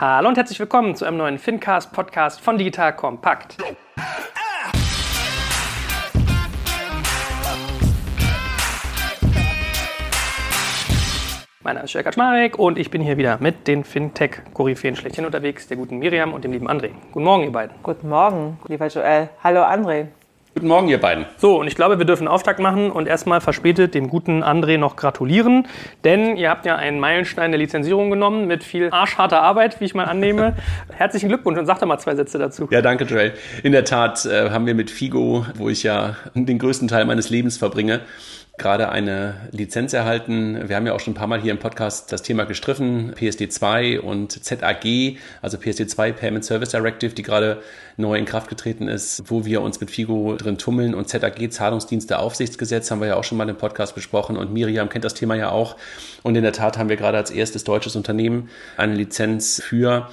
Hallo 0.00 0.28
und 0.30 0.38
herzlich 0.38 0.58
willkommen 0.58 0.96
zu 0.96 1.04
einem 1.04 1.18
neuen 1.18 1.38
Fincast 1.38 1.92
Podcast 1.92 2.40
von 2.40 2.56
Digital 2.56 2.96
Kompakt. 2.96 3.58
Mein 11.62 11.74
Name 11.74 11.84
ist 11.84 11.92
Jörg 11.92 12.04
Kaczmarek 12.04 12.58
und 12.58 12.78
ich 12.78 12.90
bin 12.90 13.02
hier 13.02 13.18
wieder 13.18 13.36
mit 13.42 13.68
den 13.68 13.84
Fintech-Koryphäen 13.84 14.96
schlechthin 14.96 15.26
unterwegs, 15.26 15.68
der 15.68 15.76
guten 15.76 15.98
Miriam 15.98 16.32
und 16.32 16.44
dem 16.44 16.52
lieben 16.52 16.70
André. 16.70 16.92
Guten 17.12 17.24
Morgen, 17.24 17.44
ihr 17.44 17.52
beiden. 17.52 17.76
Guten 17.82 18.08
Morgen, 18.08 18.58
lieber 18.68 18.86
Joel. 18.86 19.28
Hallo, 19.44 19.60
André. 19.64 20.06
Guten 20.52 20.66
Morgen, 20.66 20.88
ihr 20.88 20.98
beiden. 20.98 21.26
So, 21.36 21.60
und 21.60 21.68
ich 21.68 21.76
glaube, 21.76 21.98
wir 21.98 22.04
dürfen 22.04 22.26
Auftakt 22.26 22.58
machen 22.58 22.90
und 22.90 23.06
erstmal 23.06 23.40
verspätet 23.40 23.94
dem 23.94 24.08
guten 24.08 24.42
André 24.42 24.78
noch 24.78 24.96
gratulieren, 24.96 25.68
denn 26.02 26.36
ihr 26.36 26.50
habt 26.50 26.66
ja 26.66 26.74
einen 26.74 26.98
Meilenstein 26.98 27.52
der 27.52 27.58
Lizenzierung 27.60 28.10
genommen 28.10 28.48
mit 28.48 28.64
viel 28.64 28.90
arschharter 28.90 29.42
Arbeit, 29.42 29.80
wie 29.80 29.84
ich 29.84 29.94
mal 29.94 30.06
annehme. 30.06 30.56
Herzlichen 30.92 31.28
Glückwunsch 31.28 31.56
und 31.56 31.66
sag 31.66 31.78
doch 31.78 31.86
mal 31.86 31.98
zwei 31.98 32.16
Sätze 32.16 32.36
dazu. 32.38 32.66
Ja, 32.72 32.82
danke, 32.82 33.04
Joel. 33.04 33.32
In 33.62 33.70
der 33.70 33.84
Tat 33.84 34.26
äh, 34.26 34.50
haben 34.50 34.66
wir 34.66 34.74
mit 34.74 34.90
Figo, 34.90 35.46
wo 35.54 35.68
ich 35.68 35.84
ja 35.84 36.16
den 36.34 36.58
größten 36.58 36.88
Teil 36.88 37.04
meines 37.04 37.30
Lebens 37.30 37.56
verbringe, 37.56 38.00
gerade 38.60 38.90
eine 38.90 39.48
Lizenz 39.50 39.92
erhalten. 39.92 40.68
Wir 40.68 40.76
haben 40.76 40.86
ja 40.86 40.92
auch 40.92 41.00
schon 41.00 41.14
ein 41.14 41.16
paar 41.16 41.26
Mal 41.26 41.40
hier 41.40 41.50
im 41.50 41.58
Podcast 41.58 42.12
das 42.12 42.22
Thema 42.22 42.44
gestriffen, 42.44 43.14
PSD2 43.14 43.98
und 43.98 44.44
ZAG, 44.44 45.16
also 45.42 45.58
PSD2 45.58 46.12
Payment 46.12 46.44
Service 46.44 46.68
Directive, 46.68 47.14
die 47.14 47.22
gerade 47.22 47.62
neu 47.96 48.16
in 48.16 48.26
Kraft 48.26 48.48
getreten 48.48 48.86
ist, 48.86 49.22
wo 49.26 49.44
wir 49.44 49.62
uns 49.62 49.80
mit 49.80 49.90
FIGO 49.90 50.36
drin 50.36 50.58
tummeln 50.58 50.94
und 50.94 51.08
ZAG 51.08 51.50
Zahlungsdienste 51.50 52.18
Aufsichtsgesetz 52.18 52.90
haben 52.90 53.00
wir 53.00 53.08
ja 53.08 53.16
auch 53.16 53.24
schon 53.24 53.38
mal 53.38 53.48
im 53.48 53.56
Podcast 53.56 53.94
besprochen 53.94 54.36
und 54.36 54.52
Miriam 54.52 54.88
kennt 54.88 55.04
das 55.04 55.14
Thema 55.14 55.34
ja 55.34 55.50
auch. 55.50 55.76
Und 56.22 56.36
in 56.36 56.42
der 56.42 56.52
Tat 56.52 56.78
haben 56.78 56.90
wir 56.90 56.96
gerade 56.96 57.16
als 57.16 57.30
erstes 57.30 57.64
deutsches 57.64 57.96
Unternehmen 57.96 58.50
eine 58.76 58.94
Lizenz 58.94 59.60
für 59.64 60.08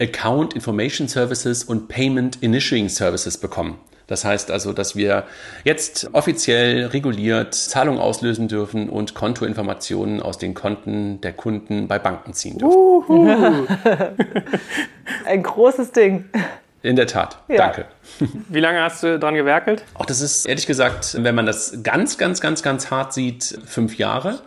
Account 0.00 0.54
Information 0.54 1.06
Services 1.06 1.62
und 1.62 1.88
Payment 1.88 2.42
Initiating 2.42 2.88
Services 2.88 3.36
bekommen. 3.36 3.78
Das 4.10 4.24
heißt 4.24 4.50
also, 4.50 4.72
dass 4.72 4.96
wir 4.96 5.22
jetzt 5.62 6.10
offiziell 6.14 6.86
reguliert 6.86 7.54
Zahlungen 7.54 8.00
auslösen 8.00 8.48
dürfen 8.48 8.90
und 8.90 9.14
Kontoinformationen 9.14 10.20
aus 10.20 10.36
den 10.36 10.52
Konten 10.52 11.20
der 11.20 11.32
Kunden 11.32 11.86
bei 11.86 12.00
Banken 12.00 12.32
ziehen 12.32 12.58
dürfen. 12.58 13.68
Ein 15.26 15.44
großes 15.44 15.92
Ding. 15.92 16.24
In 16.82 16.96
der 16.96 17.06
Tat. 17.06 17.38
Ja. 17.46 17.58
Danke. 17.58 17.84
Wie 18.48 18.58
lange 18.58 18.82
hast 18.82 19.04
du 19.04 19.16
dran 19.16 19.36
gewerkelt? 19.36 19.84
Auch 19.94 20.06
das 20.06 20.20
ist 20.20 20.44
ehrlich 20.44 20.66
gesagt, 20.66 21.16
wenn 21.22 21.36
man 21.36 21.46
das 21.46 21.84
ganz, 21.84 22.18
ganz, 22.18 22.40
ganz, 22.40 22.64
ganz 22.64 22.90
hart 22.90 23.12
sieht, 23.12 23.60
fünf 23.64 23.96
Jahre 23.96 24.40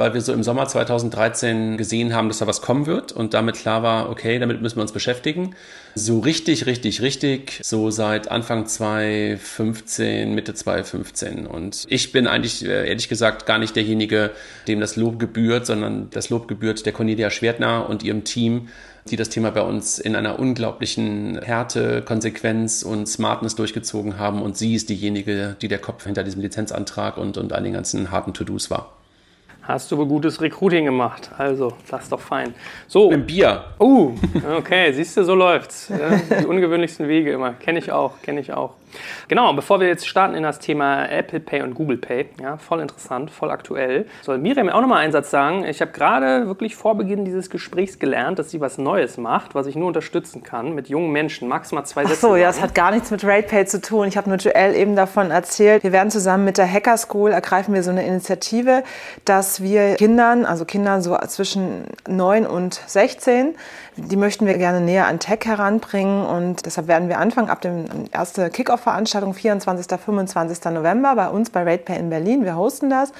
weil 0.00 0.14
wir 0.14 0.22
so 0.22 0.32
im 0.32 0.42
Sommer 0.42 0.66
2013 0.66 1.76
gesehen 1.76 2.14
haben, 2.14 2.28
dass 2.28 2.38
da 2.38 2.46
was 2.46 2.62
kommen 2.62 2.86
wird 2.86 3.12
und 3.12 3.34
damit 3.34 3.56
klar 3.56 3.82
war, 3.82 4.08
okay, 4.08 4.38
damit 4.38 4.62
müssen 4.62 4.76
wir 4.76 4.82
uns 4.82 4.92
beschäftigen. 4.92 5.54
So 5.94 6.20
richtig, 6.20 6.64
richtig, 6.64 7.02
richtig, 7.02 7.60
so 7.62 7.90
seit 7.90 8.30
Anfang 8.30 8.64
2015, 8.64 10.34
Mitte 10.34 10.54
2015. 10.54 11.46
Und 11.46 11.84
ich 11.90 12.12
bin 12.12 12.26
eigentlich, 12.26 12.64
äh, 12.64 12.88
ehrlich 12.88 13.10
gesagt, 13.10 13.44
gar 13.44 13.58
nicht 13.58 13.76
derjenige, 13.76 14.30
dem 14.66 14.80
das 14.80 14.96
Lob 14.96 15.18
gebührt, 15.18 15.66
sondern 15.66 16.08
das 16.08 16.30
Lob 16.30 16.48
gebührt 16.48 16.86
der 16.86 16.94
Cornelia 16.94 17.28
Schwertner 17.28 17.86
und 17.86 18.02
ihrem 18.02 18.24
Team, 18.24 18.68
die 19.10 19.16
das 19.16 19.28
Thema 19.28 19.50
bei 19.50 19.60
uns 19.60 19.98
in 19.98 20.16
einer 20.16 20.38
unglaublichen 20.38 21.42
Härte, 21.42 22.00
Konsequenz 22.00 22.82
und 22.82 23.06
Smartness 23.06 23.54
durchgezogen 23.54 24.18
haben. 24.18 24.40
Und 24.40 24.56
sie 24.56 24.74
ist 24.76 24.88
diejenige, 24.88 25.56
die 25.60 25.68
der 25.68 25.78
Kopf 25.78 26.04
hinter 26.04 26.24
diesem 26.24 26.40
Lizenzantrag 26.40 27.18
und, 27.18 27.36
und 27.36 27.52
all 27.52 27.62
den 27.62 27.74
ganzen 27.74 28.10
harten 28.10 28.32
To-Dos 28.32 28.70
war. 28.70 28.96
Hast 29.72 29.92
du 29.92 29.96
wohl 29.98 30.06
gutes 30.06 30.40
Recruiting 30.40 30.84
gemacht. 30.84 31.30
Also, 31.38 31.74
das 31.88 32.02
ist 32.02 32.12
doch 32.12 32.20
fein. 32.20 32.54
So. 32.88 33.10
Ein 33.10 33.24
Bier. 33.24 33.64
Uh, 33.78 34.14
okay, 34.56 34.92
siehst 34.92 35.16
du, 35.16 35.24
so 35.24 35.34
läuft's. 35.36 35.88
Die 36.40 36.44
ungewöhnlichsten 36.46 37.06
Wege 37.06 37.32
immer. 37.32 37.52
Kenne 37.52 37.78
ich 37.78 37.92
auch, 37.92 38.20
kenne 38.20 38.40
ich 38.40 38.52
auch. 38.52 38.74
Genau, 39.28 39.52
bevor 39.52 39.80
wir 39.80 39.88
jetzt 39.88 40.06
starten 40.06 40.34
in 40.34 40.42
das 40.42 40.58
Thema 40.58 41.06
Apple 41.06 41.40
Pay 41.40 41.62
und 41.62 41.74
Google 41.74 41.96
Pay, 41.96 42.26
ja, 42.40 42.56
voll 42.56 42.80
interessant, 42.80 43.30
voll 43.30 43.50
aktuell, 43.50 44.06
soll 44.22 44.38
Miriam 44.38 44.68
auch 44.68 44.80
nochmal 44.80 44.98
einen 44.98 45.12
Satz 45.12 45.30
sagen. 45.30 45.64
Ich 45.64 45.80
habe 45.80 45.92
gerade 45.92 46.46
wirklich 46.46 46.76
vor 46.76 46.96
Beginn 46.96 47.24
dieses 47.24 47.50
Gesprächs 47.50 47.98
gelernt, 47.98 48.38
dass 48.38 48.50
sie 48.50 48.60
was 48.60 48.78
Neues 48.78 49.16
macht, 49.16 49.54
was 49.54 49.66
ich 49.66 49.76
nur 49.76 49.88
unterstützen 49.88 50.42
kann 50.42 50.74
mit 50.74 50.88
jungen 50.88 51.10
Menschen. 51.10 51.48
Magst 51.48 51.72
du 51.72 51.76
mal 51.76 51.84
zwei 51.84 52.04
Sätze 52.04 52.26
Ach 52.26 52.30
so, 52.30 52.36
ja, 52.36 52.48
es 52.48 52.60
hat 52.60 52.74
gar 52.74 52.90
nichts 52.90 53.10
mit 53.10 53.24
RatePay 53.24 53.66
zu 53.66 53.80
tun. 53.80 54.08
Ich 54.08 54.16
habe 54.16 54.28
nur 54.28 54.38
Joel 54.38 54.74
eben 54.74 54.96
davon 54.96 55.30
erzählt. 55.30 55.82
Wir 55.82 55.92
werden 55.92 56.10
zusammen 56.10 56.44
mit 56.44 56.58
der 56.58 56.70
Hacker 56.70 56.96
School 56.96 57.32
ergreifen 57.32 57.74
wir 57.74 57.82
so 57.82 57.90
eine 57.90 58.06
Initiative, 58.06 58.82
dass 59.24 59.62
wir 59.62 59.94
Kindern, 59.96 60.44
also 60.44 60.64
Kindern 60.64 61.02
so 61.02 61.16
zwischen 61.26 61.84
9 62.08 62.46
und 62.46 62.80
16, 62.86 63.54
die 63.96 64.16
möchten 64.16 64.46
wir 64.46 64.56
gerne 64.56 64.80
näher 64.80 65.06
an 65.06 65.18
Tech 65.18 65.40
heranbringen 65.44 66.24
und 66.24 66.64
deshalb 66.66 66.88
werden 66.88 67.08
wir 67.08 67.18
anfangen 67.18 67.50
ab 67.50 67.60
dem 67.60 67.86
erste 68.12 68.50
Kickoff-Veranstaltung 68.80 69.34
24. 69.34 69.86
25. 70.00 70.64
November 70.72 71.14
bei 71.14 71.28
uns 71.28 71.50
bei 71.50 71.62
RatePay 71.62 71.98
in 71.98 72.10
Berlin. 72.10 72.44
Wir 72.44 72.56
hosten 72.56 72.90
das, 72.90 73.10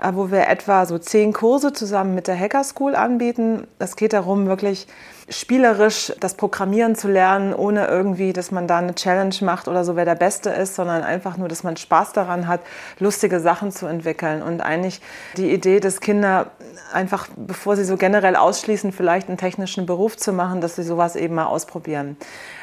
äh, 0.00 0.12
wo 0.12 0.30
wir 0.30 0.48
etwa 0.48 0.86
so 0.86 0.98
zehn 0.98 1.32
Kurse 1.32 1.72
zusammen 1.72 2.14
mit 2.14 2.28
der 2.28 2.38
Hacker 2.38 2.64
School 2.64 2.94
anbieten. 2.94 3.66
Es 3.78 3.96
geht 3.96 4.12
darum, 4.12 4.46
wirklich 4.46 4.86
spielerisch 5.28 6.12
das 6.18 6.34
Programmieren 6.34 6.96
zu 6.96 7.08
lernen, 7.08 7.54
ohne 7.54 7.86
irgendwie, 7.86 8.32
dass 8.32 8.50
man 8.50 8.66
da 8.66 8.78
eine 8.78 8.94
Challenge 8.94 9.34
macht 9.42 9.68
oder 9.68 9.84
so, 9.84 9.94
wer 9.94 10.04
der 10.04 10.16
Beste 10.16 10.50
ist, 10.50 10.74
sondern 10.74 11.02
einfach 11.02 11.36
nur, 11.36 11.48
dass 11.48 11.62
man 11.62 11.76
Spaß 11.76 12.12
daran 12.12 12.48
hat, 12.48 12.60
lustige 12.98 13.38
Sachen 13.38 13.70
zu 13.70 13.86
entwickeln. 13.86 14.42
Und 14.42 14.60
eigentlich 14.60 15.00
die 15.36 15.52
Idee, 15.52 15.78
dass 15.78 16.00
Kinder 16.00 16.50
einfach, 16.92 17.28
bevor 17.36 17.76
sie 17.76 17.84
so 17.84 17.96
generell 17.96 18.34
ausschließen, 18.34 18.92
vielleicht 18.92 19.28
einen 19.28 19.38
technischen 19.38 19.86
Beruf 19.86 20.16
zu 20.16 20.32
machen, 20.32 20.60
dass 20.60 20.76
sie 20.76 20.82
sowas 20.82 21.14
eben 21.14 21.34
mal 21.34 21.46
ausprobieren. 21.46 22.16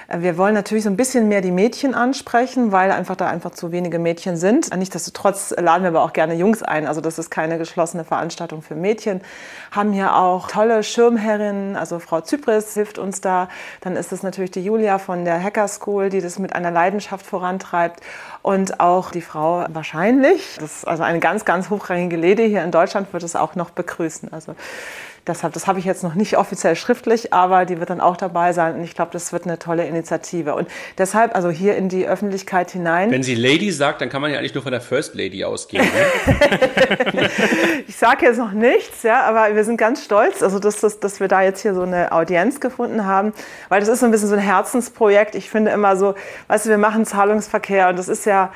Wir 0.09 0.38
wollen 0.38 0.53
natürlich 0.53 0.85
so 0.85 0.90
ein 0.90 0.95
bisschen 0.95 1.28
mehr 1.28 1.41
die 1.41 1.51
Mädchen 1.51 1.94
ansprechen, 1.94 2.72
weil 2.72 2.91
einfach 2.91 3.18
da 3.18 3.28
einfach 3.28 3.51
zu 3.51 3.73
wenige 3.73 4.00
Mädchen 4.00 4.38
sind. 4.38 4.73
Nichtsdestotrotz 4.73 5.53
laden 5.57 5.84
wir 5.84 5.90
aber 5.90 6.03
auch 6.03 6.13
gerne 6.13 6.34
Jungs 6.34 6.63
ein. 6.63 6.88
Also 6.88 7.01
das 7.01 7.19
ist 7.19 7.29
keine 7.29 7.57
geschlossene 7.57 8.06
Veranstaltung 8.06 8.62
für 8.62 8.75
Mädchen. 8.75 9.19
Haben 9.72 9.91
hier 9.91 10.16
auch 10.16 10.47
tolle 10.47 10.81
Schirmherrinnen, 10.84 11.75
also 11.75 12.00
Frau 12.00 12.22
Zypris 12.22 12.73
hilft 12.73 13.00
uns 13.00 13.19
da. 13.19 13.50
Dann 13.81 13.97
ist 13.97 14.13
es 14.13 14.23
natürlich 14.23 14.51
die 14.51 14.63
Julia 14.63 14.97
von 14.97 15.25
der 15.25 15.44
Hacker 15.44 15.68
School, 15.68 16.09
die 16.09 16.22
das 16.22 16.39
mit 16.39 16.53
einer 16.56 16.72
Leidenschaft 16.72 17.25
vorantreibt. 17.25 18.00
Und 18.41 18.79
auch 18.79 19.12
die 19.12 19.22
Frau 19.22 19.66
wahrscheinlich, 19.68 20.56
das 20.62 20.78
ist 20.78 20.88
also 20.88 21.03
eine 21.03 21.19
ganz, 21.19 21.44
ganz 21.44 21.69
hochrangige 21.69 22.16
Lady 22.16 22.47
hier 22.47 22.63
in 22.63 22.72
Deutschland, 22.72 23.12
wird 23.12 23.24
es 23.24 23.35
auch 23.35 23.56
noch 23.56 23.72
begrüßen. 23.72 24.31
Also 24.31 24.56
Deshalb, 25.27 25.53
das 25.53 25.67
habe 25.67 25.79
ich 25.79 25.85
jetzt 25.85 26.03
noch 26.03 26.15
nicht 26.15 26.38
offiziell 26.38 26.75
schriftlich, 26.75 27.33
aber 27.33 27.65
die 27.65 27.79
wird 27.79 27.89
dann 27.89 27.99
auch 27.99 28.15
dabei 28.15 28.53
sein 28.53 28.75
und 28.75 28.83
ich 28.83 28.95
glaube, 28.95 29.11
das 29.11 29.33
wird 29.33 29.45
eine 29.45 29.59
tolle 29.59 29.85
Initiative. 29.85 30.55
Und 30.55 30.67
deshalb, 30.97 31.35
also 31.35 31.49
hier 31.49 31.75
in 31.75 31.89
die 31.89 32.07
Öffentlichkeit 32.07 32.71
hinein. 32.71 33.11
Wenn 33.11 33.23
sie 33.23 33.35
Lady 33.35 33.71
sagt, 33.71 34.01
dann 34.01 34.09
kann 34.09 34.21
man 34.21 34.31
ja 34.31 34.39
eigentlich 34.39 34.53
nur 34.53 34.63
von 34.63 34.71
der 34.71 34.81
First 34.81 35.15
Lady 35.15 35.43
ausgehen. 35.43 35.85
Ne? 35.85 37.29
ich 37.88 37.97
sage 37.97 38.25
jetzt 38.25 38.38
noch 38.38 38.51
nichts, 38.51 39.03
ja, 39.03 39.21
aber 39.23 39.53
wir 39.55 39.63
sind 39.63 39.77
ganz 39.77 40.05
stolz, 40.05 40.41
also 40.41 40.59
dass, 40.59 40.79
dass, 40.79 40.99
dass 40.99 41.19
wir 41.19 41.27
da 41.27 41.41
jetzt 41.41 41.61
hier 41.61 41.73
so 41.73 41.81
eine 41.81 42.11
Audienz 42.11 42.59
gefunden 42.59 43.05
haben, 43.05 43.33
weil 43.69 43.81
das 43.81 43.89
ist 43.89 43.99
so 43.99 44.05
ein 44.05 44.11
bisschen 44.11 44.29
so 44.29 44.35
ein 44.35 44.41
Herzensprojekt. 44.41 45.35
Ich 45.35 45.49
finde 45.49 45.71
immer 45.71 45.97
so, 45.97 46.15
weißt 46.47 46.65
du, 46.65 46.69
wir 46.69 46.77
machen 46.77 47.05
Zahlungsverkehr 47.05 47.89
und 47.89 47.99
das 47.99 48.07
ist 48.07 48.25
ja 48.25 48.51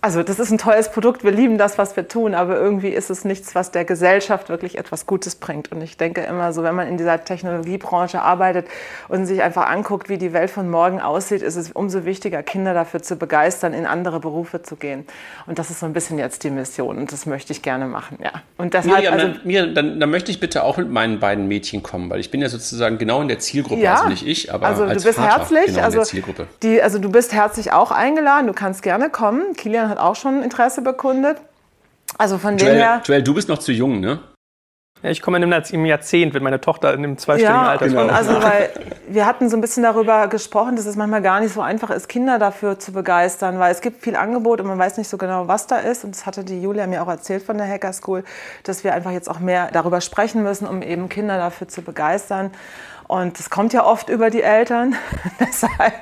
also 0.00 0.22
das 0.22 0.38
ist 0.38 0.52
ein 0.52 0.58
tolles 0.58 0.92
Produkt, 0.92 1.24
wir 1.24 1.32
lieben 1.32 1.58
das, 1.58 1.76
was 1.76 1.96
wir 1.96 2.06
tun, 2.06 2.34
aber 2.34 2.56
irgendwie 2.56 2.90
ist 2.90 3.10
es 3.10 3.24
nichts, 3.24 3.56
was 3.56 3.72
der 3.72 3.84
Gesellschaft 3.84 4.48
wirklich 4.48 4.78
etwas 4.78 5.06
Gutes 5.06 5.34
bringt. 5.34 5.72
Und 5.72 5.82
ich 5.82 5.96
denke 5.96 6.20
immer 6.20 6.52
so, 6.52 6.62
wenn 6.62 6.76
man 6.76 6.86
in 6.86 6.96
dieser 6.96 7.24
Technologiebranche 7.24 8.22
arbeitet 8.22 8.68
und 9.08 9.26
sich 9.26 9.42
einfach 9.42 9.68
anguckt, 9.68 10.08
wie 10.08 10.16
die 10.16 10.32
Welt 10.32 10.50
von 10.50 10.70
morgen 10.70 11.00
aussieht, 11.00 11.42
ist 11.42 11.56
es 11.56 11.72
umso 11.72 12.04
wichtiger, 12.04 12.44
Kinder 12.44 12.74
dafür 12.74 13.02
zu 13.02 13.16
begeistern, 13.16 13.74
in 13.74 13.86
andere 13.86 14.20
Berufe 14.20 14.62
zu 14.62 14.76
gehen. 14.76 15.04
Und 15.46 15.58
das 15.58 15.70
ist 15.70 15.80
so 15.80 15.86
ein 15.86 15.92
bisschen 15.92 16.18
jetzt 16.18 16.44
die 16.44 16.50
Mission 16.50 16.96
und 16.96 17.10
das 17.10 17.26
möchte 17.26 17.52
ich 17.52 17.62
gerne 17.62 17.86
machen, 17.86 18.18
ja. 18.22 18.42
Und 18.56 18.74
deshalb, 18.74 18.98
Miriam, 18.98 19.14
also, 19.14 19.26
dann, 19.26 19.40
Miriam, 19.44 19.74
dann, 19.74 20.00
dann, 20.00 20.10
möchte 20.10 20.30
ich 20.30 20.38
bitte 20.38 20.62
auch 20.62 20.76
mit 20.76 20.90
meinen 20.90 21.18
beiden 21.18 21.48
Mädchen 21.48 21.82
kommen, 21.82 22.08
weil 22.08 22.20
ich 22.20 22.30
bin 22.30 22.40
ja 22.40 22.48
sozusagen 22.48 22.98
genau 22.98 23.20
in 23.20 23.28
der 23.28 23.40
Zielgruppe, 23.40 23.80
ja, 23.80 23.96
also 23.96 24.08
nicht 24.08 24.26
ich, 24.26 24.52
aber 24.54 24.66
also 24.66 24.84
als 24.84 25.02
du 25.02 25.08
bist 25.08 25.18
Vater 25.18 25.38
herzlich, 25.38 25.66
genau 25.66 25.82
also, 25.82 25.96
in 25.96 26.00
der 26.02 26.04
Zielgruppe. 26.04 26.46
Die, 26.62 26.80
also 26.80 26.98
du 26.98 27.10
bist 27.10 27.32
herzlich 27.32 27.72
auch 27.72 27.90
eingeladen, 27.90 28.46
du 28.46 28.52
kannst 28.52 28.82
gerne 28.82 29.10
kommen. 29.10 29.54
Kilian 29.56 29.87
hat 29.88 29.98
auch 29.98 30.16
schon 30.16 30.42
Interesse 30.42 30.82
bekundet. 30.82 31.38
Also 32.16 32.38
von 32.38 32.56
Joel, 32.56 32.72
dem 32.72 32.78
her. 32.78 33.02
Joel, 33.04 33.22
du 33.22 33.34
bist 33.34 33.48
noch 33.48 33.58
zu 33.58 33.72
jung, 33.72 34.00
ne? 34.00 34.20
Ja, 35.02 35.10
ich 35.10 35.22
komme 35.22 35.36
in 35.36 35.52
einem 35.52 35.84
Jahrzehnt, 35.84 36.34
wenn 36.34 36.42
meine 36.42 36.60
Tochter 36.60 36.92
in 36.92 37.04
einem 37.04 37.18
zweistelligen 37.18 37.62
ja, 37.62 37.68
Alter 37.68 37.86
ist. 37.86 37.92
Genau. 37.92 38.12
Also, 38.12 38.42
weil 38.42 38.70
wir 39.08 39.26
hatten 39.26 39.48
so 39.48 39.56
ein 39.56 39.60
bisschen 39.60 39.84
darüber 39.84 40.26
gesprochen, 40.26 40.74
dass 40.74 40.86
es 40.86 40.96
manchmal 40.96 41.22
gar 41.22 41.38
nicht 41.38 41.54
so 41.54 41.60
einfach 41.60 41.90
ist, 41.90 42.08
Kinder 42.08 42.40
dafür 42.40 42.80
zu 42.80 42.92
begeistern, 42.92 43.60
weil 43.60 43.70
es 43.70 43.80
gibt 43.80 44.02
viel 44.02 44.16
Angebot 44.16 44.60
und 44.60 44.66
man 44.66 44.78
weiß 44.78 44.98
nicht 44.98 45.08
so 45.08 45.16
genau, 45.16 45.46
was 45.46 45.68
da 45.68 45.76
ist. 45.76 46.02
Und 46.02 46.16
das 46.16 46.26
hatte 46.26 46.42
die 46.42 46.60
Julia 46.60 46.88
mir 46.88 47.02
auch 47.02 47.08
erzählt 47.08 47.44
von 47.44 47.58
der 47.58 47.68
Hacker 47.68 47.92
School, 47.92 48.24
dass 48.64 48.82
wir 48.82 48.92
einfach 48.92 49.12
jetzt 49.12 49.30
auch 49.30 49.38
mehr 49.38 49.68
darüber 49.72 50.00
sprechen 50.00 50.42
müssen, 50.42 50.66
um 50.66 50.82
eben 50.82 51.08
Kinder 51.08 51.38
dafür 51.38 51.68
zu 51.68 51.82
begeistern. 51.82 52.50
Und 53.08 53.38
das 53.38 53.48
kommt 53.48 53.72
ja 53.72 53.84
oft 53.84 54.10
über 54.10 54.28
die 54.28 54.42
Eltern. 54.42 54.94
Deshalb, 55.40 55.94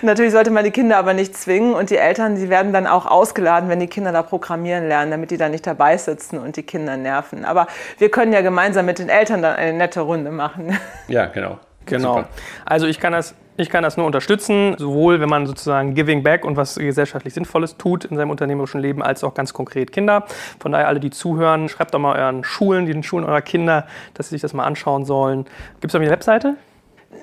natürlich 0.00 0.32
sollte 0.32 0.50
man 0.50 0.64
die 0.64 0.70
Kinder 0.70 0.96
aber 0.96 1.12
nicht 1.12 1.36
zwingen. 1.36 1.74
Und 1.74 1.90
die 1.90 1.98
Eltern, 1.98 2.36
die 2.36 2.48
werden 2.48 2.72
dann 2.72 2.86
auch 2.86 3.04
ausgeladen, 3.04 3.68
wenn 3.68 3.80
die 3.80 3.86
Kinder 3.86 4.12
da 4.12 4.22
programmieren 4.22 4.88
lernen, 4.88 5.10
damit 5.10 5.30
die 5.30 5.36
da 5.36 5.50
nicht 5.50 5.66
dabei 5.66 5.98
sitzen 5.98 6.38
und 6.38 6.56
die 6.56 6.62
Kinder 6.62 6.96
nerven. 6.96 7.44
Aber 7.44 7.66
wir 7.98 8.10
können 8.10 8.32
ja 8.32 8.40
gemeinsam 8.40 8.86
mit 8.86 8.98
den 8.98 9.10
Eltern 9.10 9.42
dann 9.42 9.56
eine 9.56 9.74
nette 9.76 10.00
Runde 10.00 10.30
machen. 10.30 10.76
Ja, 11.08 11.26
genau. 11.26 11.58
Genau. 11.88 12.16
Super. 12.16 12.28
Also 12.64 12.86
ich 12.86 13.00
kann 13.00 13.12
das 13.12 13.34
ich 13.60 13.70
kann 13.70 13.82
das 13.82 13.96
nur 13.96 14.06
unterstützen, 14.06 14.76
sowohl 14.78 15.20
wenn 15.20 15.28
man 15.28 15.44
sozusagen 15.44 15.94
Giving 15.94 16.22
Back 16.22 16.44
und 16.44 16.56
was 16.56 16.76
gesellschaftlich 16.76 17.34
Sinnvolles 17.34 17.76
tut 17.76 18.04
in 18.04 18.16
seinem 18.16 18.30
unternehmerischen 18.30 18.80
Leben, 18.80 19.02
als 19.02 19.24
auch 19.24 19.34
ganz 19.34 19.52
konkret 19.52 19.90
Kinder. 19.90 20.26
Von 20.60 20.70
daher 20.70 20.86
alle, 20.86 21.00
die 21.00 21.10
zuhören, 21.10 21.68
schreibt 21.68 21.92
doch 21.92 21.98
mal 21.98 22.16
euren 22.16 22.44
Schulen, 22.44 22.86
den 22.86 23.02
Schulen 23.02 23.24
eurer 23.24 23.42
Kinder, 23.42 23.88
dass 24.14 24.28
sie 24.28 24.36
sich 24.36 24.42
das 24.42 24.54
mal 24.54 24.62
anschauen 24.62 25.04
sollen. 25.04 25.44
Gibt 25.80 25.86
es 25.86 25.92
da 25.92 25.98
eine 25.98 26.08
Webseite? 26.08 26.54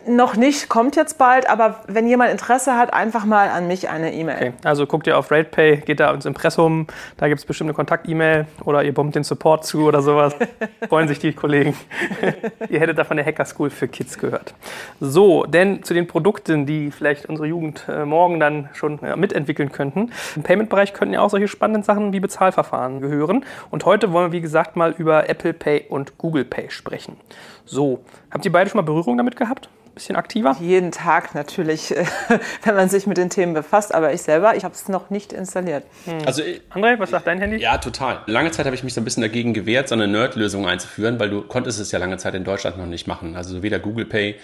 Noch 0.07 0.35
nicht, 0.35 0.67
kommt 0.67 0.95
jetzt 0.95 1.19
bald, 1.19 1.47
aber 1.47 1.81
wenn 1.87 2.07
jemand 2.07 2.31
Interesse 2.31 2.75
hat, 2.75 2.93
einfach 2.93 3.25
mal 3.25 3.49
an 3.49 3.67
mich 3.67 3.87
eine 3.87 4.13
E-Mail. 4.13 4.35
Okay. 4.35 4.53
Also 4.63 4.87
guckt 4.87 5.05
ihr 5.05 5.15
auf 5.15 5.31
RatePay, 5.31 5.77
geht 5.77 5.99
da 5.99 6.11
ins 6.11 6.25
Impressum, 6.25 6.87
da 7.17 7.27
gibt 7.27 7.39
es 7.39 7.45
bestimmt 7.45 7.69
eine 7.69 7.75
Kontakt-E-Mail 7.75 8.47
oder 8.63 8.83
ihr 8.83 8.93
bombt 8.93 9.15
den 9.15 9.23
Support 9.23 9.65
zu 9.65 9.85
oder 9.85 10.01
sowas. 10.01 10.35
Freuen 10.89 11.07
sich 11.07 11.19
die 11.19 11.33
Kollegen. 11.33 11.75
ihr 12.69 12.79
hättet 12.79 12.97
davon 12.97 13.17
der 13.17 13.25
Hacker 13.25 13.45
School 13.45 13.69
für 13.69 13.87
Kids 13.87 14.17
gehört. 14.17 14.55
So, 14.99 15.43
denn 15.43 15.83
zu 15.83 15.93
den 15.93 16.07
Produkten, 16.07 16.65
die 16.65 16.89
vielleicht 16.89 17.27
unsere 17.27 17.47
Jugend 17.47 17.85
äh, 17.87 18.05
morgen 18.05 18.39
dann 18.39 18.69
schon 18.73 18.99
mitentwickeln 19.15 19.71
könnten. 19.71 20.11
Im 20.35 20.41
Payment-Bereich 20.41 20.93
könnten 20.93 21.13
ja 21.13 21.21
auch 21.21 21.29
solche 21.29 21.47
spannenden 21.47 21.83
Sachen 21.83 22.11
wie 22.11 22.19
Bezahlverfahren 22.19 23.01
gehören. 23.01 23.45
Und 23.69 23.85
heute 23.85 24.11
wollen 24.11 24.31
wir, 24.31 24.37
wie 24.37 24.41
gesagt, 24.41 24.75
mal 24.75 24.95
über 24.97 25.29
Apple 25.29 25.53
Pay 25.53 25.85
und 25.89 26.17
Google 26.17 26.45
Pay 26.45 26.71
sprechen. 26.71 27.17
So, 27.65 28.03
habt 28.31 28.45
ihr 28.45 28.51
beide 28.51 28.69
schon 28.69 28.77
mal 28.77 28.85
Berührung 28.85 29.17
damit 29.17 29.35
gehabt? 29.35 29.69
Bisschen 29.95 30.15
aktiver? 30.15 30.55
Jeden 30.59 30.91
Tag 30.91 31.33
natürlich, 31.33 31.95
wenn 32.63 32.75
man 32.75 32.89
sich 32.89 33.07
mit 33.07 33.17
den 33.17 33.29
Themen 33.29 33.53
befasst. 33.53 33.95
Aber 33.95 34.13
ich 34.13 34.21
selber, 34.21 34.55
ich 34.55 34.63
habe 34.63 34.75
es 34.75 34.87
noch 34.87 35.09
nicht 35.09 35.33
installiert. 35.33 35.83
Hm. 36.05 36.19
Also 36.25 36.43
André, 36.73 36.99
was 36.99 37.09
sagt 37.09 37.25
dein 37.25 37.39
Handy? 37.39 37.57
Ja, 37.57 37.77
total. 37.79 38.19
Lange 38.27 38.51
Zeit 38.51 38.65
habe 38.65 38.75
ich 38.75 38.83
mich 38.83 38.93
so 38.93 39.01
ein 39.01 39.05
bisschen 39.05 39.21
dagegen 39.21 39.53
gewehrt, 39.53 39.89
so 39.89 39.95
eine 39.95 40.07
Nerd-Lösung 40.07 40.67
einzuführen, 40.67 41.19
weil 41.19 41.29
du 41.29 41.41
konntest 41.41 41.79
es 41.79 41.91
ja 41.91 41.99
lange 41.99 42.17
Zeit 42.17 42.35
in 42.35 42.43
Deutschland 42.43 42.77
noch 42.77 42.85
nicht 42.85 43.07
machen. 43.07 43.35
Also 43.35 43.63
weder 43.63 43.79
Google 43.79 44.05
Pay 44.05 44.35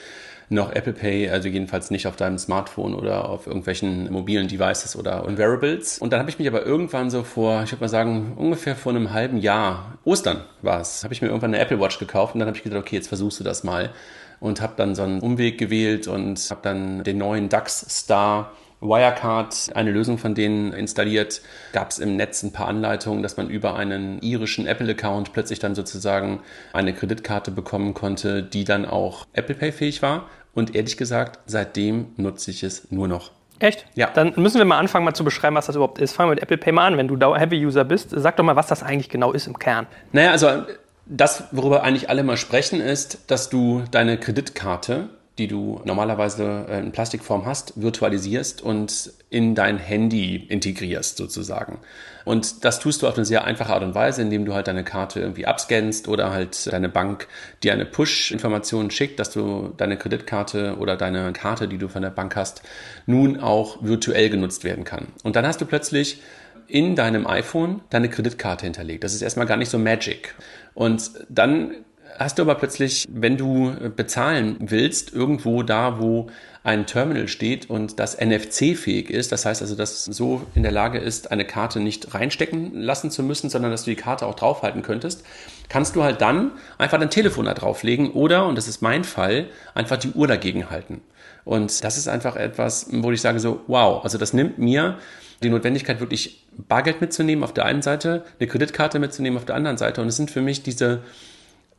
noch 0.51 0.73
Apple 0.73 0.93
Pay, 0.93 1.29
also 1.29 1.47
jedenfalls 1.47 1.91
nicht 1.91 2.07
auf 2.07 2.17
deinem 2.17 2.37
Smartphone 2.37 2.93
oder 2.93 3.29
auf 3.29 3.47
irgendwelchen 3.47 4.11
mobilen 4.11 4.49
Devices 4.49 4.97
oder 4.97 5.25
Wearables. 5.37 5.97
Und 5.99 6.11
dann 6.11 6.19
habe 6.19 6.29
ich 6.29 6.39
mich 6.39 6.47
aber 6.47 6.65
irgendwann 6.65 7.09
so 7.09 7.23
vor, 7.23 7.63
ich 7.63 7.71
würde 7.71 7.81
mal 7.81 7.87
sagen, 7.87 8.33
ungefähr 8.35 8.75
vor 8.75 8.91
einem 8.91 9.13
halben 9.13 9.37
Jahr, 9.37 9.97
Ostern 10.03 10.41
war 10.61 10.81
es, 10.81 11.05
habe 11.05 11.13
ich 11.13 11.21
mir 11.21 11.29
irgendwann 11.29 11.53
eine 11.53 11.63
Apple 11.63 11.79
Watch 11.79 11.99
gekauft 11.99 12.35
und 12.35 12.39
dann 12.39 12.47
habe 12.47 12.57
ich 12.57 12.63
gedacht, 12.63 12.81
okay, 12.81 12.97
jetzt 12.97 13.07
versuchst 13.07 13.39
du 13.39 13.45
das 13.45 13.63
mal 13.63 13.91
und 14.41 14.59
habe 14.59 14.73
dann 14.75 14.95
so 14.95 15.03
einen 15.03 15.21
Umweg 15.21 15.57
gewählt 15.57 16.07
und 16.07 16.45
habe 16.49 16.59
dann 16.63 17.05
den 17.05 17.17
neuen 17.19 17.47
DAX 17.47 17.85
Star 17.89 18.51
Wirecard, 18.81 19.69
eine 19.75 19.91
Lösung 19.91 20.17
von 20.17 20.33
denen 20.33 20.73
installiert. 20.73 21.41
Gab 21.71 21.91
es 21.91 21.99
im 21.99 22.15
Netz 22.15 22.41
ein 22.41 22.51
paar 22.51 22.67
Anleitungen, 22.67 23.21
dass 23.21 23.37
man 23.37 23.47
über 23.49 23.75
einen 23.75 24.19
irischen 24.21 24.65
Apple-Account 24.65 25.33
plötzlich 25.33 25.59
dann 25.59 25.75
sozusagen 25.75 26.41
eine 26.73 26.91
Kreditkarte 26.91 27.51
bekommen 27.51 27.93
konnte, 27.93 28.41
die 28.41 28.63
dann 28.63 28.85
auch 28.85 29.27
Apple 29.33 29.53
Pay 29.53 29.71
fähig 29.71 30.01
war. 30.01 30.27
Und 30.53 30.75
ehrlich 30.75 30.97
gesagt, 30.97 31.39
seitdem 31.45 32.07
nutze 32.17 32.49
ich 32.49 32.63
es 32.63 32.91
nur 32.91 33.07
noch. 33.07 33.31
Echt? 33.59 33.85
Ja. 33.93 34.09
Dann 34.11 34.33
müssen 34.37 34.57
wir 34.57 34.65
mal 34.65 34.79
anfangen, 34.79 35.05
mal 35.05 35.13
zu 35.13 35.23
beschreiben, 35.23 35.55
was 35.55 35.67
das 35.67 35.75
überhaupt 35.75 35.99
ist. 35.99 36.13
Fangen 36.13 36.31
wir 36.31 36.35
mit 36.35 36.43
Apple 36.43 36.57
Pay 36.57 36.71
mal 36.71 36.87
an. 36.87 36.97
Wenn 36.97 37.07
du 37.07 37.35
Heavy-User 37.35 37.85
bist, 37.85 38.09
sag 38.09 38.35
doch 38.37 38.43
mal, 38.43 38.55
was 38.55 38.65
das 38.65 38.81
eigentlich 38.81 39.09
genau 39.09 39.31
ist 39.31 39.45
im 39.45 39.59
Kern. 39.59 39.85
Naja, 40.11 40.31
also 40.31 40.63
das, 41.11 41.43
worüber 41.51 41.83
eigentlich 41.83 42.09
alle 42.09 42.23
mal 42.23 42.37
sprechen, 42.37 42.79
ist, 42.79 43.19
dass 43.27 43.49
du 43.49 43.83
deine 43.91 44.17
Kreditkarte, 44.17 45.09
die 45.37 45.47
du 45.47 45.81
normalerweise 45.83 46.65
in 46.69 46.91
Plastikform 46.91 47.45
hast, 47.45 47.81
virtualisierst 47.81 48.61
und 48.61 49.11
in 49.29 49.55
dein 49.55 49.77
Handy 49.77 50.35
integrierst 50.35 51.17
sozusagen. 51.17 51.79
Und 52.25 52.63
das 52.63 52.79
tust 52.79 53.01
du 53.01 53.07
auf 53.07 53.15
eine 53.15 53.25
sehr 53.25 53.43
einfache 53.43 53.73
Art 53.73 53.83
und 53.83 53.95
Weise, 53.95 54.21
indem 54.21 54.45
du 54.45 54.53
halt 54.53 54.67
deine 54.67 54.83
Karte 54.83 55.19
irgendwie 55.19 55.47
abscannst 55.47 56.07
oder 56.07 56.31
halt 56.31 56.71
deine 56.71 56.89
Bank 56.89 57.27
dir 57.63 57.73
eine 57.73 57.85
Push-Information 57.85 58.91
schickt, 58.91 59.19
dass 59.19 59.31
du 59.31 59.73
deine 59.75 59.97
Kreditkarte 59.97 60.77
oder 60.77 60.95
deine 60.95 61.33
Karte, 61.33 61.67
die 61.67 61.77
du 61.77 61.87
von 61.87 62.01
der 62.03 62.09
Bank 62.09 62.35
hast, 62.35 62.61
nun 63.05 63.39
auch 63.39 63.83
virtuell 63.83 64.29
genutzt 64.29 64.63
werden 64.63 64.83
kann. 64.83 65.07
Und 65.23 65.35
dann 65.35 65.45
hast 65.45 65.59
du 65.59 65.65
plötzlich 65.65 66.21
in 66.71 66.95
deinem 66.95 67.27
iPhone 67.27 67.81
deine 67.89 68.09
Kreditkarte 68.09 68.65
hinterlegt. 68.65 69.03
Das 69.03 69.13
ist 69.13 69.21
erstmal 69.21 69.45
gar 69.45 69.57
nicht 69.57 69.69
so 69.69 69.77
magic. 69.77 70.35
Und 70.73 71.11
dann 71.29 71.75
hast 72.17 72.37
du 72.37 72.43
aber 72.43 72.55
plötzlich, 72.55 73.07
wenn 73.11 73.37
du 73.37 73.73
bezahlen 73.95 74.57
willst, 74.59 75.13
irgendwo 75.13 75.63
da, 75.63 75.99
wo 75.99 76.27
ein 76.63 76.85
Terminal 76.85 77.27
steht 77.27 77.69
und 77.69 77.99
das 77.99 78.19
NFC-fähig 78.19 79.09
ist, 79.09 79.31
das 79.31 79.45
heißt 79.45 79.61
also, 79.63 79.75
dass 79.75 80.05
so 80.05 80.43
in 80.53 80.61
der 80.61 80.71
Lage 80.71 80.99
ist, 80.99 81.31
eine 81.31 81.43
Karte 81.43 81.79
nicht 81.79 82.13
reinstecken 82.13 82.75
lassen 82.75 83.09
zu 83.09 83.23
müssen, 83.23 83.49
sondern 83.49 83.71
dass 83.71 83.83
du 83.83 83.89
die 83.89 83.95
Karte 83.95 84.27
auch 84.27 84.35
draufhalten 84.35 84.83
könntest, 84.83 85.25
kannst 85.69 85.95
du 85.95 86.03
halt 86.03 86.21
dann 86.21 86.51
einfach 86.77 86.99
dein 86.99 87.09
Telefon 87.09 87.45
da 87.45 87.55
drauflegen 87.55 88.11
oder, 88.11 88.45
und 88.45 88.57
das 88.57 88.67
ist 88.67 88.81
mein 88.81 89.03
Fall, 89.03 89.47
einfach 89.73 89.97
die 89.97 90.11
Uhr 90.11 90.27
dagegen 90.27 90.69
halten. 90.69 91.01
Und 91.43 91.83
das 91.83 91.97
ist 91.97 92.07
einfach 92.07 92.35
etwas, 92.35 92.87
wo 92.91 93.11
ich 93.11 93.21
sage 93.21 93.39
so, 93.39 93.61
wow, 93.65 94.03
also 94.03 94.19
das 94.19 94.33
nimmt 94.33 94.59
mir 94.59 94.99
die 95.41 95.49
Notwendigkeit, 95.49 95.99
wirklich 95.99 96.40
Bargeld 96.57 97.01
mitzunehmen 97.01 97.43
auf 97.43 97.53
der 97.53 97.65
einen 97.65 97.81
Seite, 97.81 98.23
eine 98.39 98.47
Kreditkarte 98.47 98.99
mitzunehmen 98.99 99.37
auf 99.37 99.45
der 99.45 99.55
anderen 99.55 99.77
Seite. 99.77 100.01
Und 100.01 100.07
es 100.07 100.17
sind 100.17 100.31
für 100.31 100.41
mich 100.41 100.63
diese 100.63 101.01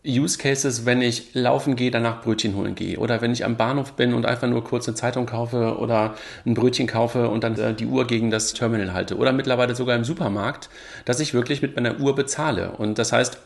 Use 0.04 0.36
Cases, 0.36 0.84
wenn 0.84 1.00
ich 1.00 1.32
laufen 1.34 1.76
gehe, 1.76 1.92
danach 1.92 2.22
Brötchen 2.22 2.56
holen 2.56 2.74
gehe. 2.74 2.98
Oder 2.98 3.20
wenn 3.20 3.32
ich 3.32 3.44
am 3.44 3.56
Bahnhof 3.56 3.92
bin 3.92 4.14
und 4.14 4.26
einfach 4.26 4.48
nur 4.48 4.64
kurz 4.64 4.88
eine 4.88 4.96
Zeitung 4.96 5.26
kaufe 5.26 5.78
oder 5.78 6.14
ein 6.44 6.54
Brötchen 6.54 6.88
kaufe 6.88 7.28
und 7.28 7.44
dann 7.44 7.56
äh, 7.56 7.72
die 7.72 7.86
Uhr 7.86 8.06
gegen 8.06 8.30
das 8.30 8.52
Terminal 8.52 8.92
halte. 8.92 9.16
Oder 9.16 9.32
mittlerweile 9.32 9.76
sogar 9.76 9.94
im 9.94 10.04
Supermarkt, 10.04 10.70
dass 11.04 11.20
ich 11.20 11.34
wirklich 11.34 11.62
mit 11.62 11.76
meiner 11.76 12.00
Uhr 12.00 12.16
bezahle. 12.16 12.72
Und 12.72 12.98
das 12.98 13.12
heißt, 13.12 13.38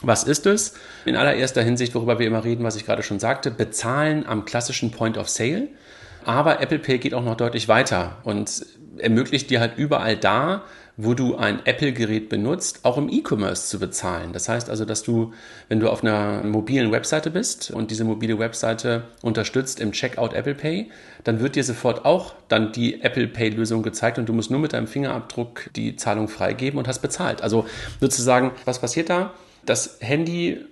was 0.00 0.24
ist 0.24 0.46
es? 0.46 0.74
In 1.04 1.16
allererster 1.16 1.62
Hinsicht, 1.62 1.94
worüber 1.94 2.18
wir 2.18 2.26
immer 2.26 2.44
reden, 2.44 2.64
was 2.64 2.76
ich 2.76 2.86
gerade 2.86 3.02
schon 3.02 3.18
sagte, 3.18 3.50
bezahlen 3.50 4.24
am 4.26 4.44
klassischen 4.44 4.92
Point 4.92 5.18
of 5.18 5.28
Sale. 5.28 5.68
Aber 6.24 6.60
Apple 6.60 6.78
Pay 6.78 6.98
geht 6.98 7.14
auch 7.14 7.24
noch 7.24 7.36
deutlich 7.36 7.68
weiter 7.68 8.16
und 8.24 8.64
ermöglicht 9.00 9.50
dir 9.50 9.60
halt 9.60 9.76
überall 9.76 10.16
da, 10.16 10.62
wo 11.00 11.14
du 11.14 11.36
ein 11.36 11.64
Apple-Gerät 11.64 12.28
benutzt, 12.28 12.80
auch 12.82 12.98
im 12.98 13.08
E-Commerce 13.08 13.68
zu 13.68 13.78
bezahlen. 13.78 14.32
Das 14.32 14.48
heißt 14.48 14.68
also, 14.68 14.84
dass 14.84 15.04
du, 15.04 15.32
wenn 15.68 15.78
du 15.78 15.88
auf 15.88 16.02
einer 16.02 16.42
mobilen 16.42 16.90
Webseite 16.90 17.30
bist 17.30 17.70
und 17.70 17.92
diese 17.92 18.02
mobile 18.02 18.40
Webseite 18.40 19.04
unterstützt 19.22 19.78
im 19.78 19.92
Checkout 19.92 20.34
Apple 20.34 20.56
Pay, 20.56 20.90
dann 21.22 21.38
wird 21.38 21.54
dir 21.54 21.62
sofort 21.62 22.04
auch 22.04 22.34
dann 22.48 22.72
die 22.72 23.00
Apple 23.00 23.28
Pay-Lösung 23.28 23.84
gezeigt 23.84 24.18
und 24.18 24.28
du 24.28 24.32
musst 24.32 24.50
nur 24.50 24.58
mit 24.58 24.72
deinem 24.72 24.88
Fingerabdruck 24.88 25.70
die 25.76 25.94
Zahlung 25.94 26.26
freigeben 26.26 26.80
und 26.80 26.88
hast 26.88 26.98
bezahlt. 26.98 27.42
Also 27.42 27.64
sozusagen, 28.00 28.50
was 28.64 28.80
passiert 28.80 29.08
da? 29.08 29.32
Das 29.64 29.98
Handy 30.00 30.64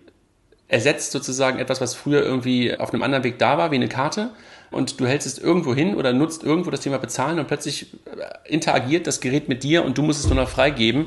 ersetzt 0.67 1.13
sozusagen 1.13 1.61
etwas, 1.61 1.81
was 1.81 1.95
früher 1.95 2.23
irgendwie 2.23 2.77
auf 2.77 2.93
einem 2.93 3.05
anderen 3.05 3.23
Weg 3.23 3.39
da 3.39 3.59
war, 3.59 3.71
wie 3.71 3.77
eine 3.77 3.89
Karte 3.89 4.31
und 4.71 5.01
du 5.01 5.07
hältst 5.07 5.27
es 5.27 5.39
irgendwo 5.39 5.75
hin 5.75 5.95
oder 5.95 6.13
nutzt 6.13 6.43
irgendwo 6.43 6.71
das 6.71 6.81
Thema 6.81 6.99
Bezahlen 6.99 7.39
und 7.39 7.47
plötzlich 7.47 7.95
äh, 8.05 8.53
interagiert 8.53 9.07
das 9.07 9.21
Gerät 9.21 9.49
mit 9.49 9.63
dir 9.63 9.85
und 9.85 9.99
du 9.99 10.03
musst 10.03 10.21
es 10.21 10.27
nur 10.27 10.37
noch 10.37 10.49
freigeben. 10.49 11.07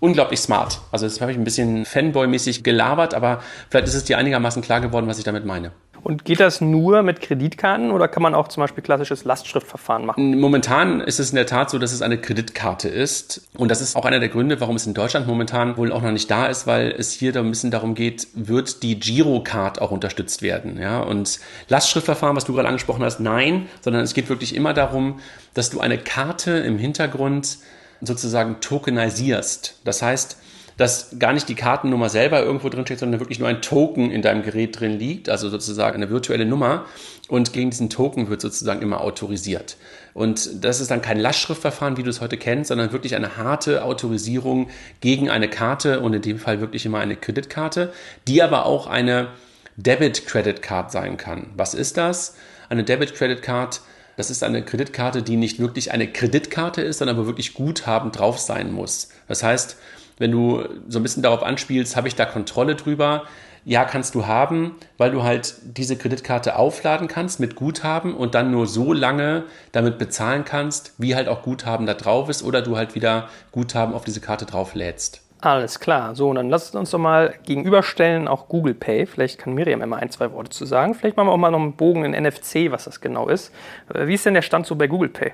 Unglaublich 0.00 0.40
smart. 0.40 0.80
Also 0.92 1.06
das 1.06 1.20
habe 1.20 1.30
ich 1.30 1.36
ein 1.36 1.44
bisschen 1.44 1.84
Fanboy-mäßig 1.84 2.62
gelabert, 2.62 3.12
aber 3.12 3.42
vielleicht 3.68 3.88
ist 3.88 3.94
es 3.94 4.04
dir 4.04 4.16
einigermaßen 4.16 4.62
klar 4.62 4.80
geworden, 4.80 5.06
was 5.06 5.18
ich 5.18 5.24
damit 5.24 5.44
meine. 5.44 5.72
Und 6.02 6.24
geht 6.24 6.40
das 6.40 6.60
nur 6.60 7.02
mit 7.02 7.20
Kreditkarten 7.20 7.90
oder 7.90 8.08
kann 8.08 8.22
man 8.22 8.34
auch 8.34 8.48
zum 8.48 8.62
Beispiel 8.62 8.82
klassisches 8.82 9.24
Lastschriftverfahren 9.24 10.06
machen? 10.06 10.38
Momentan 10.38 11.00
ist 11.00 11.20
es 11.20 11.30
in 11.30 11.36
der 11.36 11.46
Tat 11.46 11.70
so, 11.70 11.78
dass 11.78 11.92
es 11.92 12.02
eine 12.02 12.18
Kreditkarte 12.18 12.88
ist. 12.88 13.48
Und 13.56 13.70
das 13.70 13.80
ist 13.80 13.96
auch 13.96 14.04
einer 14.04 14.20
der 14.20 14.28
Gründe, 14.28 14.60
warum 14.60 14.76
es 14.76 14.86
in 14.86 14.94
Deutschland 14.94 15.26
momentan 15.26 15.76
wohl 15.76 15.92
auch 15.92 16.02
noch 16.02 16.12
nicht 16.12 16.30
da 16.30 16.46
ist, 16.46 16.66
weil 16.66 16.90
es 16.90 17.12
hier 17.12 17.36
ein 17.36 17.50
bisschen 17.50 17.70
darum 17.70 17.94
geht, 17.94 18.28
wird 18.34 18.82
die 18.82 18.98
Girocard 18.98 19.80
auch 19.80 19.90
unterstützt 19.90 20.42
werden. 20.42 20.78
Ja? 20.78 21.00
Und 21.00 21.40
Lastschriftverfahren, 21.68 22.36
was 22.36 22.44
du 22.44 22.54
gerade 22.54 22.68
angesprochen 22.68 23.04
hast, 23.04 23.20
nein, 23.20 23.68
sondern 23.80 24.02
es 24.02 24.14
geht 24.14 24.28
wirklich 24.28 24.54
immer 24.54 24.74
darum, 24.74 25.20
dass 25.54 25.70
du 25.70 25.80
eine 25.80 25.98
Karte 25.98 26.52
im 26.52 26.78
Hintergrund 26.78 27.58
sozusagen 28.00 28.60
tokenisierst. 28.60 29.80
Das 29.84 30.02
heißt, 30.02 30.38
dass 30.80 31.18
gar 31.18 31.34
nicht 31.34 31.46
die 31.50 31.54
Kartennummer 31.54 32.08
selber 32.08 32.42
irgendwo 32.42 32.70
drin 32.70 32.86
steht, 32.86 33.00
sondern 33.00 33.20
wirklich 33.20 33.38
nur 33.38 33.48
ein 33.48 33.60
Token 33.60 34.10
in 34.10 34.22
deinem 34.22 34.42
Gerät 34.42 34.80
drin 34.80 34.98
liegt, 34.98 35.28
also 35.28 35.50
sozusagen 35.50 35.96
eine 35.96 36.08
virtuelle 36.08 36.46
Nummer. 36.46 36.86
Und 37.28 37.52
gegen 37.52 37.68
diesen 37.68 37.90
Token 37.90 38.30
wird 38.30 38.40
sozusagen 38.40 38.80
immer 38.80 39.02
autorisiert. 39.02 39.76
Und 40.14 40.64
das 40.64 40.80
ist 40.80 40.90
dann 40.90 41.02
kein 41.02 41.20
Lastschriftverfahren, 41.20 41.98
wie 41.98 42.02
du 42.02 42.08
es 42.08 42.22
heute 42.22 42.38
kennst, 42.38 42.68
sondern 42.68 42.92
wirklich 42.92 43.14
eine 43.14 43.36
harte 43.36 43.84
Autorisierung 43.84 44.70
gegen 45.02 45.28
eine 45.28 45.50
Karte 45.50 46.00
und 46.00 46.14
in 46.14 46.22
dem 46.22 46.38
Fall 46.38 46.62
wirklich 46.62 46.86
immer 46.86 46.98
eine 46.98 47.16
Kreditkarte, 47.16 47.92
die 48.26 48.42
aber 48.42 48.64
auch 48.64 48.86
eine 48.86 49.28
Debit 49.76 50.26
Credit 50.26 50.62
Card 50.62 50.90
sein 50.90 51.18
kann. 51.18 51.48
Was 51.58 51.74
ist 51.74 51.98
das? 51.98 52.36
Eine 52.70 52.84
Debit 52.84 53.14
Credit 53.14 53.42
Card 53.42 53.82
das 54.16 54.28
ist 54.28 54.42
eine 54.42 54.62
Kreditkarte, 54.62 55.22
die 55.22 55.36
nicht 55.36 55.60
wirklich 55.60 55.92
eine 55.92 56.06
Kreditkarte 56.06 56.82
ist, 56.82 56.98
sondern 56.98 57.16
aber 57.16 57.26
wirklich 57.26 57.54
Guthaben 57.54 58.12
drauf 58.12 58.38
sein 58.38 58.70
muss. 58.70 59.08
Das 59.28 59.42
heißt, 59.42 59.78
wenn 60.20 60.30
du 60.30 60.62
so 60.88 61.00
ein 61.00 61.02
bisschen 61.02 61.24
darauf 61.24 61.42
anspielst, 61.42 61.96
habe 61.96 62.06
ich 62.06 62.14
da 62.14 62.26
Kontrolle 62.26 62.76
drüber? 62.76 63.24
Ja, 63.64 63.84
kannst 63.84 64.14
du 64.14 64.26
haben, 64.26 64.76
weil 64.96 65.10
du 65.10 65.22
halt 65.22 65.54
diese 65.64 65.96
Kreditkarte 65.96 66.56
aufladen 66.56 67.08
kannst 67.08 67.40
mit 67.40 67.56
Guthaben 67.56 68.14
und 68.14 68.34
dann 68.34 68.50
nur 68.50 68.66
so 68.66 68.92
lange 68.92 69.44
damit 69.72 69.98
bezahlen 69.98 70.44
kannst, 70.44 70.94
wie 70.98 71.14
halt 71.14 71.28
auch 71.28 71.42
Guthaben 71.42 71.86
da 71.86 71.94
drauf 71.94 72.28
ist 72.28 72.42
oder 72.42 72.62
du 72.62 72.76
halt 72.76 72.94
wieder 72.94 73.28
Guthaben 73.50 73.94
auf 73.94 74.04
diese 74.04 74.20
Karte 74.20 74.46
drauf 74.46 74.74
lädst. 74.74 75.22
Alles 75.40 75.80
klar. 75.80 76.14
So, 76.14 76.28
und 76.28 76.36
dann 76.36 76.50
lasst 76.50 76.74
uns 76.74 76.90
doch 76.90 76.98
mal 76.98 77.34
gegenüberstellen, 77.44 78.28
auch 78.28 78.48
Google 78.48 78.74
Pay. 78.74 79.06
Vielleicht 79.06 79.38
kann 79.38 79.54
Miriam 79.54 79.80
immer 79.80 79.96
ein, 79.96 80.10
zwei 80.10 80.32
Worte 80.32 80.50
zu 80.50 80.66
sagen. 80.66 80.94
Vielleicht 80.94 81.16
machen 81.16 81.28
wir 81.28 81.32
auch 81.32 81.38
mal 81.38 81.50
noch 81.50 81.60
einen 81.60 81.72
Bogen 81.72 82.04
in 82.04 82.12
NFC, 82.12 82.70
was 82.70 82.84
das 82.84 83.00
genau 83.00 83.28
ist. 83.28 83.52
Äh, 83.94 84.06
wie 84.06 84.14
ist 84.14 84.26
denn 84.26 84.34
der 84.34 84.42
Stand 84.42 84.66
so 84.66 84.74
bei 84.74 84.86
Google 84.86 85.08
Pay? 85.08 85.32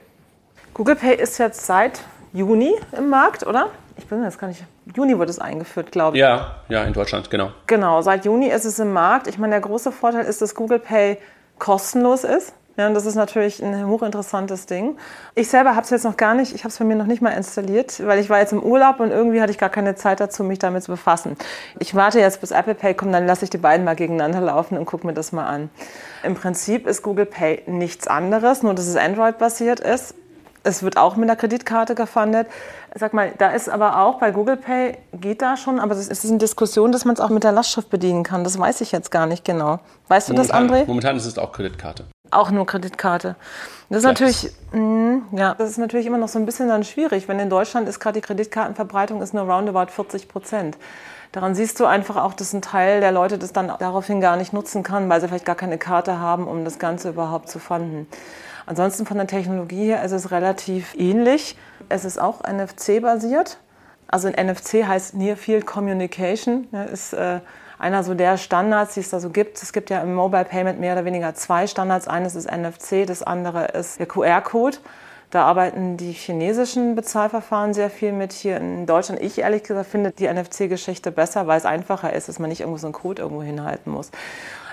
Google 0.74 0.94
Pay 0.94 1.16
ist 1.16 1.38
jetzt 1.38 1.66
seit 1.66 2.00
Juni 2.32 2.72
im 2.96 3.08
Markt, 3.08 3.44
oder? 3.44 3.70
Ich 3.96 4.06
bin 4.06 4.22
jetzt 4.22 4.38
gar 4.38 4.48
nicht. 4.48 4.62
Juni 4.94 5.18
wurde 5.18 5.30
es 5.30 5.38
eingeführt, 5.38 5.90
glaube 5.90 6.16
ich. 6.16 6.20
Ja, 6.20 6.56
ja, 6.68 6.84
in 6.84 6.92
Deutschland, 6.92 7.30
genau. 7.30 7.50
Genau, 7.66 8.02
seit 8.02 8.24
Juni 8.24 8.48
ist 8.48 8.64
es 8.64 8.78
im 8.78 8.92
Markt. 8.92 9.26
Ich 9.26 9.38
meine, 9.38 9.52
der 9.52 9.60
große 9.60 9.90
Vorteil 9.90 10.24
ist, 10.24 10.42
dass 10.42 10.54
Google 10.54 10.78
Pay 10.78 11.18
kostenlos 11.58 12.24
ist. 12.24 12.52
Ja, 12.76 12.86
und 12.86 12.94
das 12.94 13.06
ist 13.06 13.14
natürlich 13.14 13.64
ein 13.64 13.86
hochinteressantes 13.86 14.66
Ding. 14.66 14.98
Ich 15.34 15.48
selber 15.48 15.70
habe 15.70 15.82
es 15.82 15.90
jetzt 15.90 16.04
noch 16.04 16.18
gar 16.18 16.34
nicht, 16.34 16.54
ich 16.54 16.60
habe 16.60 16.68
es 16.68 16.78
bei 16.78 16.84
mir 16.84 16.94
noch 16.94 17.06
nicht 17.06 17.22
mal 17.22 17.30
installiert, 17.30 18.06
weil 18.06 18.18
ich 18.18 18.28
war 18.28 18.38
jetzt 18.38 18.52
im 18.52 18.62
Urlaub 18.62 19.00
und 19.00 19.10
irgendwie 19.10 19.40
hatte 19.40 19.50
ich 19.50 19.56
gar 19.56 19.70
keine 19.70 19.94
Zeit 19.94 20.20
dazu, 20.20 20.44
mich 20.44 20.58
damit 20.58 20.82
zu 20.82 20.92
befassen. 20.92 21.38
Ich 21.78 21.94
warte 21.94 22.20
jetzt, 22.20 22.42
bis 22.42 22.50
Apple 22.50 22.74
Pay 22.74 22.92
kommt, 22.92 23.14
dann 23.14 23.26
lasse 23.26 23.44
ich 23.44 23.50
die 23.50 23.56
beiden 23.56 23.86
mal 23.86 23.96
gegeneinander 23.96 24.42
laufen 24.42 24.76
und 24.76 24.84
gucke 24.84 25.06
mir 25.06 25.14
das 25.14 25.32
mal 25.32 25.46
an. 25.46 25.70
Im 26.22 26.34
Prinzip 26.34 26.86
ist 26.86 27.02
Google 27.02 27.24
Pay 27.24 27.62
nichts 27.66 28.08
anderes, 28.08 28.62
nur 28.62 28.74
dass 28.74 28.86
es 28.86 28.96
Android-basiert 28.96 29.80
ist. 29.80 30.14
Es 30.66 30.82
wird 30.82 30.96
auch 30.96 31.16
mit 31.16 31.30
einer 31.30 31.36
Kreditkarte 31.36 31.94
gefundet. 31.94 32.48
Sag 32.94 33.14
mal, 33.14 33.32
da 33.38 33.50
ist 33.50 33.68
aber 33.68 34.00
auch 34.00 34.18
bei 34.18 34.32
Google 34.32 34.56
Pay, 34.56 34.98
geht 35.12 35.40
da 35.40 35.56
schon, 35.56 35.78
aber 35.78 35.94
es 35.94 36.08
ist 36.08 36.24
eine 36.24 36.38
Diskussion, 36.38 36.90
dass 36.92 37.04
man 37.04 37.14
es 37.14 37.20
auch 37.20 37.28
mit 37.28 37.44
der 37.44 37.52
Lastschrift 37.52 37.88
bedienen 37.88 38.24
kann. 38.24 38.42
Das 38.42 38.58
weiß 38.58 38.80
ich 38.80 38.90
jetzt 38.90 39.10
gar 39.10 39.26
nicht 39.26 39.44
genau. 39.44 39.78
Weißt 40.08 40.28
momentan, 40.30 40.66
du 40.68 40.72
das, 40.72 40.78
André? 40.78 40.86
Momentan 40.86 41.16
ist 41.16 41.26
es 41.26 41.38
auch 41.38 41.52
Kreditkarte. 41.52 42.04
Auch 42.32 42.50
nur 42.50 42.66
Kreditkarte. 42.66 43.36
Das 43.88 43.98
ist 43.98 44.04
natürlich, 44.04 44.50
mh, 44.72 45.22
ja, 45.32 45.54
das 45.54 45.70
ist 45.70 45.78
natürlich 45.78 46.06
immer 46.06 46.18
noch 46.18 46.28
so 46.28 46.40
ein 46.40 46.46
bisschen 46.46 46.68
dann 46.68 46.82
schwierig, 46.82 47.28
wenn 47.28 47.38
in 47.38 47.48
Deutschland 47.48 47.88
ist 47.88 48.00
gerade 48.00 48.20
die 48.20 48.26
Kreditkartenverbreitung 48.26 49.22
ist 49.22 49.32
nur 49.32 49.44
roundabout 49.44 49.92
40 49.92 50.28
Prozent. 50.28 50.76
Daran 51.30 51.54
siehst 51.54 51.78
du 51.78 51.86
einfach 51.86 52.16
auch, 52.16 52.32
dass 52.32 52.52
ein 52.52 52.62
Teil 52.62 53.00
der 53.00 53.12
Leute 53.12 53.38
das 53.38 53.52
dann 53.52 53.70
daraufhin 53.78 54.20
gar 54.20 54.36
nicht 54.36 54.52
nutzen 54.52 54.82
kann, 54.82 55.08
weil 55.08 55.20
sie 55.20 55.28
vielleicht 55.28 55.44
gar 55.44 55.54
keine 55.54 55.78
Karte 55.78 56.18
haben, 56.18 56.48
um 56.48 56.64
das 56.64 56.78
Ganze 56.78 57.10
überhaupt 57.10 57.48
zu 57.48 57.58
fanden. 57.58 58.08
Ansonsten 58.66 59.06
von 59.06 59.16
der 59.16 59.28
Technologie 59.28 59.86
her 59.86 60.04
ist 60.04 60.12
es 60.12 60.30
relativ 60.32 60.94
ähnlich. 60.96 61.56
Es 61.88 62.04
ist 62.04 62.20
auch 62.20 62.42
NFC-basiert. 62.42 63.58
Also 64.08 64.28
ein 64.28 64.46
NFC 64.46 64.84
heißt 64.84 65.14
Near 65.14 65.36
Field 65.36 65.66
Communication. 65.66 66.66
Ja, 66.72 66.82
ist 66.82 67.12
äh, 67.12 67.40
einer 67.78 68.02
so 68.02 68.14
der 68.14 68.38
Standards, 68.38 68.94
die 68.94 69.00
es 69.00 69.10
da 69.10 69.20
so 69.20 69.30
gibt. 69.30 69.62
Es 69.62 69.72
gibt 69.72 69.90
ja 69.90 70.00
im 70.00 70.14
Mobile 70.14 70.44
Payment 70.44 70.80
mehr 70.80 70.94
oder 70.94 71.04
weniger 71.04 71.34
zwei 71.34 71.66
Standards. 71.66 72.08
Eines 72.08 72.34
ist 72.34 72.50
NFC, 72.50 73.06
das 73.06 73.22
andere 73.22 73.66
ist 73.68 73.98
der 73.98 74.06
QR-Code. 74.06 74.78
Da 75.36 75.44
arbeiten 75.44 75.98
die 75.98 76.12
chinesischen 76.12 76.94
Bezahlverfahren 76.94 77.74
sehr 77.74 77.90
viel 77.90 78.12
mit. 78.12 78.32
Hier 78.32 78.56
in 78.56 78.86
Deutschland, 78.86 79.20
ich 79.20 79.36
ehrlich 79.36 79.64
gesagt, 79.64 79.90
finde 79.90 80.10
die 80.10 80.32
NFC-Geschichte 80.32 81.10
besser, 81.10 81.46
weil 81.46 81.58
es 81.58 81.66
einfacher 81.66 82.10
ist, 82.14 82.30
dass 82.30 82.38
man 82.38 82.48
nicht 82.48 82.60
irgendwo 82.60 82.78
so 82.78 82.86
einen 82.86 82.94
Code 82.94 83.20
irgendwo 83.20 83.42
hinhalten 83.42 83.92
muss. 83.92 84.10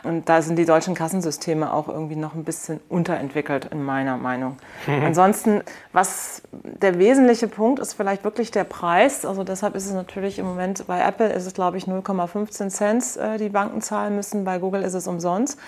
Und 0.04 0.30
da 0.30 0.42
sind 0.42 0.56
die 0.56 0.64
deutschen 0.64 0.96
Kassensysteme 0.96 1.74
auch 1.74 1.90
irgendwie 1.90 2.16
noch 2.16 2.34
ein 2.34 2.46
bisschen 2.46 2.80
unterentwickelt, 2.88 3.66
in 3.74 3.84
meiner 3.84 4.16
Meinung. 4.16 4.56
Mhm. 4.88 5.04
Ansonsten, 5.04 5.64
was 5.92 6.44
der 6.54 6.98
wesentliche 6.98 7.50
Punkt 7.50 7.80
ist, 7.80 7.92
vielleicht 7.92 8.24
wirklich 8.24 8.50
der 8.52 8.64
Preis. 8.64 9.26
Also 9.26 9.44
deshalb 9.44 9.76
ist 9.76 9.86
es 9.86 9.94
natürlich 9.94 10.40
im 10.40 10.46
Moment 10.46 10.88
bei 10.88 11.02
Apple 11.02 11.28
ist 11.28 11.46
es, 11.46 11.54
glaube 11.54 11.76
ich, 11.76 11.88
0,15 11.88 12.70
Cent, 12.70 13.18
äh, 13.18 13.38
die 13.38 13.50
Banken 13.50 13.82
zahlen 13.82 14.16
müssen. 14.16 14.46
Bei 14.46 14.60
Google 14.60 14.84
ist 14.84 14.94
es 14.94 15.08
umsonst. 15.08 15.60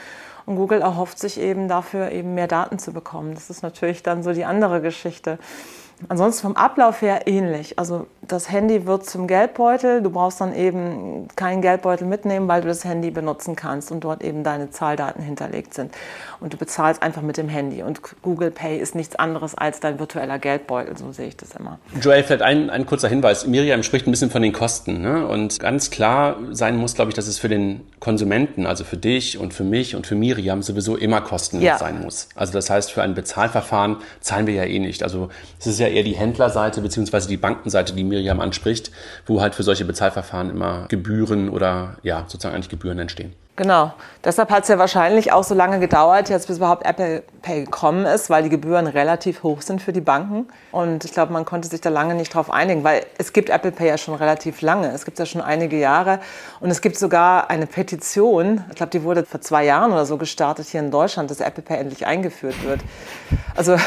Und 0.46 0.58
Google 0.58 0.82
erhofft 0.82 1.20
sich 1.20 1.40
eben 1.40 1.68
dafür, 1.68 2.12
eben 2.12 2.36
mehr 2.36 2.48
Daten 2.48 2.78
zu 2.80 2.94
bekommen. 2.94 3.34
Das 3.34 3.50
ist 3.50 3.64
natürlich 3.64 4.04
dann 4.04 4.24
so 4.24 4.34
die 4.34 4.46
andere 4.46 4.82
Geschichte. 4.82 5.40
Ansonsten 6.10 6.42
vom 6.42 6.56
Ablauf 6.58 7.02
her 7.02 7.25
ähnlich. 7.25 7.80
Also 7.80 8.06
das 8.22 8.52
Handy 8.52 8.86
wird 8.86 9.06
zum 9.06 9.28
Geldbeutel. 9.28 10.02
Du 10.02 10.10
brauchst 10.10 10.42
dann 10.42 10.54
eben 10.54 11.30
keinen 11.38 11.62
Geldbeutel 11.62 12.06
mitnehmen, 12.06 12.50
weil 12.50 12.62
du 12.62 12.68
das 12.68 12.84
Handy 12.84 13.12
benutzen 13.12 13.56
kannst 13.56 13.92
und 13.92 14.04
dort 14.04 14.22
eben 14.22 14.44
deine 14.44 14.70
Zahldaten 14.70 15.24
hinterlegt 15.24 15.74
sind. 15.74 15.94
Und 16.46 16.54
du 16.54 16.58
bezahlst 16.58 17.02
einfach 17.02 17.24
mit 17.24 17.38
dem 17.38 17.50
Handy. 17.50 17.82
Und 17.82 18.02
Google 18.22 18.52
Pay 18.52 18.78
ist 18.78 18.94
nichts 18.94 19.16
anderes 19.16 19.56
als 19.56 19.80
dein 19.80 19.98
virtueller 19.98 20.38
Geldbeutel, 20.38 20.96
so 20.96 21.12
sehe 21.12 21.30
ich 21.30 21.36
das 21.36 21.56
immer. 21.56 21.80
Joel, 22.00 22.22
vielleicht 22.22 22.44
ein, 22.44 22.70
ein 22.70 22.86
kurzer 22.86 23.10
Hinweis. 23.10 23.48
Miriam 23.48 23.82
spricht 23.82 24.06
ein 24.06 24.12
bisschen 24.12 24.30
von 24.30 24.44
den 24.44 24.54
Kosten. 24.54 25.02
Ne? 25.02 25.25
Und 25.25 25.60
ganz 25.60 25.90
klar 25.90 26.38
sein 26.52 26.78
muss, 26.78 26.94
glaube 26.94 27.10
ich, 27.10 27.16
dass 27.16 27.25
es 27.25 27.40
für 27.40 27.50
den 27.50 27.82
Konsumenten, 28.00 28.68
also 28.68 28.84
für 28.84 28.96
dich 28.96 29.40
und 29.40 29.56
für 29.56 29.64
mich 29.64 29.96
und 29.96 30.06
für 30.06 30.14
Miriam 30.14 30.62
sowieso 30.62 30.96
immer 30.96 31.20
kostenlos 31.20 31.66
ja. 31.66 31.80
sein 31.80 32.00
muss. 32.04 32.30
Also 32.36 32.54
das 32.54 32.70
heißt, 32.70 32.92
für 32.92 33.02
ein 33.02 33.16
Bezahlverfahren 33.16 33.98
zahlen 34.20 34.46
wir 34.46 34.54
ja 34.54 34.66
eh 34.66 34.78
nicht. 34.78 35.02
Also 35.02 35.30
es 35.60 35.66
ist 35.66 35.80
ja 35.80 35.88
eher 35.88 36.04
die 36.04 36.16
Händlerseite 36.16 36.80
bzw. 36.82 37.28
die 37.28 37.38
Bankenseite, 37.38 37.94
die 37.94 38.04
Miriam 38.04 38.40
anspricht, 38.40 38.92
wo 39.25 39.42
halt 39.42 39.56
für 39.56 39.64
solche 39.64 39.86
Bezahlverfahren 39.86 40.52
immer 40.52 40.86
Gebühren 40.90 41.50
oder 41.50 41.96
ja, 42.04 42.25
sozusagen 42.28 42.54
eigentlich 42.54 42.70
Gebühren 42.70 43.00
entstehen. 43.00 43.34
Genau. 43.57 43.93
Deshalb 44.25 44.50
hat 44.50 44.63
es 44.63 44.69
ja 44.69 44.77
wahrscheinlich 44.77 45.31
auch 45.31 45.45
so 45.45 45.55
lange 45.55 45.79
gedauert, 45.79 46.27
jetzt 46.27 46.47
bis 46.47 46.57
überhaupt 46.57 46.85
Apple 46.85 47.24
Pay 47.41 47.63
gekommen 47.63 48.05
ist, 48.05 48.29
weil 48.29 48.43
die 48.43 48.50
Gebühren 48.50 48.85
relativ 48.85 49.43
hoch 49.43 49.62
sind 49.62 49.81
für 49.81 49.93
die 49.93 50.01
Banken. 50.01 50.47
Und 50.74 51.05
ich 51.05 51.13
glaube, 51.13 51.31
man 51.31 51.45
konnte 51.45 51.69
sich 51.69 51.79
da 51.79 51.89
lange 51.89 52.15
nicht 52.15 52.33
drauf 52.33 52.51
einigen, 52.51 52.83
weil 52.83 53.05
es 53.17 53.31
gibt 53.31 53.50
Apple 53.50 53.71
Pay 53.71 53.88
ja 53.88 53.97
schon 53.97 54.15
relativ 54.15 54.59
lange. 54.62 54.91
Es 54.91 55.05
gibt 55.05 55.19
ja 55.19 55.25
schon 55.25 55.39
einige 55.39 55.77
Jahre. 55.77 56.19
Und 56.59 56.69
es 56.69 56.81
gibt 56.81 56.97
sogar 56.97 57.50
eine 57.50 57.65
Petition, 57.65 58.65
ich 58.69 58.75
glaube, 58.75 58.89
die 58.89 59.03
wurde 59.03 59.25
vor 59.25 59.39
zwei 59.39 59.63
Jahren 59.63 59.93
oder 59.93 60.05
so 60.05 60.17
gestartet 60.17 60.67
hier 60.67 60.81
in 60.81 60.91
Deutschland, 60.91 61.31
dass 61.31 61.39
Apple 61.39 61.63
Pay 61.63 61.77
endlich 61.77 62.05
eingeführt 62.05 62.62
wird. 62.65 62.81
Also 63.55 63.77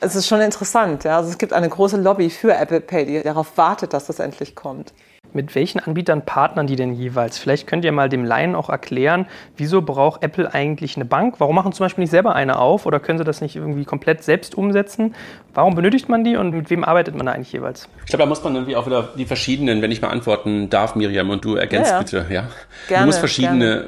es 0.00 0.14
ist 0.14 0.26
schon 0.26 0.42
interessant. 0.42 1.04
Ja? 1.04 1.16
Also 1.16 1.30
es 1.30 1.38
gibt 1.38 1.54
eine 1.54 1.70
große 1.70 1.96
Lobby 1.96 2.28
für 2.28 2.54
Apple 2.54 2.82
Pay, 2.82 3.06
die 3.06 3.22
darauf 3.22 3.56
wartet, 3.56 3.94
dass 3.94 4.06
das 4.06 4.18
endlich 4.18 4.54
kommt. 4.54 4.92
Mit 5.36 5.54
welchen 5.54 5.80
Anbietern 5.80 6.24
partnern 6.24 6.66
die 6.66 6.76
denn 6.76 6.94
jeweils? 6.94 7.36
Vielleicht 7.36 7.66
könnt 7.66 7.84
ihr 7.84 7.92
mal 7.92 8.08
dem 8.08 8.24
Laien 8.24 8.54
auch 8.54 8.70
erklären, 8.70 9.26
wieso 9.58 9.82
braucht 9.82 10.22
Apple 10.22 10.54
eigentlich 10.54 10.96
eine 10.96 11.04
Bank? 11.04 11.34
Warum 11.38 11.54
machen 11.54 11.72
zum 11.72 11.84
Beispiel 11.84 12.02
nicht 12.02 12.10
selber 12.10 12.34
eine 12.34 12.58
auf 12.58 12.86
oder 12.86 13.00
können 13.00 13.18
sie 13.18 13.24
das 13.24 13.42
nicht 13.42 13.54
irgendwie 13.54 13.84
komplett 13.84 14.24
selbst 14.24 14.54
umsetzen? 14.54 15.14
Warum 15.52 15.74
benötigt 15.74 16.08
man 16.08 16.24
die 16.24 16.36
und 16.36 16.52
mit 16.52 16.70
wem 16.70 16.84
arbeitet 16.84 17.14
man 17.14 17.26
da 17.26 17.32
eigentlich 17.32 17.52
jeweils? 17.52 17.86
Ich 18.00 18.06
glaube, 18.06 18.22
da 18.22 18.26
muss 18.26 18.42
man 18.42 18.54
irgendwie 18.54 18.76
auch 18.76 18.86
wieder 18.86 19.10
die 19.14 19.26
verschiedenen, 19.26 19.82
wenn 19.82 19.90
ich 19.90 20.00
mal 20.00 20.08
antworten 20.08 20.70
darf, 20.70 20.94
Miriam, 20.94 21.28
und 21.28 21.44
du 21.44 21.56
ergänzt 21.56 21.90
ja, 21.90 21.96
ja. 21.96 22.02
bitte, 22.02 22.26
ja. 22.30 22.48
Gerne, 22.88 23.02
du 23.02 23.06
musst 23.06 23.18
verschiedene, 23.18 23.84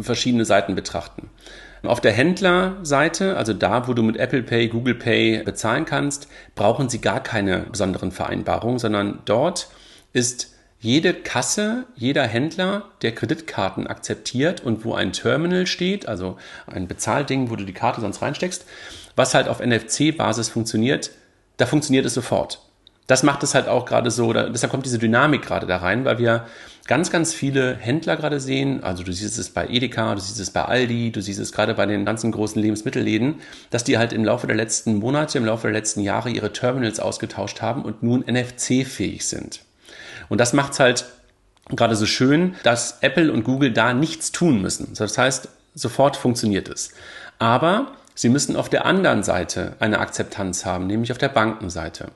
verschiedene 0.00 0.46
Seiten 0.46 0.74
betrachten. 0.74 1.28
Auf 1.82 2.00
der 2.00 2.12
Händlerseite, 2.12 3.36
also 3.36 3.52
da, 3.52 3.86
wo 3.86 3.92
du 3.92 4.02
mit 4.02 4.16
Apple 4.16 4.42
Pay, 4.42 4.68
Google 4.68 4.94
Pay 4.94 5.42
bezahlen 5.44 5.84
kannst, 5.84 6.28
brauchen 6.54 6.88
sie 6.88 7.00
gar 7.02 7.20
keine 7.20 7.66
besonderen 7.70 8.10
Vereinbarungen, 8.10 8.78
sondern 8.78 9.18
dort 9.26 9.68
ist 10.12 10.57
jede 10.80 11.12
Kasse, 11.12 11.86
jeder 11.96 12.24
Händler, 12.24 12.84
der 13.02 13.14
Kreditkarten 13.14 13.86
akzeptiert 13.86 14.62
und 14.62 14.84
wo 14.84 14.94
ein 14.94 15.12
Terminal 15.12 15.66
steht, 15.66 16.06
also 16.06 16.36
ein 16.66 16.86
Bezahlding, 16.86 17.50
wo 17.50 17.56
du 17.56 17.64
die 17.64 17.72
Karte 17.72 18.00
sonst 18.00 18.22
reinsteckst, 18.22 18.64
was 19.16 19.34
halt 19.34 19.48
auf 19.48 19.60
NFC-Basis 19.60 20.48
funktioniert, 20.48 21.10
da 21.56 21.66
funktioniert 21.66 22.06
es 22.06 22.14
sofort. 22.14 22.60
Das 23.08 23.22
macht 23.22 23.42
es 23.42 23.54
halt 23.54 23.68
auch 23.68 23.86
gerade 23.86 24.10
so, 24.10 24.26
oder 24.26 24.50
deshalb 24.50 24.70
kommt 24.70 24.84
diese 24.84 24.98
Dynamik 24.98 25.42
gerade 25.42 25.66
da 25.66 25.78
rein, 25.78 26.04
weil 26.04 26.18
wir 26.18 26.46
ganz, 26.86 27.10
ganz 27.10 27.32
viele 27.32 27.74
Händler 27.74 28.16
gerade 28.16 28.38
sehen. 28.38 28.84
Also 28.84 29.02
du 29.02 29.12
siehst 29.12 29.38
es 29.38 29.50
bei 29.50 29.66
Edeka, 29.66 30.14
du 30.14 30.20
siehst 30.20 30.38
es 30.38 30.50
bei 30.50 30.62
Aldi, 30.62 31.10
du 31.10 31.22
siehst 31.22 31.40
es 31.40 31.52
gerade 31.52 31.74
bei 31.74 31.86
den 31.86 32.04
ganzen 32.04 32.30
großen 32.32 32.60
Lebensmittelläden, 32.60 33.36
dass 33.70 33.82
die 33.82 33.98
halt 33.98 34.12
im 34.12 34.24
Laufe 34.24 34.46
der 34.46 34.56
letzten 34.56 34.96
Monate, 34.96 35.38
im 35.38 35.46
Laufe 35.46 35.68
der 35.68 35.74
letzten 35.74 36.02
Jahre 36.02 36.28
ihre 36.28 36.52
Terminals 36.52 37.00
ausgetauscht 37.00 37.62
haben 37.62 37.82
und 37.82 38.02
nun 38.02 38.20
NFC-fähig 38.20 39.26
sind. 39.26 39.62
Und 40.28 40.38
das 40.38 40.52
macht 40.52 40.72
es 40.72 40.80
halt 40.80 41.04
gerade 41.70 41.96
so 41.96 42.06
schön, 42.06 42.54
dass 42.62 42.98
Apple 43.02 43.32
und 43.32 43.44
Google 43.44 43.72
da 43.72 43.92
nichts 43.92 44.32
tun 44.32 44.62
müssen. 44.62 44.94
Das 44.96 45.18
heißt, 45.18 45.48
sofort 45.74 46.16
funktioniert 46.16 46.68
es. 46.68 46.92
Aber 47.38 47.92
sie 48.14 48.28
müssen 48.28 48.56
auf 48.56 48.68
der 48.68 48.84
anderen 48.84 49.22
Seite 49.22 49.74
eine 49.78 49.98
Akzeptanz 49.98 50.64
haben, 50.64 50.86
nämlich 50.86 51.12
auf 51.12 51.18
der 51.18 51.28
Bankenseite. 51.28 52.08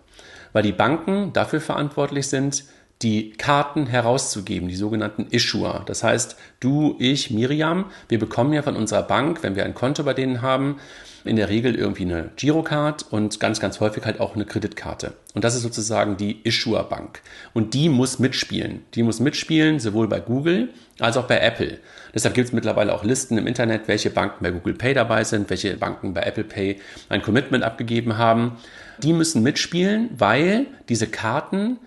Weil 0.53 0.63
die 0.63 0.73
Banken 0.73 1.33
dafür 1.33 1.61
verantwortlich 1.61 2.29
sind, 2.29 2.65
die 3.03 3.31
Karten 3.31 3.87
herauszugeben, 3.87 4.69
die 4.69 4.77
sogenannten 4.77 5.27
Issuer. 5.31 5.83
Das 5.87 6.05
heißt, 6.05 6.37
du, 6.61 6.97
ich, 6.99 7.31
Miriam, 7.31 7.87
wir 8.09 8.19
bekommen 8.19 8.53
ja 8.53 8.63
von 8.63 8.77
unserer 8.77 9.03
Bank, 9.03 9.43
wenn 9.43 9.57
wir 9.57 9.65
ein 9.65 9.75
Konto 9.75 10.05
bei 10.05 10.15
denen 10.15 10.43
haben, 10.43 10.77
in 11.25 11.37
der 11.37 11.49
Regel 11.49 11.75
irgendwie 11.75 12.03
eine 12.03 12.31
Girocard 12.37 13.07
und 13.11 13.39
ganz, 13.39 13.61
ganz 13.61 13.81
häufig 13.81 14.05
halt 14.05 14.21
auch 14.21 14.35
eine 14.35 14.45
Kreditkarte. 14.45 15.13
Und 15.35 15.45
das 15.45 15.55
ist 15.55 15.63
sozusagen 15.63 16.17
die 16.17 16.41
Issuer-Bank. 16.43 17.21
Und 17.53 17.75
die 17.75 17.89
muss 17.89 18.19
mitspielen. 18.19 18.83
Die 18.95 19.03
muss 19.03 19.21
mitspielen, 19.21 19.79
sowohl 19.79 20.09
bei 20.09 20.21
Google 20.21 20.71
als 20.99 21.17
auch 21.17 21.27
bei 21.27 21.39
Apple. 21.39 21.79
Deshalb 22.15 22.35
gibt 22.35 22.49
es 22.49 22.53
mittlerweile 22.53 22.93
auch 22.95 23.05
Listen 23.05 23.39
im 23.39 23.47
Internet, 23.47 23.83
welche 23.87 24.11
Banken 24.11 24.43
bei 24.43 24.51
Google 24.51 24.75
Pay 24.75 24.95
dabei 24.95 25.25
sind, 25.25 25.49
welche 25.49 25.77
Banken 25.77 26.13
bei 26.13 26.23
Apple 26.23 26.45
Pay 26.45 26.81
ein 27.09 27.23
Commitment 27.23 27.65
abgegeben 27.65 28.19
haben. 28.19 28.59
Die 28.99 29.13
müssen 29.13 29.43
mitspielen, 29.43 30.11
weil 30.17 30.67
diese 30.89 31.07
Karten 31.07 31.79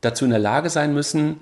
dazu 0.00 0.24
in 0.24 0.30
der 0.30 0.38
Lage 0.38 0.70
sein 0.70 0.94
müssen, 0.94 1.40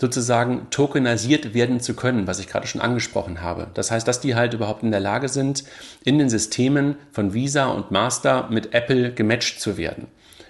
sozusagen 0.00 0.68
tokenisiert 0.70 1.52
werden 1.52 1.80
zu 1.80 1.94
können, 1.94 2.26
was 2.26 2.38
ich 2.38 2.48
gerade 2.48 2.66
schon 2.66 2.80
angesprochen 2.80 3.42
habe. 3.42 3.68
Das 3.74 3.90
heißt, 3.90 4.08
dass 4.08 4.20
die 4.20 4.34
halt 4.34 4.54
überhaupt 4.54 4.82
in 4.82 4.90
der 4.90 5.00
Lage 5.00 5.28
sind, 5.28 5.64
in 6.04 6.18
den 6.18 6.30
Systemen 6.30 6.96
von 7.12 7.34
Visa 7.34 7.66
und 7.66 7.90
Master 7.90 8.48
mit 8.50 8.72
Apple 8.72 9.12
gematcht 9.12 9.60
zu 9.60 9.76
werden. 9.76 10.06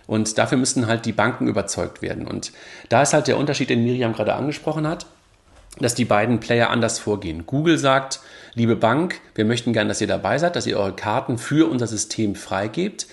Und 0.07 0.39
dafür 0.39 0.59
müssten 0.59 0.87
halt 0.87 1.05
die 1.05 1.13
Banken 1.13 1.49
überzeugt 1.49 2.01
werden. 2.01 2.27
Und 2.27 2.53
da 2.89 3.03
ist 3.03 3.13
halt 3.13 3.27
der 3.27 3.39
Unterschied, 3.39 3.71
den 3.71 3.85
Miriam 3.85 4.13
gerade 4.13 4.35
angesprochen 4.35 4.87
hat, 4.87 5.07
dass 5.79 5.95
die 5.95 6.05
beiden 6.05 6.41
Player 6.41 6.71
anders 6.71 6.99
vorgehen. 6.99 7.47
Google 7.47 7.79
sagt, 7.79 8.21
liebe 8.55 8.77
Bank, 8.77 9.21
wir 9.35 9.45
möchten 9.45 9.73
gerne, 9.73 9.89
dass 9.89 10.01
ihr 10.01 10.07
dabei 10.07 10.39
seid, 10.39 10.57
dass 10.57 10.67
ihr 10.67 10.79
eure 10.79 10.95
Karten 10.95 11.39
für 11.39 11.71
unser 11.71 11.87
System 11.87 12.35
freigebt. 12.35 13.07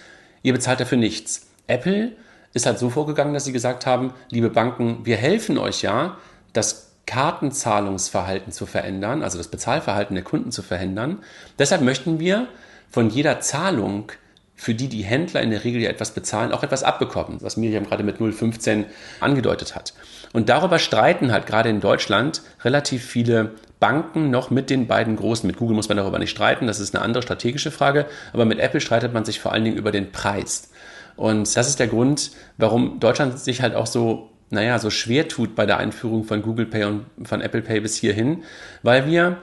Ihr 0.43 0.53
bezahlt 0.53 0.79
dafür 0.79 0.97
nichts. 0.97 1.47
Apple 1.67 2.13
ist 2.57 2.65
halt 2.65 2.79
so 2.79 2.89
vorgegangen, 2.89 3.33
dass 3.33 3.45
sie 3.45 3.53
gesagt 3.53 3.85
haben, 3.85 4.13
liebe 4.29 4.49
Banken, 4.49 5.05
wir 5.05 5.15
helfen 5.15 5.57
euch 5.57 5.81
ja, 5.81 6.17
das 6.53 6.91
Kartenzahlungsverhalten 7.05 8.51
zu 8.51 8.65
verändern, 8.65 9.23
also 9.23 9.37
das 9.37 9.47
Bezahlverhalten 9.47 10.13
der 10.15 10.23
Kunden 10.23 10.51
zu 10.51 10.61
verändern. 10.61 11.19
Deshalb 11.57 11.81
möchten 11.81 12.19
wir 12.19 12.47
von 12.91 13.09
jeder 13.09 13.39
Zahlung, 13.39 14.11
für 14.55 14.73
die 14.73 14.89
die 14.89 15.03
Händler 15.03 15.41
in 15.41 15.51
der 15.51 15.63
Regel 15.63 15.81
ja 15.81 15.89
etwas 15.89 16.11
bezahlen, 16.11 16.51
auch 16.51 16.63
etwas 16.63 16.83
abbekommen, 16.83 17.37
was 17.41 17.57
Miriam 17.57 17.85
gerade 17.85 18.03
mit 18.03 18.17
015 18.17 18.85
angedeutet 19.19 19.75
hat. 19.75 19.93
Und 20.33 20.49
darüber 20.49 20.79
streiten 20.79 21.31
halt 21.31 21.45
gerade 21.45 21.69
in 21.69 21.79
Deutschland 21.79 22.41
relativ 22.63 23.05
viele 23.05 23.51
Banken 23.79 24.31
noch 24.31 24.49
mit 24.49 24.69
den 24.71 24.87
beiden 24.87 25.15
großen. 25.15 25.45
Mit 25.45 25.57
Google 25.57 25.75
muss 25.75 25.89
man 25.89 25.97
darüber 25.97 26.17
nicht 26.17 26.31
streiten, 26.31 26.65
das 26.65 26.79
ist 26.79 26.95
eine 26.95 27.05
andere 27.05 27.21
strategische 27.21 27.71
Frage, 27.71 28.07
aber 28.33 28.45
mit 28.45 28.59
Apple 28.59 28.81
streitet 28.81 29.13
man 29.13 29.25
sich 29.25 29.39
vor 29.39 29.53
allen 29.53 29.63
Dingen 29.63 29.77
über 29.77 29.91
den 29.91 30.11
Preis. 30.11 30.71
Und 31.17 31.53
das 31.57 31.67
ist 31.67 31.79
der 31.79 31.87
Grund, 31.87 32.31
warum 32.57 32.99
Deutschland 32.99 33.37
sich 33.37 33.61
halt 33.61 33.75
auch 33.75 33.87
so, 33.87 34.29
naja, 34.49 34.79
so 34.79 34.89
schwer 34.89 35.27
tut 35.27 35.55
bei 35.55 35.65
der 35.65 35.77
Einführung 35.77 36.23
von 36.23 36.41
Google 36.41 36.67
Pay 36.67 36.85
und 36.85 37.05
von 37.27 37.41
Apple 37.41 37.61
Pay 37.61 37.81
bis 37.81 37.97
hierhin, 37.97 38.43
weil 38.83 39.07
wir 39.07 39.37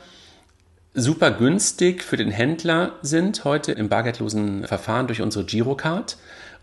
super 0.94 1.32
günstig 1.32 2.02
für 2.02 2.16
den 2.16 2.30
Händler 2.30 2.92
sind 3.02 3.44
heute 3.44 3.72
im 3.72 3.88
bargeldlosen 3.88 4.66
Verfahren 4.66 5.08
durch 5.08 5.20
unsere 5.20 5.44
Girocard 5.44 6.16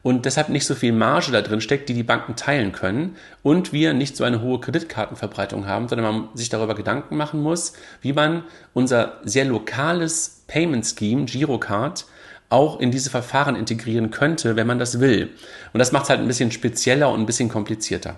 und 0.03 0.25
deshalb 0.25 0.49
nicht 0.49 0.65
so 0.65 0.73
viel 0.73 0.93
Marge 0.93 1.31
da 1.31 1.41
drin 1.41 1.61
steckt, 1.61 1.89
die 1.89 1.93
die 1.93 2.03
Banken 2.03 2.35
teilen 2.35 2.71
können 2.71 3.17
und 3.43 3.73
wir 3.73 3.93
nicht 3.93 4.15
so 4.15 4.23
eine 4.23 4.41
hohe 4.41 4.59
Kreditkartenverbreitung 4.59 5.67
haben, 5.67 5.89
sondern 5.89 6.13
man 6.13 6.29
sich 6.33 6.49
darüber 6.49 6.75
Gedanken 6.75 7.17
machen 7.17 7.41
muss, 7.41 7.73
wie 8.01 8.13
man 8.13 8.43
unser 8.73 9.19
sehr 9.23 9.45
lokales 9.45 10.43
Payment 10.47 10.85
Scheme, 10.85 11.25
Girocard, 11.25 12.05
auch 12.51 12.79
in 12.79 12.91
diese 12.91 13.09
Verfahren 13.09 13.55
integrieren 13.55 14.11
könnte, 14.11 14.55
wenn 14.55 14.67
man 14.67 14.79
das 14.79 14.99
will. 14.99 15.29
Und 15.73 15.79
das 15.79 15.91
macht 15.91 16.03
es 16.03 16.09
halt 16.09 16.19
ein 16.19 16.27
bisschen 16.27 16.51
spezieller 16.51 17.09
und 17.09 17.19
ein 17.19 17.25
bisschen 17.25 17.49
komplizierter. 17.49 18.17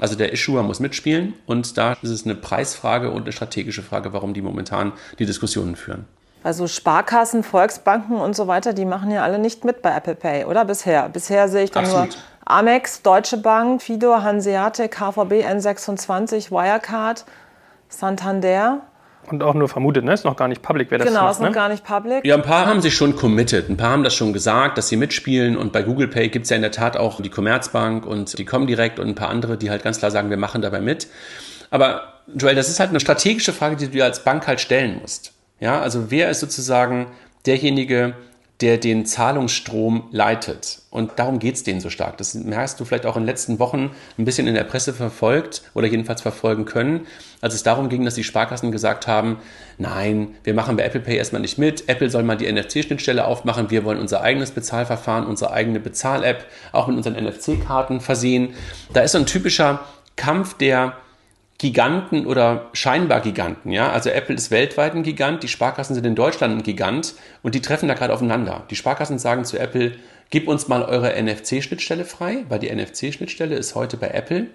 Also 0.00 0.16
der 0.16 0.32
Issuer 0.32 0.62
muss 0.62 0.80
mitspielen 0.80 1.34
und 1.46 1.78
da 1.78 1.92
ist 2.02 2.10
es 2.10 2.24
eine 2.24 2.34
Preisfrage 2.34 3.10
und 3.10 3.22
eine 3.22 3.32
strategische 3.32 3.82
Frage, 3.82 4.12
warum 4.12 4.34
die 4.34 4.42
momentan 4.42 4.92
die 5.18 5.26
Diskussionen 5.26 5.76
führen. 5.76 6.06
Also 6.42 6.66
Sparkassen, 6.66 7.42
Volksbanken 7.42 8.16
und 8.16 8.36
so 8.36 8.46
weiter, 8.46 8.74
die 8.74 8.84
machen 8.84 9.10
ja 9.10 9.22
alle 9.22 9.38
nicht 9.38 9.64
mit 9.64 9.82
bei 9.82 9.96
Apple 9.96 10.14
Pay, 10.14 10.44
oder? 10.44 10.64
Bisher. 10.64 11.08
Bisher 11.08 11.48
sehe 11.48 11.64
ich 11.64 11.70
da 11.70 11.80
nur 11.80 12.08
Amex, 12.44 13.02
Deutsche 13.02 13.38
Bank, 13.38 13.80
Fido, 13.80 14.22
Hanseatic, 14.22 14.90
KVB, 14.90 15.46
N26, 15.46 16.50
Wirecard, 16.50 17.24
Santander. 17.88 18.82
Und 19.30 19.42
auch 19.42 19.54
nur 19.54 19.68
vermutet, 19.68 20.04
ne? 20.04 20.12
Ist 20.12 20.24
noch 20.24 20.36
gar 20.36 20.48
nicht 20.48 20.62
public, 20.62 20.90
wer 20.90 20.98
das 20.98 21.08
Genau, 21.08 21.22
macht, 21.22 21.32
ist 21.32 21.40
noch 21.40 21.48
ne? 21.48 21.54
gar 21.54 21.68
nicht 21.68 21.84
public. 21.84 22.24
Ja, 22.24 22.34
ein 22.34 22.42
paar 22.42 22.66
haben 22.66 22.80
sich 22.80 22.94
schon 22.94 23.16
committed. 23.16 23.68
Ein 23.68 23.76
paar 23.76 23.90
haben 23.90 24.04
das 24.04 24.14
schon 24.14 24.32
gesagt, 24.32 24.78
dass 24.78 24.88
sie 24.88 24.96
mitspielen. 24.96 25.56
Und 25.56 25.72
bei 25.72 25.82
Google 25.82 26.08
Pay 26.08 26.28
gibt 26.28 26.44
es 26.44 26.50
ja 26.50 26.56
in 26.56 26.62
der 26.62 26.72
Tat 26.72 26.96
auch 26.96 27.20
die 27.20 27.30
Commerzbank 27.30 28.06
und 28.06 28.38
die 28.38 28.44
Comdirect 28.44 28.98
und 28.98 29.08
ein 29.08 29.14
paar 29.14 29.30
andere, 29.30 29.56
die 29.56 29.70
halt 29.70 29.82
ganz 29.82 29.98
klar 29.98 30.10
sagen, 30.10 30.30
wir 30.30 30.36
machen 30.36 30.62
dabei 30.62 30.80
mit. 30.80 31.08
Aber 31.70 32.14
Joel, 32.34 32.54
das 32.54 32.68
ist 32.68 32.80
halt 32.80 32.90
eine 32.90 33.00
strategische 33.00 33.52
Frage, 33.52 33.76
die 33.76 33.86
du 33.86 33.92
dir 33.92 34.04
als 34.04 34.24
Bank 34.24 34.46
halt 34.46 34.60
stellen 34.60 34.98
musst. 35.00 35.32
Ja, 35.60 35.80
also 35.80 36.10
wer 36.10 36.30
ist 36.30 36.40
sozusagen 36.40 37.06
derjenige, 37.46 38.14
der 38.60 38.78
den 38.78 39.04
Zahlungsstrom 39.04 40.04
leitet. 40.12 40.82
Und 40.90 41.18
darum 41.18 41.40
geht 41.40 41.56
es 41.56 41.64
denen 41.64 41.80
so 41.80 41.90
stark. 41.90 42.18
Das 42.18 42.34
merkst 42.34 42.78
du 42.78 42.84
vielleicht 42.84 43.04
auch 43.04 43.16
in 43.16 43.22
den 43.22 43.26
letzten 43.26 43.58
Wochen 43.58 43.90
ein 44.16 44.24
bisschen 44.24 44.46
in 44.46 44.54
der 44.54 44.62
Presse 44.62 44.94
verfolgt 44.94 45.62
oder 45.74 45.88
jedenfalls 45.88 46.22
verfolgen 46.22 46.64
können, 46.64 47.06
als 47.40 47.54
es 47.54 47.64
darum 47.64 47.88
ging, 47.88 48.04
dass 48.04 48.14
die 48.14 48.22
Sparkassen 48.22 48.70
gesagt 48.70 49.08
haben, 49.08 49.38
nein, 49.76 50.36
wir 50.44 50.54
machen 50.54 50.76
bei 50.76 50.84
Apple 50.84 51.00
Pay 51.00 51.16
erstmal 51.16 51.42
nicht 51.42 51.58
mit. 51.58 51.88
Apple 51.88 52.10
soll 52.10 52.22
mal 52.22 52.36
die 52.36 52.50
NFC-Schnittstelle 52.50 53.24
aufmachen. 53.24 53.70
Wir 53.70 53.84
wollen 53.84 53.98
unser 53.98 54.20
eigenes 54.20 54.52
Bezahlverfahren, 54.52 55.26
unsere 55.26 55.52
eigene 55.52 55.80
Bezahl-App 55.80 56.46
auch 56.70 56.86
mit 56.86 56.96
unseren 56.96 57.22
NFC-Karten 57.22 58.00
versehen. 58.00 58.54
Da 58.92 59.00
ist 59.00 59.12
so 59.12 59.18
ein 59.18 59.26
typischer 59.26 59.80
Kampf 60.16 60.54
der 60.54 60.96
Giganten 61.64 62.26
oder 62.26 62.68
scheinbar 62.74 63.22
Giganten. 63.22 63.72
Ja? 63.72 63.90
Also 63.90 64.10
Apple 64.10 64.34
ist 64.34 64.50
weltweit 64.50 64.94
ein 64.94 65.02
Gigant, 65.02 65.42
die 65.42 65.48
Sparkassen 65.48 65.94
sind 65.94 66.04
in 66.04 66.14
Deutschland 66.14 66.54
ein 66.54 66.62
Gigant 66.62 67.14
und 67.42 67.54
die 67.54 67.62
treffen 67.62 67.88
da 67.88 67.94
gerade 67.94 68.12
aufeinander. 68.12 68.64
Die 68.68 68.76
Sparkassen 68.76 69.18
sagen 69.18 69.46
zu 69.46 69.58
Apple, 69.58 69.92
gib 70.28 70.46
uns 70.46 70.68
mal 70.68 70.82
eure 70.82 71.14
NFC-Schnittstelle 71.18 72.04
frei, 72.04 72.44
weil 72.50 72.58
die 72.58 72.70
NFC-Schnittstelle 72.70 73.54
ist 73.56 73.74
heute 73.74 73.96
bei 73.96 74.08
Apple 74.08 74.48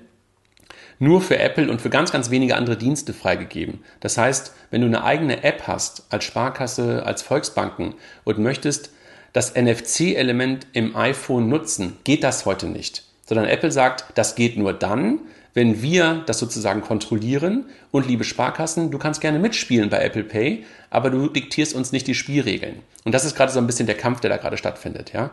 nur 0.99 1.19
für 1.19 1.39
Apple 1.39 1.71
und 1.71 1.81
für 1.81 1.89
ganz, 1.89 2.11
ganz 2.11 2.29
wenige 2.29 2.55
andere 2.55 2.77
Dienste 2.77 3.13
freigegeben. 3.13 3.79
Das 4.01 4.19
heißt, 4.19 4.53
wenn 4.69 4.81
du 4.81 4.87
eine 4.87 5.03
eigene 5.03 5.43
App 5.43 5.63
hast 5.65 6.05
als 6.11 6.25
Sparkasse, 6.25 7.07
als 7.07 7.23
Volksbanken 7.23 7.95
und 8.23 8.37
möchtest 8.37 8.91
das 9.33 9.55
NFC-Element 9.55 10.67
im 10.73 10.95
iPhone 10.95 11.49
nutzen, 11.49 11.97
geht 12.03 12.23
das 12.23 12.45
heute 12.45 12.67
nicht. 12.67 13.03
Sondern 13.25 13.47
Apple 13.47 13.71
sagt, 13.71 14.05
das 14.13 14.35
geht 14.35 14.57
nur 14.57 14.73
dann, 14.73 15.21
wenn 15.53 15.81
wir 15.81 16.23
das 16.25 16.39
sozusagen 16.39 16.81
kontrollieren 16.81 17.65
und 17.91 18.07
liebe 18.07 18.23
Sparkassen, 18.23 18.91
du 18.91 18.97
kannst 18.97 19.21
gerne 19.21 19.39
mitspielen 19.39 19.89
bei 19.89 19.99
Apple 19.99 20.23
Pay, 20.23 20.65
aber 20.89 21.09
du 21.09 21.27
diktierst 21.27 21.75
uns 21.75 21.91
nicht 21.91 22.07
die 22.07 22.15
Spielregeln. 22.15 22.79
Und 23.05 23.13
das 23.13 23.25
ist 23.25 23.35
gerade 23.35 23.51
so 23.51 23.59
ein 23.59 23.67
bisschen 23.67 23.88
der 23.88 23.97
Kampf, 23.97 24.19
der 24.19 24.29
da 24.29 24.38
gerade 24.38 24.57
stattfindet, 24.57 25.13
ja. 25.13 25.31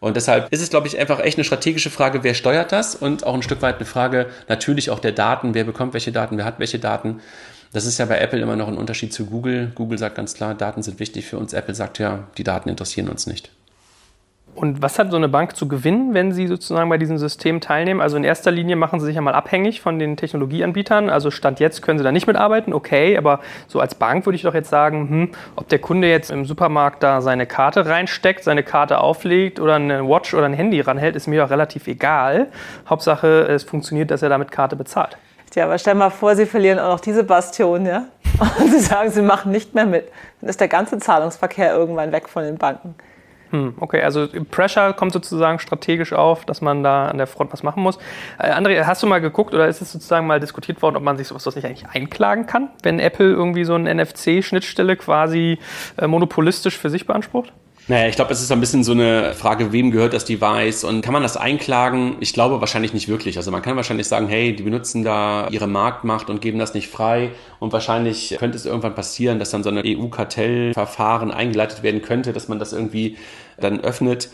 Und 0.00 0.16
deshalb 0.16 0.52
ist 0.52 0.62
es, 0.62 0.70
glaube 0.70 0.86
ich, 0.86 0.98
einfach 0.98 1.20
echt 1.20 1.38
eine 1.38 1.44
strategische 1.44 1.90
Frage, 1.90 2.22
wer 2.22 2.34
steuert 2.34 2.70
das 2.70 2.94
und 2.94 3.26
auch 3.26 3.34
ein 3.34 3.42
Stück 3.42 3.62
weit 3.62 3.76
eine 3.76 3.84
Frage 3.84 4.26
natürlich 4.48 4.90
auch 4.90 5.00
der 5.00 5.12
Daten, 5.12 5.54
wer 5.54 5.64
bekommt 5.64 5.92
welche 5.92 6.12
Daten, 6.12 6.38
wer 6.38 6.44
hat 6.44 6.60
welche 6.60 6.78
Daten. 6.78 7.20
Das 7.72 7.84
ist 7.84 7.98
ja 7.98 8.06
bei 8.06 8.18
Apple 8.18 8.40
immer 8.40 8.56
noch 8.56 8.68
ein 8.68 8.78
Unterschied 8.78 9.12
zu 9.12 9.26
Google. 9.26 9.72
Google 9.74 9.98
sagt 9.98 10.14
ganz 10.14 10.34
klar, 10.34 10.54
Daten 10.54 10.82
sind 10.82 11.00
wichtig 11.00 11.26
für 11.26 11.36
uns. 11.36 11.52
Apple 11.52 11.74
sagt 11.74 11.98
ja, 11.98 12.28
die 12.38 12.44
Daten 12.44 12.68
interessieren 12.68 13.08
uns 13.08 13.26
nicht. 13.26 13.50
Und 14.58 14.82
was 14.82 14.98
hat 14.98 15.12
so 15.12 15.16
eine 15.16 15.28
Bank 15.28 15.54
zu 15.54 15.68
gewinnen, 15.68 16.14
wenn 16.14 16.32
sie 16.32 16.48
sozusagen 16.48 16.90
bei 16.90 16.98
diesem 16.98 17.16
System 17.16 17.60
teilnehmen? 17.60 18.00
Also 18.00 18.16
in 18.16 18.24
erster 18.24 18.50
Linie 18.50 18.74
machen 18.74 18.98
sie 18.98 19.06
sich 19.06 19.14
ja 19.14 19.20
mal 19.20 19.34
abhängig 19.34 19.80
von 19.80 20.00
den 20.00 20.16
Technologieanbietern. 20.16 21.10
Also 21.10 21.30
Stand 21.30 21.60
jetzt 21.60 21.80
können 21.80 21.96
sie 21.96 22.02
da 22.02 22.10
nicht 22.10 22.26
mitarbeiten, 22.26 22.72
okay, 22.72 23.16
aber 23.16 23.38
so 23.68 23.78
als 23.78 23.94
Bank 23.94 24.26
würde 24.26 24.34
ich 24.34 24.42
doch 24.42 24.54
jetzt 24.54 24.68
sagen, 24.68 25.08
hm, 25.08 25.30
ob 25.54 25.68
der 25.68 25.78
Kunde 25.78 26.08
jetzt 26.10 26.32
im 26.32 26.44
Supermarkt 26.44 27.04
da 27.04 27.20
seine 27.20 27.46
Karte 27.46 27.86
reinsteckt, 27.86 28.42
seine 28.42 28.64
Karte 28.64 28.98
auflegt 29.00 29.60
oder 29.60 29.76
eine 29.76 30.08
Watch 30.08 30.34
oder 30.34 30.46
ein 30.46 30.54
Handy 30.54 30.80
ranhält, 30.80 31.14
ist 31.14 31.28
mir 31.28 31.40
doch 31.40 31.50
relativ 31.50 31.86
egal. 31.86 32.48
Hauptsache, 32.90 33.46
es 33.46 33.62
funktioniert, 33.62 34.10
dass 34.10 34.22
er 34.22 34.28
damit 34.28 34.50
Karte 34.50 34.74
bezahlt. 34.74 35.16
Ja, 35.54 35.66
aber 35.66 35.78
stell 35.78 35.94
mal 35.94 36.10
vor, 36.10 36.34
Sie 36.34 36.46
verlieren 36.46 36.80
auch 36.80 36.94
noch 36.94 37.00
diese 37.00 37.22
Bastion, 37.22 37.86
ja? 37.86 38.06
Und 38.58 38.72
Sie 38.72 38.80
sagen, 38.80 39.10
Sie 39.10 39.22
machen 39.22 39.52
nicht 39.52 39.74
mehr 39.74 39.86
mit. 39.86 40.10
Dann 40.40 40.50
ist 40.50 40.60
der 40.60 40.68
ganze 40.68 40.98
Zahlungsverkehr 40.98 41.72
irgendwann 41.74 42.10
weg 42.10 42.28
von 42.28 42.42
den 42.42 42.58
Banken. 42.58 42.96
Hm, 43.50 43.74
okay, 43.80 44.02
also 44.02 44.26
Pressure 44.50 44.92
kommt 44.92 45.12
sozusagen 45.12 45.58
strategisch 45.58 46.12
auf, 46.12 46.44
dass 46.44 46.60
man 46.60 46.82
da 46.82 47.08
an 47.08 47.16
der 47.16 47.26
Front 47.26 47.52
was 47.52 47.62
machen 47.62 47.82
muss. 47.82 47.98
Äh, 48.38 48.50
André, 48.50 48.84
hast 48.84 49.02
du 49.02 49.06
mal 49.06 49.20
geguckt 49.20 49.54
oder 49.54 49.68
ist 49.68 49.80
es 49.80 49.92
sozusagen 49.92 50.26
mal 50.26 50.38
diskutiert 50.38 50.82
worden, 50.82 50.96
ob 50.96 51.02
man 51.02 51.16
sich 51.16 51.28
sowas 51.28 51.46
nicht 51.54 51.64
eigentlich 51.64 51.88
einklagen 51.88 52.46
kann, 52.46 52.70
wenn 52.82 52.98
Apple 52.98 53.30
irgendwie 53.30 53.64
so 53.64 53.74
eine 53.74 53.94
NFC-Schnittstelle 53.94 54.96
quasi 54.96 55.58
äh, 55.96 56.06
monopolistisch 56.06 56.76
für 56.76 56.90
sich 56.90 57.06
beansprucht? 57.06 57.52
Naja, 57.90 58.06
ich 58.06 58.16
glaube, 58.16 58.30
es 58.34 58.42
ist 58.42 58.52
ein 58.52 58.60
bisschen 58.60 58.84
so 58.84 58.92
eine 58.92 59.32
Frage, 59.32 59.72
wem 59.72 59.90
gehört 59.90 60.12
das 60.12 60.26
Device 60.26 60.84
und 60.84 61.00
kann 61.00 61.14
man 61.14 61.22
das 61.22 61.38
einklagen? 61.38 62.16
Ich 62.20 62.34
glaube 62.34 62.60
wahrscheinlich 62.60 62.92
nicht 62.92 63.08
wirklich. 63.08 63.38
Also 63.38 63.50
man 63.50 63.62
kann 63.62 63.76
wahrscheinlich 63.76 64.06
sagen, 64.06 64.28
hey, 64.28 64.54
die 64.54 64.62
benutzen 64.62 65.04
da 65.04 65.48
ihre 65.48 65.66
Marktmacht 65.66 66.28
und 66.28 66.42
geben 66.42 66.58
das 66.58 66.74
nicht 66.74 66.88
frei 66.88 67.30
und 67.60 67.72
wahrscheinlich 67.72 68.36
könnte 68.38 68.58
es 68.58 68.66
irgendwann 68.66 68.94
passieren, 68.94 69.38
dass 69.38 69.52
dann 69.52 69.62
so 69.62 69.70
ein 69.70 69.80
EU-Kartellverfahren 69.82 71.30
eingeleitet 71.30 71.82
werden 71.82 72.02
könnte, 72.02 72.34
dass 72.34 72.46
man 72.46 72.58
das 72.58 72.74
irgendwie 72.74 73.16
dann 73.58 73.80
öffnet. 73.80 74.28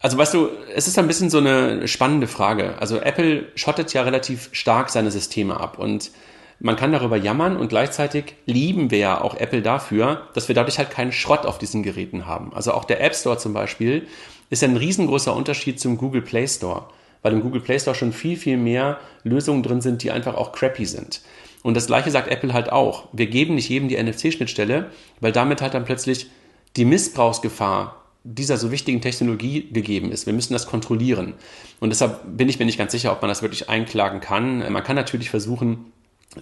Also 0.00 0.16
weißt 0.16 0.34
du, 0.34 0.50
es 0.72 0.86
ist 0.86 0.96
ein 0.96 1.08
bisschen 1.08 1.28
so 1.28 1.38
eine 1.38 1.88
spannende 1.88 2.28
Frage. 2.28 2.76
Also 2.78 2.98
Apple 3.00 3.46
schottet 3.56 3.92
ja 3.94 4.02
relativ 4.02 4.48
stark 4.52 4.90
seine 4.90 5.10
Systeme 5.10 5.58
ab 5.58 5.80
und 5.80 6.12
man 6.58 6.76
kann 6.76 6.92
darüber 6.92 7.16
jammern 7.16 7.56
und 7.56 7.68
gleichzeitig 7.68 8.34
lieben 8.46 8.90
wir 8.90 8.98
ja 8.98 9.20
auch 9.20 9.34
Apple 9.34 9.62
dafür, 9.62 10.28
dass 10.34 10.48
wir 10.48 10.54
dadurch 10.54 10.78
halt 10.78 10.90
keinen 10.90 11.12
Schrott 11.12 11.44
auf 11.44 11.58
diesen 11.58 11.82
Geräten 11.82 12.26
haben. 12.26 12.52
Also 12.54 12.72
auch 12.72 12.84
der 12.84 13.02
App 13.02 13.14
Store 13.14 13.36
zum 13.36 13.52
Beispiel 13.52 14.06
ist 14.48 14.64
ein 14.64 14.76
riesengroßer 14.76 15.34
Unterschied 15.34 15.78
zum 15.78 15.98
Google 15.98 16.22
Play 16.22 16.46
Store, 16.48 16.84
weil 17.22 17.34
im 17.34 17.42
Google 17.42 17.60
Play 17.60 17.78
Store 17.78 17.94
schon 17.94 18.12
viel, 18.12 18.36
viel 18.36 18.56
mehr 18.56 18.98
Lösungen 19.22 19.62
drin 19.62 19.80
sind, 19.80 20.02
die 20.02 20.10
einfach 20.10 20.34
auch 20.34 20.52
crappy 20.52 20.86
sind. 20.86 21.20
Und 21.62 21.74
das 21.74 21.88
gleiche 21.88 22.10
sagt 22.10 22.28
Apple 22.28 22.52
halt 22.52 22.70
auch. 22.70 23.08
Wir 23.12 23.26
geben 23.26 23.56
nicht 23.56 23.68
jedem 23.68 23.88
die 23.88 24.00
NFC-Schnittstelle, 24.00 24.90
weil 25.20 25.32
damit 25.32 25.60
halt 25.60 25.74
dann 25.74 25.84
plötzlich 25.84 26.30
die 26.76 26.84
Missbrauchsgefahr 26.84 27.96
dieser 28.22 28.56
so 28.56 28.70
wichtigen 28.70 29.00
Technologie 29.00 29.68
gegeben 29.70 30.10
ist. 30.10 30.26
Wir 30.26 30.32
müssen 30.32 30.52
das 30.52 30.66
kontrollieren. 30.66 31.34
Und 31.80 31.90
deshalb 31.90 32.20
bin 32.36 32.48
ich 32.48 32.58
mir 32.58 32.64
nicht 32.64 32.78
ganz 32.78 32.92
sicher, 32.92 33.12
ob 33.12 33.22
man 33.22 33.28
das 33.28 33.42
wirklich 33.42 33.68
einklagen 33.68 34.20
kann. 34.20 34.72
Man 34.72 34.82
kann 34.82 34.96
natürlich 34.96 35.30
versuchen, 35.30 35.92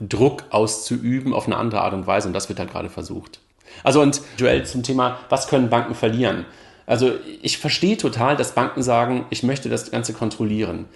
Druck 0.01 0.45
auszuüben 0.51 1.33
auf 1.33 1.47
eine 1.47 1.57
andere 1.57 1.83
Art 1.83 1.95
und 1.95 2.07
Weise. 2.07 2.29
Und 2.29 2.35
das 2.35 2.49
wird 2.49 2.59
halt 2.59 2.73
gerade 2.73 2.91
versucht. 2.91 3.41
Also 3.83 4.01
und 4.01 4.21
Joel 4.39 4.65
zum 4.65 4.83
Thema, 4.83 5.19
was 5.29 5.49
können 5.49 5.71
Banken 5.71 5.95
verlieren? 5.95 6.45
Also 6.87 7.13
ich 7.43 7.59
verstehe 7.59 7.97
total, 7.97 8.37
dass 8.37 8.55
Banken 8.55 8.83
sagen, 8.83 9.27
ich 9.31 9.43
möchte 9.43 9.69
das 9.69 9.91
Ganze 9.91 10.13
kontrollieren. 10.13 10.87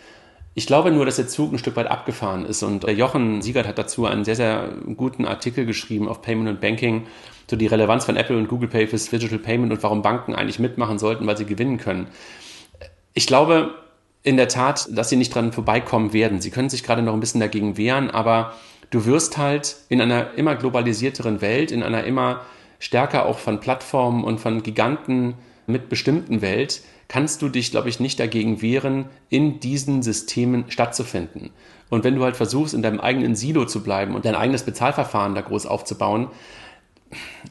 Ich 0.55 0.67
glaube 0.67 0.91
nur, 0.91 1.07
dass 1.07 1.17
der 1.17 1.29
Zug 1.29 1.53
ein 1.53 1.59
Stück 1.59 1.77
weit 1.77 1.87
abgefahren 1.87 2.45
ist. 2.45 2.63
Und 2.63 2.85
Jochen 2.85 3.43
Siegert 3.43 3.67
hat 3.67 3.79
dazu 3.79 4.07
einen 4.07 4.25
sehr, 4.25 4.37
sehr 4.37 4.73
guten 4.97 5.25
Artikel 5.25 5.65
geschrieben 5.65 6.09
auf 6.09 6.21
Payment 6.21 6.49
und 6.49 6.61
Banking, 6.61 7.07
so 7.49 7.57
die 7.57 7.69
Relevanz 7.69 8.05
von 8.05 8.17
Apple 8.17 8.37
und 8.37 8.49
Google 8.49 8.69
Pay 8.69 8.89
fürs 8.89 9.09
Digital 9.09 9.39
Payment 9.39 9.73
und 9.73 9.83
warum 9.83 10.03
Banken 10.03 10.35
eigentlich 10.35 10.59
mitmachen 10.59 10.99
sollten, 10.99 11.27
weil 11.27 11.37
sie 11.37 11.47
gewinnen 11.47 11.79
können. 11.79 12.09
Ich 13.15 13.27
glaube 13.27 13.75
in 14.25 14.37
der 14.37 14.49
Tat, 14.49 14.89
dass 14.91 15.09
sie 15.09 15.17
nicht 15.17 15.35
dran 15.35 15.53
vorbeikommen 15.53 16.13
werden. 16.13 16.41
Sie 16.41 16.51
können 16.51 16.69
sich 16.69 16.83
gerade 16.83 17.03
noch 17.03 17.15
ein 17.15 17.21
bisschen 17.21 17.41
dagegen 17.41 17.77
wehren, 17.77 18.11
aber 18.11 18.53
du 18.91 19.05
wirst 19.05 19.39
halt 19.39 19.77
in 19.89 20.01
einer 20.01 20.35
immer 20.35 20.57
globalisierteren 20.57 21.41
Welt, 21.41 21.71
in 21.71 21.83
einer 21.83 22.05
immer 22.05 22.43
stärker 22.79 23.27
auch 23.27 23.39
von 23.39 23.61
Plattformen 23.61 24.25
und 24.25 24.39
von 24.39 24.63
Giganten 24.63 25.35
mit 25.67 25.89
bestimmten 25.89 26.41
Welt, 26.41 26.83
kannst 27.09 27.43
du 27.43 27.49
dich, 27.49 27.71
glaube 27.71 27.89
ich, 27.89 28.01
nicht 28.01 28.21
dagegen 28.21 28.63
wehren, 28.63 29.07
in 29.31 29.61
diesen 29.61 30.03
Systemen 30.03 30.71
stattzufinden. 30.71 31.51
Und 31.91 32.05
wenn 32.05 32.15
du 32.15 32.23
halt 32.23 32.37
versuchst, 32.37 32.75
in 32.75 32.83
deinem 32.83 33.01
eigenen 33.01 33.35
Silo 33.35 33.65
zu 33.65 33.83
bleiben 33.83 34.15
und 34.15 34.25
dein 34.25 34.35
eigenes 34.35 34.63
Bezahlverfahren 34.63 35.35
da 35.35 35.41
groß 35.41 35.67
aufzubauen, 35.67 36.29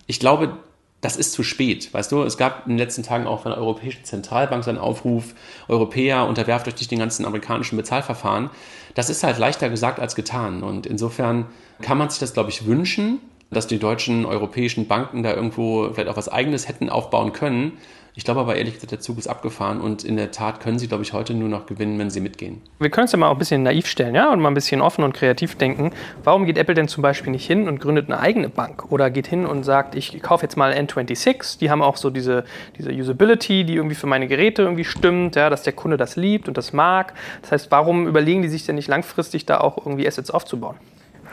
ich 0.05 0.19
glaube, 0.19 0.57
das 1.01 1.15
ist 1.15 1.33
zu 1.33 1.43
spät. 1.43 1.93
Weißt 1.93 2.11
du, 2.11 2.23
es 2.23 2.37
gab 2.37 2.65
in 2.65 2.71
den 2.71 2.77
letzten 2.79 3.03
Tagen 3.03 3.27
auch 3.27 3.43
von 3.43 3.51
der 3.51 3.59
Europäischen 3.59 4.03
Zentralbank 4.03 4.63
so 4.63 4.69
einen 4.69 4.79
Aufruf, 4.79 5.35
Europäer, 5.67 6.25
unterwerft 6.25 6.67
euch 6.67 6.75
nicht 6.77 6.89
den 6.89 6.99
ganzen 6.99 7.25
amerikanischen 7.25 7.77
Bezahlverfahren. 7.77 8.49
Das 8.95 9.09
ist 9.09 9.23
halt 9.23 9.37
leichter 9.37 9.69
gesagt 9.69 9.99
als 9.99 10.15
getan. 10.15 10.63
Und 10.63 10.87
insofern 10.87 11.45
kann 11.81 11.97
man 11.97 12.09
sich 12.09 12.19
das, 12.19 12.33
glaube 12.33 12.49
ich, 12.49 12.65
wünschen, 12.65 13.19
dass 13.51 13.67
die 13.67 13.79
deutschen 13.79 14.25
europäischen 14.25 14.87
Banken 14.87 15.23
da 15.23 15.33
irgendwo 15.33 15.89
vielleicht 15.93 16.09
auch 16.09 16.17
was 16.17 16.29
Eigenes 16.29 16.67
hätten 16.67 16.89
aufbauen 16.89 17.31
können. 17.31 17.73
Ich 18.17 18.23
glaube 18.23 18.39
aber 18.39 18.55
ehrlich 18.55 18.73
gesagt, 18.73 18.91
der 18.91 18.99
Zug 18.99 19.19
ist 19.19 19.27
abgefahren 19.27 19.79
und 19.79 20.03
in 20.03 20.17
der 20.17 20.31
Tat 20.31 20.59
können 20.59 20.79
sie, 20.79 20.87
glaube 20.87 21.03
ich, 21.03 21.13
heute 21.13 21.35
nur 21.35 21.49
noch 21.49 21.67
gewinnen, 21.67 21.99
wenn 21.99 22.09
sie 22.09 22.19
mitgehen. 22.19 22.63
Wir 22.79 22.89
können 22.89 23.05
es 23.05 23.11
ja 23.11 23.19
mal 23.19 23.27
auch 23.27 23.33
ein 23.33 23.37
bisschen 23.37 23.61
naiv 23.61 23.85
stellen, 23.85 24.15
ja, 24.15 24.33
und 24.33 24.39
mal 24.39 24.47
ein 24.47 24.55
bisschen 24.55 24.81
offen 24.81 25.03
und 25.03 25.13
kreativ 25.13 25.55
denken. 25.55 25.91
Warum 26.23 26.47
geht 26.47 26.57
Apple 26.57 26.73
denn 26.73 26.87
zum 26.87 27.03
Beispiel 27.03 27.31
nicht 27.31 27.45
hin 27.45 27.67
und 27.67 27.79
gründet 27.79 28.07
eine 28.09 28.19
eigene 28.19 28.49
Bank 28.49 28.91
oder 28.91 29.11
geht 29.11 29.27
hin 29.27 29.45
und 29.45 29.63
sagt, 29.63 29.93
ich 29.93 30.19
kaufe 30.23 30.43
jetzt 30.43 30.57
mal 30.57 30.73
N26, 30.73 31.59
die 31.59 31.69
haben 31.69 31.83
auch 31.83 31.95
so 31.95 32.09
diese, 32.09 32.43
diese 32.75 32.89
Usability, 32.89 33.65
die 33.65 33.75
irgendwie 33.75 33.95
für 33.95 34.07
meine 34.07 34.27
Geräte 34.27 34.63
irgendwie 34.63 34.85
stimmt, 34.85 35.35
ja, 35.35 35.51
dass 35.51 35.61
der 35.61 35.73
Kunde 35.73 35.97
das 35.97 36.15
liebt 36.15 36.47
und 36.47 36.57
das 36.57 36.73
mag. 36.73 37.13
Das 37.43 37.51
heißt, 37.51 37.69
warum 37.69 38.07
überlegen 38.07 38.41
die 38.41 38.49
sich 38.49 38.65
denn 38.65 38.77
nicht 38.77 38.87
langfristig 38.87 39.45
da 39.45 39.59
auch 39.59 39.77
irgendwie 39.77 40.07
Assets 40.07 40.31
aufzubauen? 40.31 40.77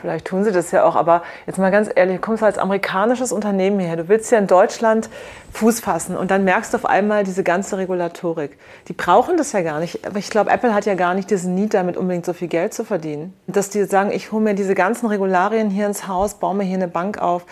Vielleicht 0.05 0.27
tun 0.27 0.43
sie 0.43 0.51
das 0.51 0.69
ja 0.69 0.83
auch, 0.83 0.95
aber 0.95 1.23
jetzt 1.47 1.57
mal 1.57 1.71
ganz 1.71 1.89
ehrlich, 1.95 2.17
du 2.17 2.21
kommst 2.21 2.43
als 2.43 2.59
amerikanisches 2.59 3.31
Unternehmen 3.31 3.79
her, 3.79 3.95
du 3.95 4.07
willst 4.07 4.31
ja 4.31 4.37
in 4.37 4.45
Deutschland 4.45 5.09
Fuß 5.53 5.79
fassen 5.79 6.15
und 6.15 6.29
dann 6.29 6.43
merkst 6.43 6.73
du 6.73 6.77
auf 6.77 6.85
einmal 6.85 7.23
diese 7.23 7.41
ganze 7.41 7.79
Regulatorik. 7.79 8.55
Die 8.87 8.93
brauchen 8.93 9.35
das 9.35 9.51
ja 9.53 9.61
gar 9.61 9.79
nicht, 9.79 10.05
aber 10.05 10.19
ich 10.19 10.29
glaube, 10.29 10.51
Apple 10.51 10.75
hat 10.75 10.85
ja 10.85 10.93
gar 10.93 11.15
nicht 11.15 11.31
diesen 11.31 11.55
Need, 11.55 11.73
damit 11.73 11.97
unbedingt 11.97 12.23
so 12.23 12.33
viel 12.33 12.49
Geld 12.49 12.75
zu 12.75 12.85
verdienen. 12.85 13.33
Dass 13.47 13.71
die 13.71 13.83
sagen, 13.85 14.11
ich 14.11 14.31
hole 14.31 14.43
mir 14.43 14.53
diese 14.53 14.75
ganzen 14.75 15.07
Regularien 15.07 15.71
hier 15.71 15.87
ins 15.87 16.07
Haus, 16.07 16.35
baue 16.35 16.53
mir 16.53 16.65
hier 16.65 16.75
eine 16.75 16.87
Bank 16.87 17.17
auf. 17.17 17.47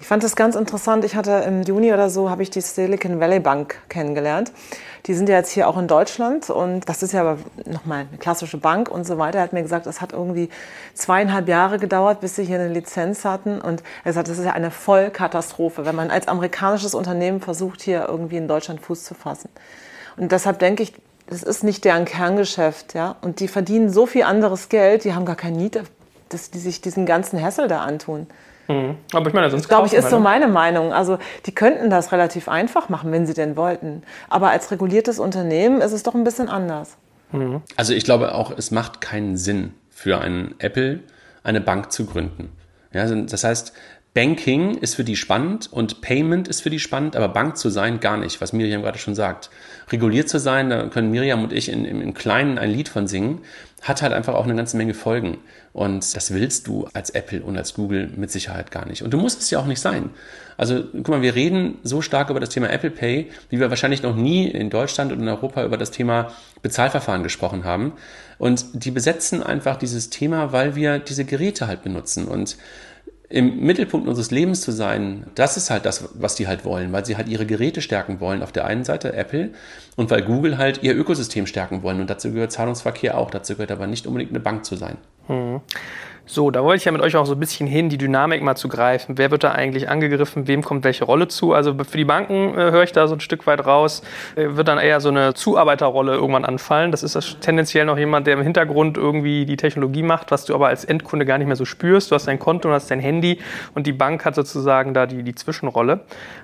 Ich 0.00 0.06
fand 0.06 0.24
das 0.24 0.34
ganz 0.34 0.56
interessant. 0.56 1.04
Ich 1.04 1.14
hatte 1.14 1.44
im 1.46 1.62
Juni 1.62 1.92
oder 1.92 2.08
so, 2.08 2.30
habe 2.30 2.42
ich 2.42 2.48
die 2.48 2.62
Silicon 2.62 3.20
Valley 3.20 3.40
Bank 3.40 3.76
kennengelernt. 3.90 4.50
Die 5.06 5.14
sind 5.14 5.28
ja 5.28 5.36
jetzt 5.36 5.50
hier 5.50 5.68
auch 5.68 5.78
in 5.78 5.88
Deutschland 5.88 6.50
und 6.50 6.88
das 6.88 7.02
ist 7.02 7.12
ja 7.12 7.22
aber 7.22 7.38
nochmal 7.66 8.06
eine 8.08 8.18
klassische 8.18 8.58
Bank 8.58 8.90
und 8.90 9.06
so 9.06 9.18
weiter. 9.18 9.38
Er 9.38 9.44
hat 9.44 9.52
mir 9.52 9.62
gesagt, 9.62 9.86
es 9.86 10.00
hat 10.00 10.12
irgendwie 10.12 10.48
zweieinhalb 10.94 11.48
Jahre 11.48 11.78
gedauert, 11.78 12.20
bis 12.20 12.36
sie 12.36 12.44
hier 12.44 12.58
eine 12.58 12.68
Lizenz 12.68 13.24
hatten. 13.24 13.60
Und 13.60 13.82
er 14.04 14.12
sagt, 14.12 14.28
das 14.28 14.38
ist 14.38 14.44
ja 14.44 14.52
eine 14.52 14.70
Vollkatastrophe, 14.70 15.86
wenn 15.86 15.94
man 15.94 16.10
als 16.10 16.28
amerikanisches 16.28 16.94
Unternehmen 16.94 17.40
versucht, 17.40 17.82
hier 17.82 18.06
irgendwie 18.08 18.36
in 18.36 18.48
Deutschland 18.48 18.80
Fuß 18.80 19.04
zu 19.04 19.14
fassen. 19.14 19.48
Und 20.16 20.32
deshalb 20.32 20.58
denke 20.58 20.82
ich, 20.82 20.92
das 21.28 21.42
ist 21.42 21.62
nicht 21.62 21.84
deren 21.84 22.04
Kerngeschäft. 22.04 22.94
Ja? 22.94 23.16
Und 23.20 23.40
die 23.40 23.48
verdienen 23.48 23.90
so 23.90 24.06
viel 24.06 24.22
anderes 24.24 24.68
Geld, 24.68 25.04
die 25.04 25.14
haben 25.14 25.24
gar 25.24 25.36
kein 25.36 25.54
Need, 25.54 25.82
dass 26.28 26.50
die 26.50 26.58
sich 26.58 26.80
diesen 26.80 27.06
ganzen 27.06 27.40
Hassel 27.42 27.68
da 27.68 27.82
antun. 27.82 28.26
Mhm. 28.68 28.96
Aber 29.12 29.28
ich 29.28 29.34
meine, 29.34 29.50
sonst 29.50 29.68
glaube 29.68 29.86
ich, 29.86 29.94
ist 29.94 30.10
so 30.10 30.20
meine 30.20 30.46
Meinung. 30.46 30.92
Also 30.92 31.18
die 31.46 31.54
könnten 31.54 31.90
das 31.90 32.12
relativ 32.12 32.48
einfach 32.48 32.88
machen, 32.88 33.10
wenn 33.10 33.26
sie 33.26 33.34
denn 33.34 33.56
wollten. 33.56 34.02
Aber 34.28 34.50
als 34.50 34.70
reguliertes 34.70 35.18
Unternehmen 35.18 35.80
ist 35.80 35.92
es 35.92 36.02
doch 36.02 36.14
ein 36.14 36.24
bisschen 36.24 36.48
anders. 36.48 36.96
Mhm. 37.32 37.62
Also 37.76 37.94
ich 37.94 38.04
glaube 38.04 38.34
auch, 38.34 38.52
es 38.56 38.70
macht 38.70 39.00
keinen 39.00 39.36
Sinn 39.36 39.74
für 39.90 40.20
einen 40.20 40.54
Apple, 40.58 41.00
eine 41.42 41.60
Bank 41.60 41.90
zu 41.92 42.06
gründen. 42.06 42.52
Ja, 42.92 43.06
das 43.06 43.44
heißt, 43.44 43.72
Banking 44.14 44.78
ist 44.78 44.94
für 44.94 45.04
die 45.04 45.16
spannend 45.16 45.68
und 45.70 46.00
Payment 46.00 46.48
ist 46.48 46.62
für 46.62 46.70
die 46.70 46.78
spannend, 46.78 47.14
aber 47.14 47.28
Bank 47.28 47.56
zu 47.56 47.68
sein 47.68 48.00
gar 48.00 48.16
nicht, 48.16 48.40
was 48.40 48.52
Miriam 48.52 48.82
gerade 48.82 48.98
schon 48.98 49.14
sagt. 49.14 49.50
Reguliert 49.90 50.28
zu 50.28 50.38
sein, 50.38 50.70
da 50.70 50.88
können 50.88 51.10
Miriam 51.10 51.44
und 51.44 51.52
ich 51.52 51.68
in, 51.68 51.84
im, 51.84 52.00
im 52.00 52.14
Kleinen 52.14 52.58
ein 52.58 52.70
Lied 52.70 52.88
von 52.88 53.06
singen, 53.06 53.42
hat 53.82 54.02
halt 54.02 54.12
einfach 54.12 54.34
auch 54.34 54.44
eine 54.44 54.56
ganze 54.56 54.76
Menge 54.76 54.94
Folgen. 54.94 55.38
Und 55.72 56.16
das 56.16 56.32
willst 56.32 56.66
du 56.66 56.88
als 56.92 57.10
Apple 57.10 57.42
und 57.42 57.56
als 57.56 57.74
Google 57.74 58.10
mit 58.16 58.30
Sicherheit 58.30 58.70
gar 58.70 58.86
nicht. 58.86 59.02
Und 59.02 59.12
du 59.12 59.18
musst 59.18 59.40
es 59.40 59.50
ja 59.50 59.60
auch 59.60 59.66
nicht 59.66 59.80
sein. 59.80 60.10
Also 60.56 60.82
guck 60.92 61.08
mal, 61.08 61.22
wir 61.22 61.36
reden 61.36 61.78
so 61.84 62.02
stark 62.02 62.30
über 62.30 62.40
das 62.40 62.48
Thema 62.48 62.68
Apple 62.70 62.90
Pay, 62.90 63.30
wie 63.48 63.60
wir 63.60 63.70
wahrscheinlich 63.70 64.02
noch 64.02 64.16
nie 64.16 64.48
in 64.48 64.70
Deutschland 64.70 65.12
und 65.12 65.20
in 65.20 65.28
Europa 65.28 65.64
über 65.64 65.76
das 65.76 65.92
Thema 65.92 66.32
Bezahlverfahren 66.62 67.22
gesprochen 67.22 67.64
haben. 67.64 67.92
Und 68.38 68.66
die 68.72 68.90
besetzen 68.90 69.42
einfach 69.42 69.76
dieses 69.76 70.10
Thema, 70.10 70.52
weil 70.52 70.74
wir 70.74 70.98
diese 70.98 71.24
Geräte 71.24 71.68
halt 71.68 71.82
benutzen. 71.82 72.26
Und 72.26 72.56
im 73.30 73.60
Mittelpunkt 73.60 74.08
unseres 74.08 74.30
Lebens 74.30 74.62
zu 74.62 74.72
sein, 74.72 75.26
das 75.34 75.56
ist 75.58 75.68
halt 75.70 75.84
das, 75.84 76.08
was 76.14 76.34
die 76.34 76.48
halt 76.48 76.64
wollen, 76.64 76.92
weil 76.92 77.04
sie 77.04 77.16
halt 77.16 77.28
ihre 77.28 77.44
Geräte 77.44 77.82
stärken 77.82 78.20
wollen. 78.20 78.42
Auf 78.42 78.52
der 78.52 78.64
einen 78.64 78.84
Seite 78.84 79.12
Apple 79.12 79.50
und 79.96 80.10
weil 80.10 80.22
Google 80.22 80.56
halt 80.56 80.82
ihr 80.82 80.96
Ökosystem 80.96 81.46
stärken 81.46 81.82
wollen. 81.82 82.00
Und 82.00 82.08
dazu 82.08 82.32
gehört 82.32 82.52
Zahlungsverkehr 82.52 83.18
auch. 83.18 83.30
Dazu 83.30 83.54
gehört 83.54 83.70
aber 83.70 83.86
nicht 83.86 84.06
unbedingt 84.06 84.32
eine 84.32 84.40
Bank 84.40 84.64
zu 84.64 84.76
sein. 84.76 84.96
Mhm. 85.28 85.60
So, 86.30 86.50
da 86.50 86.62
wollte 86.62 86.76
ich 86.76 86.84
ja 86.84 86.92
mit 86.92 87.00
euch 87.00 87.16
auch 87.16 87.24
so 87.24 87.32
ein 87.32 87.40
bisschen 87.40 87.66
hin, 87.66 87.88
die 87.88 87.96
Dynamik 87.96 88.42
mal 88.42 88.54
zu 88.54 88.68
greifen. 88.68 89.16
Wer 89.16 89.30
wird 89.30 89.44
da 89.44 89.52
eigentlich 89.52 89.88
angegriffen? 89.88 90.46
Wem 90.46 90.62
kommt 90.62 90.84
welche 90.84 91.06
Rolle 91.06 91.26
zu? 91.28 91.54
Also 91.54 91.72
für 91.72 91.96
die 91.96 92.04
Banken 92.04 92.52
äh, 92.52 92.70
höre 92.70 92.82
ich 92.82 92.92
da 92.92 93.08
so 93.08 93.14
ein 93.14 93.20
Stück 93.20 93.46
weit 93.46 93.64
raus, 93.64 94.02
äh, 94.36 94.44
wird 94.50 94.68
dann 94.68 94.76
eher 94.76 95.00
so 95.00 95.08
eine 95.08 95.32
Zuarbeiterrolle 95.32 96.12
irgendwann 96.12 96.44
anfallen. 96.44 96.90
Das 96.90 97.02
ist 97.02 97.14
das 97.14 97.38
tendenziell 97.40 97.86
noch 97.86 97.96
jemand, 97.96 98.26
der 98.26 98.34
im 98.34 98.42
Hintergrund 98.42 98.98
irgendwie 98.98 99.46
die 99.46 99.56
Technologie 99.56 100.02
macht, 100.02 100.30
was 100.30 100.44
du 100.44 100.54
aber 100.54 100.68
als 100.68 100.84
Endkunde 100.84 101.24
gar 101.24 101.38
nicht 101.38 101.46
mehr 101.46 101.56
so 101.56 101.64
spürst. 101.64 102.10
Du 102.10 102.14
hast 102.14 102.28
dein 102.28 102.38
Konto 102.38 102.68
und 102.68 102.74
hast 102.74 102.90
dein 102.90 103.00
Handy 103.00 103.38
und 103.74 103.86
die 103.86 103.92
Bank 103.92 104.26
hat 104.26 104.34
sozusagen 104.34 104.92
da 104.92 105.06
die, 105.06 105.22
die 105.22 105.34
Zwischenrolle. 105.34 106.00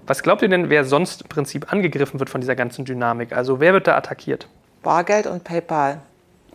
Was 0.06 0.22
glaubt 0.22 0.40
ihr 0.40 0.48
denn, 0.48 0.70
wer 0.70 0.86
sonst 0.86 1.22
im 1.22 1.28
Prinzip 1.28 1.70
angegriffen 1.70 2.20
wird 2.20 2.30
von 2.30 2.40
dieser 2.40 2.56
ganzen 2.56 2.86
Dynamik? 2.86 3.36
Also 3.36 3.60
wer 3.60 3.74
wird 3.74 3.86
da 3.86 3.98
attackiert? 3.98 4.48
Bargeld 4.82 5.26
und 5.26 5.44
PayPal. 5.44 6.00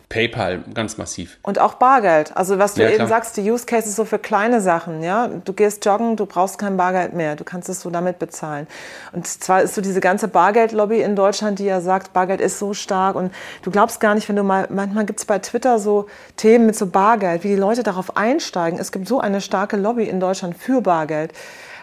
PayPal 0.09 0.63
ganz 0.73 0.97
massiv. 0.97 1.37
Und 1.43 1.59
auch 1.59 1.75
Bargeld. 1.75 2.35
Also 2.35 2.57
was 2.57 2.73
du 2.73 2.81
ja, 2.81 2.87
eben 2.87 2.95
klar. 2.97 3.07
sagst, 3.07 3.37
die 3.37 3.49
Use 3.49 3.67
Cases 3.67 3.95
so 3.95 4.05
für 4.05 4.17
kleine 4.17 4.59
Sachen. 4.59 5.03
Ja, 5.03 5.27
du 5.27 5.53
gehst 5.53 5.85
joggen, 5.85 6.15
du 6.15 6.25
brauchst 6.25 6.57
kein 6.57 6.77
Bargeld 6.77 7.13
mehr, 7.13 7.35
du 7.35 7.43
kannst 7.43 7.69
es 7.69 7.81
so 7.81 7.91
damit 7.91 8.17
bezahlen. 8.17 8.65
Und 9.11 9.27
zwar 9.27 9.61
ist 9.61 9.75
so 9.75 9.81
diese 9.81 9.99
ganze 10.01 10.27
Bargeldlobby 10.27 11.01
in 11.01 11.15
Deutschland, 11.15 11.59
die 11.59 11.65
ja 11.65 11.79
sagt, 11.79 12.11
Bargeld 12.11 12.41
ist 12.41 12.57
so 12.57 12.73
stark 12.73 13.15
und 13.15 13.31
du 13.61 13.69
glaubst 13.69 13.99
gar 13.99 14.15
nicht, 14.15 14.27
wenn 14.29 14.35
du 14.35 14.41
mal 14.41 14.67
manchmal 14.71 15.05
gibt 15.05 15.19
es 15.19 15.25
bei 15.25 15.37
Twitter 15.37 15.77
so 15.77 16.07
Themen 16.37 16.65
mit 16.65 16.75
so 16.75 16.87
Bargeld, 16.87 17.43
wie 17.43 17.49
die 17.49 17.55
Leute 17.55 17.83
darauf 17.83 18.17
einsteigen. 18.17 18.79
Es 18.79 18.91
gibt 18.91 19.07
so 19.07 19.19
eine 19.19 19.41
starke 19.41 19.77
Lobby 19.77 20.05
in 20.05 20.19
Deutschland 20.19 20.57
für 20.57 20.81
Bargeld. 20.81 21.33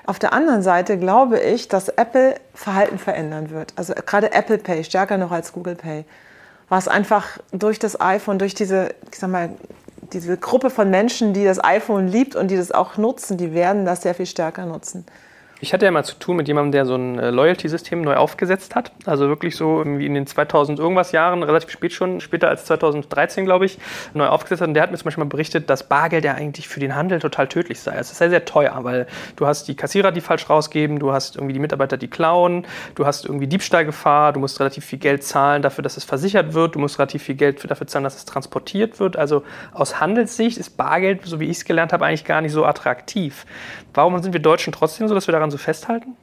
Auf 0.04 0.18
der 0.18 0.32
anderen 0.32 0.62
Seite 0.62 0.98
glaube 0.98 1.38
ich, 1.38 1.68
dass 1.68 1.88
Apple 1.90 2.34
Verhalten 2.54 2.98
verändern 2.98 3.50
wird. 3.50 3.72
Also 3.76 3.94
gerade 3.94 4.32
Apple 4.32 4.58
Pay 4.58 4.82
stärker 4.82 5.16
noch 5.16 5.30
als 5.30 5.52
Google 5.52 5.76
Pay 5.76 6.04
was 6.68 6.88
einfach 6.88 7.38
durch 7.52 7.78
das 7.78 8.00
iPhone, 8.00 8.38
durch 8.38 8.54
diese, 8.54 8.94
ich 9.10 9.18
sag 9.18 9.30
mal, 9.30 9.50
diese 10.12 10.36
Gruppe 10.36 10.70
von 10.70 10.90
Menschen, 10.90 11.32
die 11.32 11.44
das 11.44 11.62
iPhone 11.62 12.08
liebt 12.08 12.36
und 12.36 12.48
die 12.48 12.56
das 12.56 12.72
auch 12.72 12.96
nutzen, 12.96 13.36
die 13.36 13.52
werden 13.52 13.84
das 13.84 14.02
sehr 14.02 14.14
viel 14.14 14.26
stärker 14.26 14.66
nutzen. 14.66 15.04
Ich 15.60 15.72
hatte 15.72 15.86
ja 15.86 15.90
mal 15.90 16.04
zu 16.04 16.16
tun 16.16 16.36
mit 16.36 16.48
jemandem, 16.48 16.72
der 16.72 16.84
so 16.84 16.96
ein 16.96 17.18
äh, 17.18 17.30
Loyalty-System 17.30 18.02
neu 18.02 18.16
aufgesetzt 18.16 18.74
hat. 18.74 18.92
Also 19.06 19.28
wirklich 19.28 19.56
so 19.56 19.78
irgendwie 19.78 20.04
in 20.04 20.12
den 20.12 20.26
2000 20.26 20.78
irgendwas 20.78 21.12
Jahren, 21.12 21.42
relativ 21.42 21.70
spät 21.70 21.94
schon, 21.94 22.20
später 22.20 22.48
als 22.48 22.66
2013, 22.66 23.46
glaube 23.46 23.64
ich, 23.64 23.78
neu 24.12 24.26
aufgesetzt 24.26 24.60
hat. 24.60 24.68
Und 24.68 24.74
der 24.74 24.82
hat 24.82 24.90
mir 24.90 24.98
zum 24.98 25.06
Beispiel 25.06 25.24
mal 25.24 25.30
berichtet, 25.30 25.70
dass 25.70 25.88
Bargeld 25.88 26.26
ja 26.26 26.34
eigentlich 26.34 26.68
für 26.68 26.78
den 26.78 26.94
Handel 26.94 27.20
total 27.20 27.48
tödlich 27.48 27.80
sei. 27.80 27.96
Es 27.96 28.10
ist 28.10 28.18
sehr, 28.18 28.28
sehr 28.28 28.44
teuer, 28.44 28.76
weil 28.82 29.06
du 29.36 29.46
hast 29.46 29.66
die 29.66 29.74
Kassierer, 29.74 30.12
die 30.12 30.20
falsch 30.20 30.50
rausgeben, 30.50 30.98
du 30.98 31.12
hast 31.12 31.36
irgendwie 31.36 31.54
die 31.54 31.58
Mitarbeiter, 31.58 31.96
die 31.96 32.08
klauen, 32.08 32.66
du 32.94 33.06
hast 33.06 33.24
irgendwie 33.24 33.46
Diebstahlgefahr, 33.46 34.34
du 34.34 34.40
musst 34.40 34.60
relativ 34.60 34.84
viel 34.84 34.98
Geld 34.98 35.24
zahlen 35.24 35.62
dafür, 35.62 35.80
dass 35.80 35.96
es 35.96 36.04
versichert 36.04 36.52
wird, 36.52 36.74
du 36.74 36.80
musst 36.80 36.98
relativ 36.98 37.22
viel 37.22 37.34
Geld 37.34 37.68
dafür 37.70 37.86
zahlen, 37.86 38.04
dass 38.04 38.16
es 38.16 38.26
transportiert 38.26 39.00
wird. 39.00 39.16
Also 39.16 39.42
aus 39.72 40.00
Handelssicht 40.00 40.58
ist 40.58 40.76
Bargeld, 40.76 41.24
so 41.24 41.40
wie 41.40 41.46
ich 41.46 41.56
es 41.56 41.64
gelernt 41.64 41.94
habe, 41.94 42.04
eigentlich 42.04 42.26
gar 42.26 42.42
nicht 42.42 42.52
so 42.52 42.66
attraktiv. 42.66 43.46
Warum 43.94 44.22
sind 44.22 44.34
wir 44.34 44.40
Deutschen 44.40 44.74
trotzdem 44.74 45.08
so, 45.08 45.14
dass 45.14 45.26
wir 45.26 45.32
daran 45.32 45.45
so 45.50 45.58
festhalten? 45.58 46.16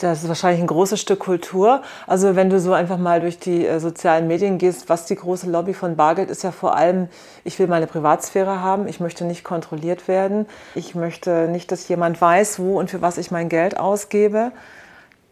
Das 0.00 0.22
ist 0.22 0.28
wahrscheinlich 0.28 0.62
ein 0.62 0.66
großes 0.66 0.98
Stück 0.98 1.18
Kultur. 1.18 1.82
Also 2.06 2.34
wenn 2.34 2.48
du 2.48 2.58
so 2.58 2.72
einfach 2.72 2.96
mal 2.96 3.20
durch 3.20 3.38
die 3.38 3.66
äh, 3.66 3.80
sozialen 3.80 4.28
Medien 4.28 4.56
gehst, 4.56 4.88
was 4.88 5.04
die 5.04 5.14
große 5.14 5.50
Lobby 5.50 5.74
von 5.74 5.96
Bargeld 5.96 6.30
ist 6.30 6.42
ja 6.42 6.52
vor 6.52 6.74
allem, 6.74 7.08
ich 7.44 7.58
will 7.58 7.66
meine 7.66 7.86
Privatsphäre 7.86 8.60
haben, 8.62 8.88
ich 8.88 9.00
möchte 9.00 9.24
nicht 9.24 9.44
kontrolliert 9.44 10.08
werden, 10.08 10.46
ich 10.74 10.94
möchte 10.94 11.48
nicht, 11.48 11.70
dass 11.70 11.86
jemand 11.88 12.18
weiß, 12.18 12.60
wo 12.60 12.78
und 12.78 12.90
für 12.90 13.02
was 13.02 13.18
ich 13.18 13.30
mein 13.30 13.50
Geld 13.50 13.78
ausgebe. 13.78 14.52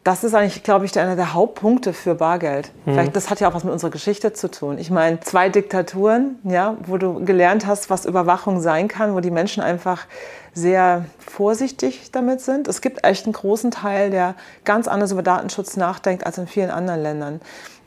Das 0.05 0.25
ist 0.25 0.35
eigentlich, 0.35 0.63
glaube 0.63 0.85
ich, 0.85 0.99
einer 0.99 1.17
der 1.17 1.35
Hauptpunkte 1.35 1.93
für 1.93 2.15
Bargeld. 2.15 2.71
Mhm. 2.85 2.93
Vielleicht, 2.93 3.17
das 3.17 3.31
hat 3.31 3.41
ja 3.41 3.49
auch 3.49 3.55
was 3.55 3.65
mit 3.65 3.73
unserer 3.73 3.91
Geschichte 3.91 4.33
zu 4.33 4.51
tun. 4.51 4.79
Ich 4.79 4.91
meine, 4.91 5.21
zwei 5.21 5.49
Diktaturen, 5.49 6.39
ja, 6.45 6.77
wo 6.87 6.97
du 6.97 7.25
gelernt 7.25 7.67
hast, 7.67 7.91
was 7.91 8.07
Überwachung 8.07 8.61
sein 8.61 8.89
kann, 8.89 9.15
wo 9.15 9.21
die 9.21 9.31
Menschen 9.31 9.63
einfach 9.63 10.07
sehr 10.55 11.05
vorsichtig 11.19 12.11
damit 12.11 12.41
sind. 12.41 12.69
Es 12.69 12.81
gibt 12.81 13.05
echt 13.05 13.27
einen 13.27 13.33
großen 13.33 13.71
Teil, 13.71 14.11
der 14.11 14.35
ganz 14.65 14.89
anders 14.89 15.13
über 15.13 15.23
Datenschutz 15.23 15.77
nachdenkt 15.77 16.27
als 16.27 16.39
in 16.39 16.47
vielen 16.47 16.71
anderen 16.71 17.03
Ländern. 17.03 17.41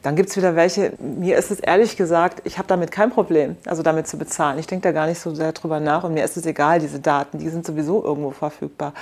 Dann 0.03 0.15
gibt 0.15 0.29
es 0.29 0.37
wieder 0.37 0.55
welche, 0.55 0.93
mir 0.99 1.37
ist 1.37 1.51
es 1.51 1.59
ehrlich 1.59 1.95
gesagt, 1.95 2.41
ich 2.43 2.57
habe 2.57 2.67
damit 2.67 2.91
kein 2.91 3.11
Problem, 3.11 3.55
also 3.65 3.83
damit 3.83 4.07
zu 4.07 4.17
bezahlen. 4.17 4.57
Ich 4.57 4.65
denke 4.65 4.83
da 4.83 4.91
gar 4.91 5.05
nicht 5.05 5.19
so 5.19 5.35
sehr 5.35 5.51
drüber 5.51 5.79
nach 5.79 6.03
und 6.03 6.13
mir 6.13 6.23
ist 6.23 6.37
es 6.37 6.45
egal, 6.45 6.79
diese 6.79 6.99
Daten, 6.99 7.37
die 7.37 7.49
sind 7.49 7.65
sowieso 7.65 8.03
irgendwo 8.03 8.31
verfügbar. 8.31 8.93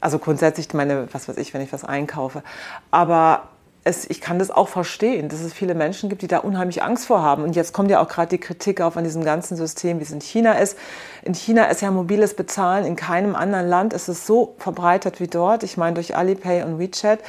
Also 0.00 0.18
grundsätzlich 0.18 0.72
meine, 0.74 1.08
was 1.12 1.28
weiß 1.28 1.36
ich, 1.38 1.54
wenn 1.54 1.60
ich 1.60 1.72
was 1.72 1.84
einkaufe. 1.84 2.42
Aber 2.90 3.48
es, 3.84 4.08
ich 4.08 4.20
kann 4.20 4.38
das 4.38 4.50
auch 4.50 4.68
verstehen, 4.68 5.28
dass 5.28 5.40
es 5.40 5.52
viele 5.52 5.74
Menschen 5.74 6.08
gibt, 6.08 6.22
die 6.22 6.26
da 6.26 6.38
unheimlich 6.38 6.82
Angst 6.82 7.06
vor 7.06 7.22
haben. 7.22 7.42
Und 7.42 7.56
jetzt 7.56 7.72
kommt 7.72 7.90
ja 7.90 8.00
auch 8.00 8.08
gerade 8.08 8.28
die 8.28 8.38
Kritik 8.38 8.80
auf 8.80 8.96
an 8.96 9.04
diesem 9.04 9.24
ganzen 9.24 9.56
System, 9.56 9.98
wie 9.98 10.02
es 10.02 10.10
in 10.10 10.20
China 10.20 10.52
ist. 10.52 10.76
In 11.22 11.34
China 11.34 11.64
ist 11.64 11.80
ja 11.80 11.90
mobiles 11.90 12.34
Bezahlen, 12.34 12.84
in 12.84 12.96
keinem 12.96 13.34
anderen 13.34 13.68
Land 13.68 13.92
ist 13.92 14.08
es 14.08 14.26
so 14.26 14.54
verbreitet 14.58 15.20
wie 15.20 15.26
dort. 15.26 15.62
Ich 15.62 15.76
meine 15.76 15.94
durch 15.94 16.16
Alipay 16.16 16.62
und 16.62 16.78
WeChat. 16.78 17.20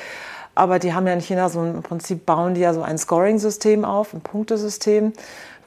Aber 0.59 0.79
die 0.79 0.93
haben 0.93 1.07
ja 1.07 1.13
in 1.13 1.21
China 1.21 1.49
so 1.49 1.63
im 1.63 1.81
Prinzip 1.81 2.25
bauen 2.25 2.53
die 2.53 2.61
ja 2.61 2.73
so 2.73 2.81
ein 2.81 2.97
Scoring-System 2.97 3.85
auf, 3.85 4.13
ein 4.13 4.21
Punktesystem 4.21 5.13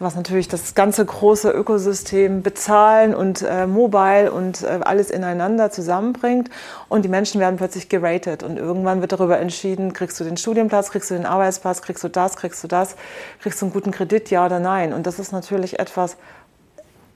was 0.02 0.16
natürlich 0.16 0.48
das 0.48 0.74
ganze 0.74 1.04
große 1.04 1.50
Ökosystem 1.50 2.42
bezahlen 2.42 3.14
und 3.14 3.42
äh, 3.42 3.66
mobile 3.66 4.32
und 4.32 4.62
äh, 4.62 4.80
alles 4.82 5.10
ineinander 5.10 5.70
zusammenbringt. 5.70 6.50
Und 6.88 7.04
die 7.04 7.08
Menschen 7.08 7.40
werden 7.40 7.56
plötzlich 7.56 7.88
geratet 7.88 8.42
und 8.42 8.58
irgendwann 8.58 9.00
wird 9.00 9.12
darüber 9.12 9.38
entschieden, 9.38 9.92
kriegst 9.92 10.18
du 10.20 10.24
den 10.24 10.36
Studienplatz, 10.36 10.90
kriegst 10.90 11.10
du 11.10 11.14
den 11.14 11.26
Arbeitsplatz, 11.26 11.82
kriegst 11.82 12.04
du 12.04 12.08
das, 12.08 12.36
kriegst 12.36 12.62
du 12.62 12.68
das, 12.68 12.96
kriegst 13.40 13.60
du 13.60 13.66
einen 13.66 13.72
guten 13.72 13.90
Kredit, 13.92 14.30
ja 14.30 14.44
oder 14.44 14.60
nein. 14.60 14.92
Und 14.92 15.06
das 15.06 15.18
ist 15.18 15.32
natürlich 15.32 15.78
etwas, 15.78 16.16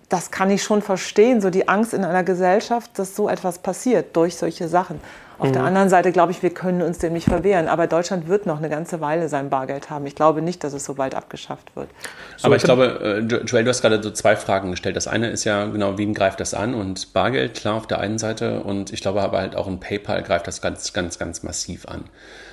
das 0.09 0.31
kann 0.31 0.51
ich 0.51 0.63
schon 0.63 0.83
verstehen, 0.83 1.41
so 1.41 1.51
die 1.51 1.69
Angst 1.69 1.93
in 1.93 2.05
einer 2.05 2.23
Gesellschaft, 2.23 2.99
dass 2.99 3.17
so 3.17 3.29
etwas 3.29 3.59
passiert 3.59 4.15
durch 4.17 4.37
solche 4.37 4.69
Sachen. 4.69 5.01
Auf 5.39 5.49
mhm. 5.49 5.53
der 5.53 5.63
anderen 5.65 5.89
Seite 5.89 6.13
glaube 6.13 6.33
ich, 6.33 6.43
wir 6.43 6.51
können 6.51 6.83
uns 6.83 6.99
dem 6.99 7.13
nicht 7.13 7.29
verwehren. 7.29 7.69
Aber 7.69 7.87
Deutschland 7.87 8.29
wird 8.29 8.47
noch 8.47 8.59
eine 8.59 8.71
ganze 8.71 9.01
Weile 9.01 9.29
sein 9.29 9.51
Bargeld 9.51 9.91
haben. 9.91 10.07
Ich 10.07 10.15
glaube 10.15 10.41
nicht, 10.43 10.65
dass 10.65 10.73
es 10.73 10.85
so 10.85 10.95
bald 10.95 11.15
abgeschafft 11.15 11.77
wird. 11.77 11.89
So, 12.37 12.47
aber 12.47 12.57
ich 12.57 12.63
glaube, 12.63 13.01
äh, 13.03 13.37
Joel, 13.45 13.65
du 13.65 13.71
hast 13.71 13.83
gerade 13.83 14.03
so 14.03 14.11
zwei 14.11 14.37
Fragen 14.37 14.71
gestellt. 14.71 14.97
Das 14.97 15.07
eine 15.09 15.29
ist 15.31 15.45
ja 15.45 15.67
genau, 15.67 15.99
wen 15.99 16.15
greift 16.15 16.41
das 16.41 16.55
an? 16.55 16.75
Und 16.75 17.13
Bargeld, 17.13 17.55
klar, 17.55 17.75
auf 17.75 17.87
der 17.87 18.01
einen 18.01 18.19
Seite. 18.19 18.61
Und 18.63 18.93
ich 18.93 19.01
glaube 19.01 19.21
aber 19.23 19.39
halt 19.39 19.57
auch 19.57 19.67
ein 19.67 19.81
PayPal 19.81 20.23
greift 20.23 20.47
das 20.47 20.63
ganz, 20.63 20.93
ganz, 20.93 21.19
ganz 21.19 21.43
massiv 21.43 21.87
an. 21.87 22.05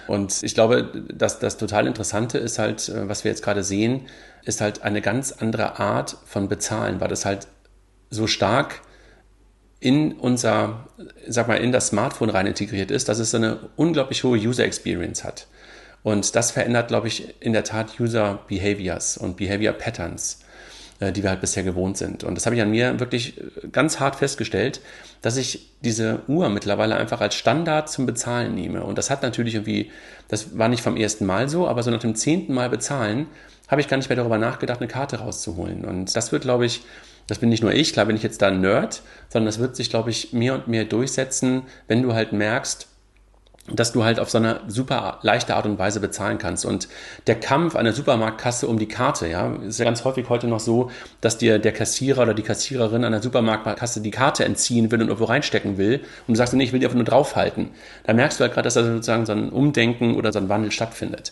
Und 0.08 0.44
ich 0.44 0.54
glaube, 0.54 0.90
dass 1.14 1.40
das 1.40 1.58
total 1.58 1.88
Interessante 1.88 2.38
ist 2.38 2.60
halt, 2.60 2.90
äh, 2.90 3.08
was 3.08 3.24
wir 3.24 3.32
jetzt 3.32 3.44
gerade 3.44 3.64
sehen, 3.64 4.08
ist 4.44 4.62
halt 4.62 4.84
eine 4.84 5.02
ganz 5.02 5.32
andere 5.32 5.80
Art 5.80 6.18
von 6.26 6.50
Bezahlen, 6.50 7.00
weil 7.00 7.08
das 7.08 7.26
halt 7.26 7.48
so 8.10 8.28
stark 8.28 8.82
in 9.84 10.14
unser, 10.14 10.88
sag 11.28 11.50
mal, 11.50 11.56
in 11.56 11.74
das 11.74 11.88
Smartphone 11.88 12.30
rein 12.30 12.48
integriert 12.48 12.90
ist, 12.90 13.10
dass 13.10 13.20
es 13.20 13.36
eine 13.36 13.60
unglaublich 13.76 14.24
hohe 14.24 14.38
User 14.38 14.64
Experience 14.64 15.26
hat. 15.26 15.48
Und 16.04 16.36
das 16.38 16.52
verändert, 16.52 16.88
glaube 16.88 17.10
ich, 17.10 17.36
in 17.42 17.52
der 17.52 17.66
Tat 17.66 18.00
User 18.00 18.40
Behaviors 18.48 19.18
und 19.18 19.36
Behavior 19.36 19.74
Patterns, 19.74 20.40
äh, 21.02 21.12
die 21.12 21.22
wir 21.22 21.32
halt 21.32 21.42
bisher 21.42 21.64
gewohnt 21.64 21.98
sind. 21.98 22.24
Und 22.24 22.36
das 22.36 22.46
habe 22.46 22.56
ich 22.56 22.62
an 22.62 22.72
mir 22.72 23.02
wirklich 23.02 23.38
äh, 23.38 23.68
ganz 23.74 24.00
hart 24.00 24.16
festgestellt, 24.16 24.80
dass 25.22 25.36
ich 25.36 25.70
diese 25.82 26.22
Uhr 26.28 26.48
mittlerweile 26.48 26.96
einfach 26.96 27.20
als 27.20 27.36
Standard 27.36 27.90
zum 27.90 28.06
Bezahlen 28.06 28.56
nehme. 28.56 28.86
Und 28.86 28.98
das 28.98 29.10
hat 29.10 29.22
natürlich 29.22 29.56
irgendwie, 29.56 29.92
das 30.30 30.58
war 30.58 30.70
nicht 30.70 30.82
vom 30.82 30.96
ersten 30.96 31.26
Mal 31.26 31.50
so, 31.50 31.68
aber 31.68 31.84
so 31.84 31.92
nach 31.92 32.00
dem 32.00 32.16
zehnten 32.16 32.54
Mal 32.54 32.70
bezahlen, 32.70 33.28
habe 33.68 33.82
ich 33.82 33.90
gar 33.90 33.98
nicht 33.98 34.08
mehr 34.08 34.16
darüber 34.16 34.38
nachgedacht, 34.38 34.80
eine 34.80 34.88
Karte 34.88 35.18
rauszuholen. 35.18 35.84
Und 35.84 36.16
das 36.16 36.32
wird, 36.32 36.44
glaube 36.44 36.66
ich, 36.66 36.84
das 37.28 37.40
bin 37.40 37.50
nicht 37.50 37.64
nur 37.64 37.74
ich, 37.74 37.94
klar 37.94 38.06
bin 38.06 38.16
ich 38.16 38.24
jetzt 38.24 38.42
da 38.42 38.48
ein 38.48 38.62
Nerd, 38.62 39.02
sondern 39.30 39.48
das 39.48 39.60
wird 39.60 39.76
sich, 39.76 39.90
glaube 39.90 40.10
ich, 40.10 40.34
mehr 40.34 40.56
und 40.56 40.68
mehr 40.68 40.86
durchsetzen, 40.86 41.64
wenn 41.88 42.02
du 42.02 42.14
halt 42.14 42.34
merkst, 42.34 42.88
dass 43.72 43.94
du 43.94 44.04
halt 44.04 44.20
auf 44.20 44.30
so 44.30 44.38
eine 44.38 44.60
super 44.68 45.20
leichte 45.22 45.56
Art 45.56 45.66
und 45.66 45.80
Weise 45.80 46.02
bezahlen 46.02 46.38
kannst. 46.38 46.66
Und 46.66 46.90
der 47.28 47.40
Kampf 47.40 47.76
an 47.76 47.86
der 47.86 47.94
Supermarktkasse 47.94 48.68
um 48.68 48.78
die 48.78 48.90
Karte, 48.90 49.28
ja, 49.28 49.56
ist 49.56 49.80
ja 49.80 49.86
ganz 49.86 50.04
häufig 50.04 50.28
heute 50.28 50.48
noch 50.48 50.60
so, 50.60 50.92
dass 51.22 51.38
dir 51.38 51.60
der 51.60 51.72
Kassierer 51.72 52.24
oder 52.24 52.34
die 52.34 52.44
Kassiererin 52.44 53.06
an 53.06 53.14
der 53.14 53.22
Supermarktkasse 53.22 54.02
die 54.02 54.12
Karte 54.12 54.44
entziehen 54.44 54.92
will 54.92 55.02
und 55.02 55.08
irgendwo 55.08 55.26
reinstecken 55.26 55.78
will 55.78 56.02
und 56.28 56.34
du 56.34 56.36
sagst, 56.36 56.54
nee, 56.54 56.64
ich 56.66 56.74
will 56.74 56.82
die 56.82 56.86
einfach 56.86 56.98
nur 56.98 57.06
draufhalten. 57.06 57.70
Da 58.04 58.14
merkst 58.14 58.40
du 58.40 58.44
halt 58.44 58.54
gerade, 58.54 58.66
dass 58.66 58.74
da 58.74 58.84
sozusagen 58.84 59.26
so 59.26 59.32
ein 59.32 59.50
Umdenken 59.50 60.16
oder 60.16 60.34
so 60.34 60.40
ein 60.40 60.50
Wandel 60.50 60.72
stattfindet. 60.72 61.32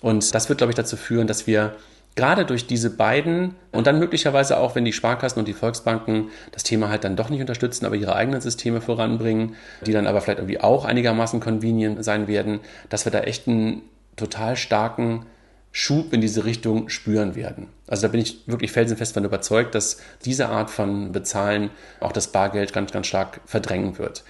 Und 0.00 0.34
das 0.34 0.48
wird, 0.48 0.58
glaube 0.58 0.72
ich, 0.72 0.76
dazu 0.76 0.96
führen, 0.96 1.28
dass 1.28 1.46
wir 1.46 1.76
gerade 2.18 2.44
durch 2.44 2.66
diese 2.66 2.90
beiden 2.90 3.54
und 3.70 3.86
dann 3.86 4.00
möglicherweise 4.00 4.58
auch, 4.58 4.74
wenn 4.74 4.84
die 4.84 4.92
Sparkassen 4.92 5.38
und 5.38 5.46
die 5.46 5.52
Volksbanken 5.52 6.30
das 6.50 6.64
Thema 6.64 6.88
halt 6.88 7.04
dann 7.04 7.14
doch 7.14 7.30
nicht 7.30 7.40
unterstützen, 7.40 7.86
aber 7.86 7.94
ihre 7.94 8.16
eigenen 8.16 8.40
Systeme 8.40 8.80
voranbringen, 8.80 9.54
die 9.86 9.92
dann 9.92 10.08
aber 10.08 10.20
vielleicht 10.20 10.40
irgendwie 10.40 10.60
auch 10.60 10.84
einigermaßen 10.84 11.38
convenient 11.38 12.04
sein 12.04 12.26
werden, 12.26 12.58
dass 12.88 13.04
wir 13.04 13.12
da 13.12 13.20
echt 13.20 13.46
einen 13.46 13.82
total 14.16 14.56
starken 14.56 15.26
Schub 15.70 16.12
in 16.12 16.20
diese 16.20 16.44
Richtung 16.44 16.88
spüren 16.88 17.36
werden. 17.36 17.68
Also 17.86 18.08
da 18.08 18.10
bin 18.10 18.20
ich 18.20 18.48
wirklich 18.48 18.72
felsenfest 18.72 19.14
von 19.14 19.24
überzeugt, 19.24 19.76
dass 19.76 20.00
diese 20.24 20.48
Art 20.48 20.70
von 20.70 21.12
Bezahlen 21.12 21.70
auch 22.00 22.10
das 22.10 22.32
Bargeld 22.32 22.72
ganz, 22.72 22.90
ganz 22.90 23.06
stark 23.06 23.42
verdrängen 23.46 23.96
wird. 23.96 24.24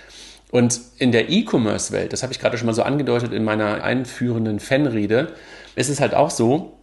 Und 0.50 0.78
in 0.98 1.10
der 1.10 1.30
E-Commerce-Welt, 1.30 2.12
das 2.12 2.22
habe 2.22 2.34
ich 2.34 2.38
gerade 2.38 2.58
schon 2.58 2.66
mal 2.66 2.74
so 2.74 2.82
angedeutet 2.82 3.32
in 3.32 3.44
meiner 3.44 3.82
einführenden 3.82 4.60
Fanrede, 4.60 5.32
ist 5.74 5.88
es 5.88 6.00
halt 6.00 6.12
auch 6.12 6.28
so, 6.28 6.77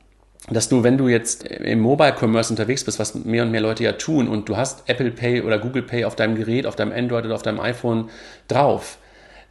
dass 0.49 0.69
du, 0.69 0.83
wenn 0.83 0.97
du 0.97 1.07
jetzt 1.07 1.43
im 1.43 1.79
Mobile 1.79 2.15
Commerce 2.17 2.51
unterwegs 2.51 2.83
bist, 2.83 2.99
was 2.99 3.15
mehr 3.15 3.43
und 3.43 3.51
mehr 3.51 3.61
Leute 3.61 3.83
ja 3.83 3.93
tun, 3.93 4.27
und 4.27 4.47
du 4.47 4.57
hast 4.57 4.87
Apple 4.87 5.11
Pay 5.11 5.41
oder 5.41 5.57
Google 5.57 5.81
Pay 5.81 6.05
auf 6.05 6.15
deinem 6.15 6.35
Gerät, 6.35 6.67
auf 6.67 6.75
deinem 6.75 6.91
Android 6.91 7.25
oder 7.25 7.35
auf 7.35 7.41
deinem 7.41 7.59
iPhone 7.59 8.09
drauf, 8.47 8.97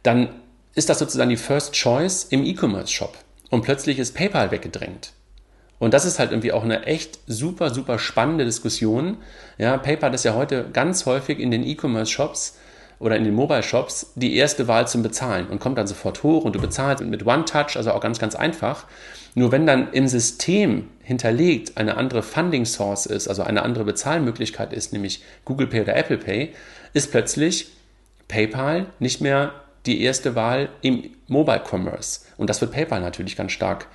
dann 0.03 0.29
ist 0.73 0.89
das 0.89 0.99
sozusagen 0.99 1.29
die 1.29 1.37
First 1.37 1.73
Choice 1.73 2.25
im 2.29 2.45
E-Commerce 2.45 2.91
Shop. 2.91 3.17
Und 3.49 3.63
plötzlich 3.63 3.99
ist 3.99 4.15
PayPal 4.15 4.51
weggedrängt. 4.51 5.13
Und 5.79 5.93
das 5.93 6.05
ist 6.05 6.19
halt 6.19 6.31
irgendwie 6.31 6.51
auch 6.51 6.63
eine 6.63 6.85
echt 6.85 7.19
super, 7.27 7.73
super 7.73 7.99
spannende 7.99 8.45
Diskussion. 8.45 9.17
Ja, 9.57 9.77
PayPal 9.77 10.13
ist 10.13 10.23
ja 10.23 10.33
heute 10.33 10.69
ganz 10.71 11.05
häufig 11.05 11.39
in 11.39 11.51
den 11.51 11.65
E-Commerce 11.65 12.11
Shops 12.11 12.57
oder 12.99 13.17
in 13.17 13.23
den 13.23 13.33
Mobile 13.33 13.63
Shops 13.63 14.13
die 14.15 14.35
erste 14.35 14.67
Wahl 14.67 14.87
zum 14.87 15.03
Bezahlen 15.03 15.47
und 15.47 15.59
kommt 15.59 15.77
dann 15.77 15.87
sofort 15.87 16.23
hoch 16.23 16.43
und 16.43 16.55
du 16.55 16.61
bezahlst 16.61 17.03
mit 17.03 17.25
One 17.25 17.45
Touch, 17.45 17.75
also 17.75 17.91
auch 17.91 18.01
ganz, 18.01 18.19
ganz 18.19 18.35
einfach. 18.35 18.85
Nur 19.33 19.51
wenn 19.51 19.67
dann 19.67 19.91
im 19.91 20.07
System 20.07 20.87
hinterlegt 21.03 21.77
eine 21.77 21.97
andere 21.97 22.23
Funding 22.23 22.65
Source 22.65 23.05
ist, 23.05 23.27
also 23.27 23.43
eine 23.43 23.63
andere 23.63 23.83
Bezahlmöglichkeit 23.83 24.71
ist, 24.71 24.93
nämlich 24.93 25.23
Google 25.43 25.67
Pay 25.67 25.81
oder 25.81 25.95
Apple 25.95 26.17
Pay, 26.17 26.53
ist 26.93 27.11
plötzlich 27.11 27.67
PayPal 28.27 28.87
nicht 28.99 29.21
mehr 29.21 29.53
die 29.85 30.01
erste 30.01 30.35
Wahl 30.35 30.69
im 30.81 31.11
Mobile 31.27 31.61
Commerce. 31.69 32.21
Und 32.37 32.49
das 32.49 32.61
wird 32.61 32.71
PayPal 32.71 33.01
natürlich 33.01 33.35
ganz 33.35 33.51
stark 33.51 33.87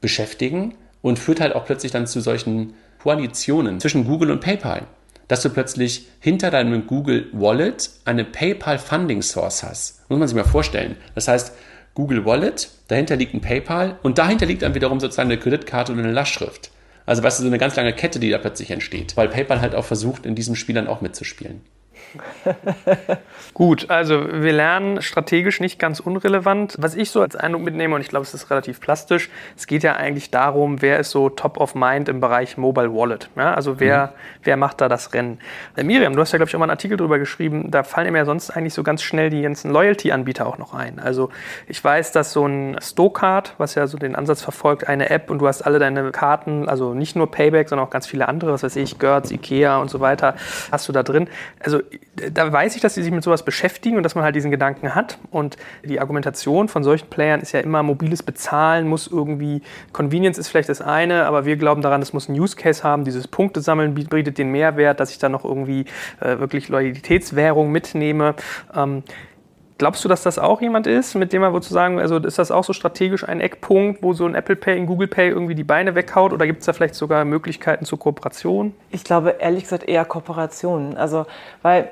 beschäftigen 0.00 0.74
und 1.02 1.18
führt 1.18 1.40
halt 1.40 1.54
auch 1.54 1.64
plötzlich 1.64 1.92
dann 1.92 2.06
zu 2.06 2.20
solchen 2.20 2.74
Koalitionen 2.98 3.80
zwischen 3.80 4.06
Google 4.06 4.30
und 4.30 4.40
PayPal, 4.40 4.82
dass 5.28 5.42
du 5.42 5.50
plötzlich 5.50 6.06
hinter 6.20 6.50
deinem 6.50 6.86
Google 6.86 7.28
Wallet 7.32 7.90
eine 8.04 8.24
PayPal 8.24 8.78
Funding 8.78 9.22
Source 9.22 9.62
hast. 9.62 10.08
Muss 10.08 10.18
man 10.18 10.28
sich 10.28 10.36
mal 10.36 10.44
vorstellen. 10.44 10.96
Das 11.14 11.28
heißt, 11.28 11.52
Google 11.94 12.24
Wallet, 12.24 12.70
dahinter 12.88 13.16
liegt 13.16 13.34
ein 13.34 13.40
PayPal 13.40 13.98
und 14.02 14.18
dahinter 14.18 14.46
liegt 14.46 14.62
dann 14.62 14.74
wiederum 14.74 15.00
sozusagen 15.00 15.30
eine 15.30 15.40
Kreditkarte 15.40 15.92
oder 15.92 16.02
eine 16.02 16.12
Lastschrift. 16.12 16.70
Also 17.06 17.22
weißt 17.22 17.38
du, 17.38 17.42
so 17.42 17.48
eine 17.48 17.58
ganz 17.58 17.76
lange 17.76 17.92
Kette, 17.92 18.18
die 18.18 18.30
da 18.30 18.38
plötzlich 18.38 18.70
entsteht, 18.70 19.16
weil 19.16 19.28
PayPal 19.28 19.60
halt 19.60 19.74
auch 19.74 19.84
versucht, 19.84 20.26
in 20.26 20.34
diesem 20.34 20.56
Spiel 20.56 20.74
dann 20.74 20.88
auch 20.88 21.00
mitzuspielen. 21.00 21.60
Gut, 23.54 23.90
also 23.90 24.26
wir 24.32 24.52
lernen 24.52 25.02
strategisch 25.02 25.60
nicht 25.60 25.78
ganz 25.78 26.00
unrelevant. 26.00 26.76
Was 26.78 26.94
ich 26.94 27.10
so 27.10 27.20
als 27.20 27.36
Eindruck 27.36 27.62
mitnehme, 27.62 27.94
und 27.94 28.00
ich 28.00 28.08
glaube, 28.08 28.24
es 28.24 28.34
ist 28.34 28.50
relativ 28.50 28.80
plastisch, 28.80 29.30
es 29.56 29.66
geht 29.66 29.82
ja 29.82 29.96
eigentlich 29.96 30.30
darum, 30.30 30.82
wer 30.82 30.98
ist 30.98 31.10
so 31.10 31.28
top 31.28 31.58
of 31.58 31.74
mind 31.74 32.08
im 32.08 32.20
Bereich 32.20 32.56
Mobile 32.56 32.92
Wallet. 32.94 33.30
Ja, 33.36 33.54
also 33.54 33.80
wer, 33.80 34.06
mhm. 34.06 34.10
wer 34.42 34.56
macht 34.56 34.80
da 34.80 34.88
das 34.88 35.12
Rennen? 35.12 35.38
Äh, 35.76 35.84
Miriam, 35.84 36.14
du 36.14 36.20
hast 36.20 36.32
ja, 36.32 36.38
glaube 36.38 36.48
ich, 36.48 36.54
auch 36.56 36.58
mal 36.58 36.64
einen 36.64 36.70
Artikel 36.70 36.96
darüber 36.96 37.18
geschrieben, 37.18 37.70
da 37.70 37.82
fallen 37.82 38.12
mir 38.12 38.18
ja 38.18 38.24
sonst 38.24 38.50
eigentlich 38.50 38.74
so 38.74 38.82
ganz 38.82 39.02
schnell 39.02 39.30
die 39.30 39.42
ganzen 39.42 39.70
Loyalty-Anbieter 39.70 40.46
auch 40.46 40.58
noch 40.58 40.74
ein. 40.74 40.98
Also 40.98 41.30
ich 41.66 41.82
weiß, 41.82 42.12
dass 42.12 42.32
so 42.32 42.46
ein 42.46 42.76
Stocard, 42.80 43.54
was 43.58 43.74
ja 43.74 43.86
so 43.86 43.98
den 43.98 44.16
Ansatz 44.16 44.42
verfolgt, 44.42 44.88
eine 44.88 45.10
App 45.10 45.30
und 45.30 45.38
du 45.38 45.46
hast 45.46 45.62
alle 45.62 45.78
deine 45.78 46.10
Karten, 46.10 46.68
also 46.68 46.94
nicht 46.94 47.16
nur 47.16 47.30
Payback, 47.30 47.68
sondern 47.68 47.86
auch 47.86 47.90
ganz 47.90 48.06
viele 48.06 48.28
andere, 48.28 48.52
was 48.52 48.62
weiß 48.62 48.76
ich, 48.76 48.98
Gertz, 48.98 49.30
Ikea 49.30 49.78
und 49.78 49.90
so 49.90 50.00
weiter, 50.00 50.34
hast 50.70 50.88
du 50.88 50.92
da 50.92 51.02
drin. 51.02 51.28
Also 51.60 51.80
da 52.32 52.52
weiß 52.52 52.76
ich, 52.76 52.82
dass 52.82 52.94
sie 52.94 53.02
sich 53.02 53.12
mit 53.12 53.24
sowas 53.24 53.44
beschäftigen 53.44 53.96
und 53.96 54.02
dass 54.02 54.14
man 54.14 54.24
halt 54.24 54.36
diesen 54.36 54.50
Gedanken 54.50 54.94
hat. 54.94 55.18
Und 55.30 55.56
die 55.84 56.00
Argumentation 56.00 56.68
von 56.68 56.84
solchen 56.84 57.08
Playern 57.08 57.40
ist 57.40 57.52
ja 57.52 57.60
immer, 57.60 57.82
mobiles 57.82 58.22
Bezahlen 58.22 58.86
muss 58.86 59.06
irgendwie, 59.06 59.62
Convenience 59.92 60.38
ist 60.38 60.48
vielleicht 60.48 60.68
das 60.68 60.80
eine, 60.80 61.26
aber 61.26 61.44
wir 61.44 61.56
glauben 61.56 61.82
daran, 61.82 62.02
es 62.02 62.12
muss 62.12 62.28
einen 62.28 62.38
Use 62.38 62.56
Case 62.56 62.84
haben. 62.84 63.04
Dieses 63.04 63.26
Punktesammeln 63.26 63.94
bietet 63.94 64.38
den 64.38 64.50
Mehrwert, 64.50 65.00
dass 65.00 65.10
ich 65.10 65.18
da 65.18 65.28
noch 65.28 65.44
irgendwie 65.44 65.86
äh, 66.20 66.38
wirklich 66.38 66.68
Loyalitätswährung 66.68 67.72
mitnehme. 67.72 68.34
Ähm, 68.74 69.02
Glaubst 69.76 70.04
du, 70.04 70.08
dass 70.08 70.22
das 70.22 70.38
auch 70.38 70.60
jemand 70.60 70.86
ist, 70.86 71.14
mit 71.14 71.32
dem 71.32 71.42
man 71.42 71.52
sozusagen, 71.52 71.98
also 71.98 72.18
ist 72.18 72.38
das 72.38 72.52
auch 72.52 72.62
so 72.62 72.72
strategisch 72.72 73.28
ein 73.28 73.40
Eckpunkt, 73.40 74.02
wo 74.02 74.12
so 74.12 74.24
ein 74.24 74.36
Apple 74.36 74.54
Pay, 74.54 74.76
ein 74.76 74.86
Google 74.86 75.08
Pay 75.08 75.30
irgendwie 75.30 75.56
die 75.56 75.64
Beine 75.64 75.96
weghaut 75.96 76.32
oder 76.32 76.46
gibt 76.46 76.60
es 76.60 76.66
da 76.66 76.72
vielleicht 76.72 76.94
sogar 76.94 77.24
Möglichkeiten 77.24 77.84
zur 77.84 77.98
Kooperation? 77.98 78.72
Ich 78.90 79.02
glaube 79.02 79.36
ehrlich 79.40 79.64
gesagt 79.64 79.88
eher 79.88 80.04
Kooperationen. 80.04 80.96
Also, 80.96 81.26
weil 81.62 81.88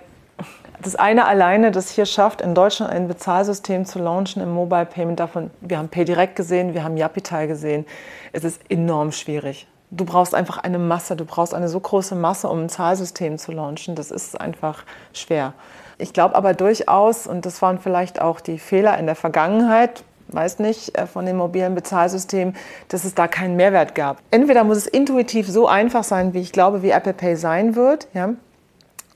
das 0.81 0.97
eine 0.97 1.27
alleine, 1.27 1.73
das 1.73 1.91
hier 1.91 2.07
schafft, 2.07 2.41
in 2.41 2.55
Deutschland 2.55 2.93
ein 2.93 3.09
Bezahlsystem 3.09 3.85
zu 3.85 3.99
launchen 3.99 4.43
im 4.43 4.53
Mobile 4.53 4.87
Payment, 4.87 5.19
davon, 5.19 5.51
wir 5.61 5.79
haben 5.79 5.89
PayDirect 5.89 6.37
gesehen, 6.37 6.75
wir 6.75 6.85
haben 6.85 6.97
Yapital 6.97 7.49
gesehen, 7.49 7.85
es 8.33 8.45
ist 8.45 8.61
enorm 8.69 9.13
schwierig. 9.13 9.67
Du 9.95 10.07
brauchst 10.07 10.35
einfach 10.35 10.57
eine 10.57 10.79
Masse, 10.79 11.17
du 11.17 11.27
brauchst 11.27 11.53
eine 11.53 11.69
so 11.69 11.79
große 11.79 12.15
Masse, 12.15 12.49
um 12.49 12.63
ein 12.63 12.69
Zahlsystem 12.71 13.37
zu 13.37 13.53
launchen. 13.53 13.95
Das 13.95 14.11
ist 14.11 14.41
einfach 14.41 14.85
schwer. 15.13 15.53
Ich 15.99 16.15
glaube 16.15 16.35
aber 16.35 16.55
durchaus, 16.55 17.27
und 17.27 17.45
das 17.45 17.61
waren 17.61 17.79
vielleicht 17.79 18.19
auch 18.19 18.41
die 18.41 18.59
Fehler 18.59 18.97
in 18.97 19.05
der 19.05 19.17
Vergangenheit, 19.17 20.03
weiß 20.29 20.61
nicht, 20.61 20.97
äh, 20.97 21.07
von 21.07 21.27
dem 21.27 21.37
mobilen 21.37 21.75
Bezahlsystem, 21.75 22.55
dass 22.89 23.05
es 23.05 23.15
da 23.15 23.29
keinen 23.29 23.55
Mehrwert 23.57 23.95
gab. 23.95 24.17
Entweder 24.31 24.65
muss 24.65 24.79
es 24.79 24.87
intuitiv 24.87 25.47
so 25.47 25.69
einfach 25.69 26.05
sein, 26.05 26.33
wie 26.33 26.41
ich 26.41 26.53
glaube, 26.53 26.83
wie 26.83 26.91
Apple 26.91 27.13
Pay 27.13 27.37
sein 27.37 27.77
wird, 27.77 28.09
ja, 28.15 28.31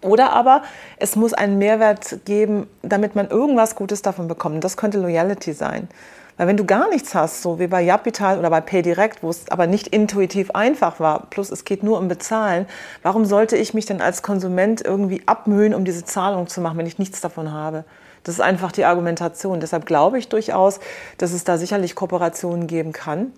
oder 0.03 0.33
aber 0.33 0.63
es 0.99 1.17
muss 1.17 1.33
einen 1.33 1.57
Mehrwert 1.57 2.25
geben, 2.27 2.69
damit 2.83 3.17
man 3.17 3.29
irgendwas 3.29 3.75
Gutes 3.75 4.03
davon 4.03 4.29
bekommt. 4.29 4.63
Das 4.63 4.77
könnte 4.77 4.99
Loyalty 4.99 5.53
sein. 5.55 5.89
Weil 6.37 6.49
wenn 6.49 6.57
du 6.57 6.65
gar 6.65 6.89
nichts 6.91 7.15
hast, 7.15 7.43
so 7.43 7.59
wie 7.59 7.67
bei 7.67 7.81
Japital 7.81 8.39
oder 8.39 8.51
bei 8.51 8.61
PayDirect, 8.61 9.23
wo 9.23 9.31
es 9.31 9.51
aber 9.51 9.67
nicht 9.67 9.89
intuitiv 9.89 10.51
einfach 10.51 11.01
war, 11.01 11.27
plus 11.31 11.51
es 11.51 11.65
geht 11.65 11.83
nur 11.83 11.99
um 11.99 12.09
Bezahlen, 12.09 12.67
warum 13.03 13.25
sollte 13.25 13.57
ich 13.57 13.73
mich 13.73 13.87
denn 13.87 14.03
als 14.03 14.23
Konsument 14.23 14.85
irgendwie 14.85 15.23
abmühen, 15.27 15.75
um 15.75 15.85
diese 15.85 16.05
Zahlung 16.05 16.47
zu 16.47 16.61
machen, 16.61 16.77
wenn 16.77 16.87
ich 16.87 16.99
nichts 16.99 17.21
davon 17.21 17.53
habe? 17.53 17.85
Das 18.25 18.35
ist 18.35 18.41
einfach 18.41 18.73
die 18.73 18.85
Argumentation. 18.85 19.61
Deshalb 19.61 19.87
glaube 19.87 20.19
ich 20.19 20.29
durchaus, 20.29 20.81
dass 21.17 21.33
es 21.33 21.45
da 21.45 21.57
sicherlich 21.57 21.95
Kooperationen 21.95 22.67
geben 22.67 22.93
kann 22.93 23.33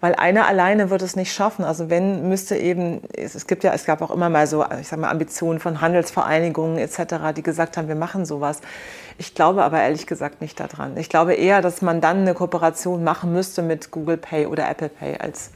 weil 0.00 0.14
einer 0.14 0.46
alleine 0.46 0.90
wird 0.90 1.02
es 1.02 1.14
nicht 1.14 1.32
schaffen. 1.32 1.64
Also 1.64 1.90
wenn 1.90 2.28
müsste 2.28 2.56
eben, 2.56 3.02
es 3.12 3.46
gibt 3.46 3.64
ja, 3.64 3.72
es 3.74 3.84
gab 3.84 4.00
auch 4.00 4.10
immer 4.10 4.30
mal 4.30 4.46
so, 4.46 4.64
ich 4.80 4.88
sag 4.88 4.98
mal, 4.98 5.10
Ambitionen 5.10 5.60
von 5.60 5.80
Handelsvereinigungen 5.80 6.78
etc., 6.78 7.34
die 7.36 7.42
gesagt 7.42 7.76
haben, 7.76 7.88
wir 7.88 7.94
machen 7.94 8.24
sowas. 8.24 8.60
Ich 9.20 9.34
glaube 9.34 9.64
aber 9.64 9.82
ehrlich 9.82 10.06
gesagt 10.06 10.40
nicht 10.40 10.58
daran. 10.58 10.96
Ich 10.96 11.10
glaube 11.10 11.34
eher, 11.34 11.60
dass 11.60 11.82
man 11.82 12.00
dann 12.00 12.22
eine 12.22 12.32
Kooperation 12.32 13.04
machen 13.04 13.34
müsste 13.34 13.60
mit 13.60 13.90
Google 13.90 14.16
Pay 14.16 14.46
oder 14.46 14.66
Apple 14.66 14.88
Pay 14.88 15.18
als 15.18 15.50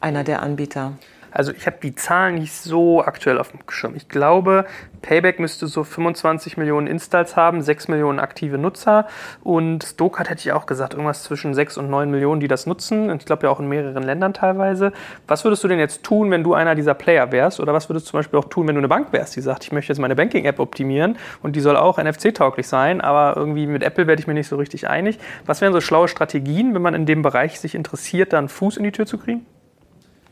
einer 0.00 0.24
der 0.24 0.42
Anbieter. 0.42 0.94
Also 1.34 1.52
ich 1.52 1.66
habe 1.66 1.78
die 1.82 1.96
Zahlen 1.96 2.36
nicht 2.36 2.52
so 2.52 3.02
aktuell 3.04 3.38
auf 3.38 3.50
dem 3.50 3.60
Schirm. 3.68 3.96
Ich 3.96 4.08
glaube, 4.08 4.66
Payback 5.02 5.40
müsste 5.40 5.66
so 5.66 5.82
25 5.82 6.56
Millionen 6.56 6.86
Installs 6.86 7.34
haben, 7.34 7.60
6 7.60 7.88
Millionen 7.88 8.20
aktive 8.20 8.56
Nutzer 8.56 9.08
und 9.42 9.82
Stokart 9.82 10.30
hätte 10.30 10.40
ich 10.40 10.52
auch 10.52 10.64
gesagt, 10.64 10.94
irgendwas 10.94 11.24
zwischen 11.24 11.52
6 11.52 11.76
und 11.76 11.90
9 11.90 12.08
Millionen, 12.08 12.40
die 12.40 12.46
das 12.46 12.66
nutzen. 12.66 13.10
Und 13.10 13.22
ich 13.22 13.26
glaube 13.26 13.46
ja 13.46 13.50
auch 13.50 13.58
in 13.58 13.68
mehreren 13.68 14.04
Ländern 14.04 14.32
teilweise. 14.32 14.92
Was 15.26 15.44
würdest 15.44 15.64
du 15.64 15.68
denn 15.68 15.80
jetzt 15.80 16.04
tun, 16.04 16.30
wenn 16.30 16.44
du 16.44 16.54
einer 16.54 16.76
dieser 16.76 16.94
Player 16.94 17.32
wärst? 17.32 17.58
Oder 17.58 17.74
was 17.74 17.88
würdest 17.88 18.06
du 18.06 18.10
zum 18.12 18.18
Beispiel 18.20 18.38
auch 18.38 18.48
tun, 18.48 18.68
wenn 18.68 18.76
du 18.76 18.80
eine 18.80 18.88
Bank 18.88 19.08
wärst, 19.12 19.34
die 19.34 19.40
sagt, 19.40 19.64
ich 19.64 19.72
möchte 19.72 19.92
jetzt 19.92 19.98
meine 19.98 20.14
Banking-App 20.14 20.60
optimieren 20.60 21.18
und 21.42 21.56
die 21.56 21.60
soll 21.60 21.76
auch 21.76 21.98
NFC-tauglich 21.98 22.68
sein, 22.68 23.00
aber 23.00 23.36
irgendwie 23.36 23.66
mit 23.66 23.82
Apple 23.82 24.06
werde 24.06 24.20
ich 24.20 24.28
mir 24.28 24.34
nicht 24.34 24.48
so 24.48 24.56
richtig 24.56 24.88
einig. 24.88 25.18
Was 25.46 25.60
wären 25.60 25.72
so 25.72 25.80
schlaue 25.80 26.06
Strategien, 26.06 26.74
wenn 26.74 26.82
man 26.82 26.94
in 26.94 27.06
dem 27.06 27.22
Bereich 27.22 27.58
sich 27.58 27.74
interessiert, 27.74 28.32
dann 28.32 28.48
Fuß 28.48 28.76
in 28.76 28.84
die 28.84 28.92
Tür 28.92 29.06
zu 29.06 29.18
kriegen? 29.18 29.44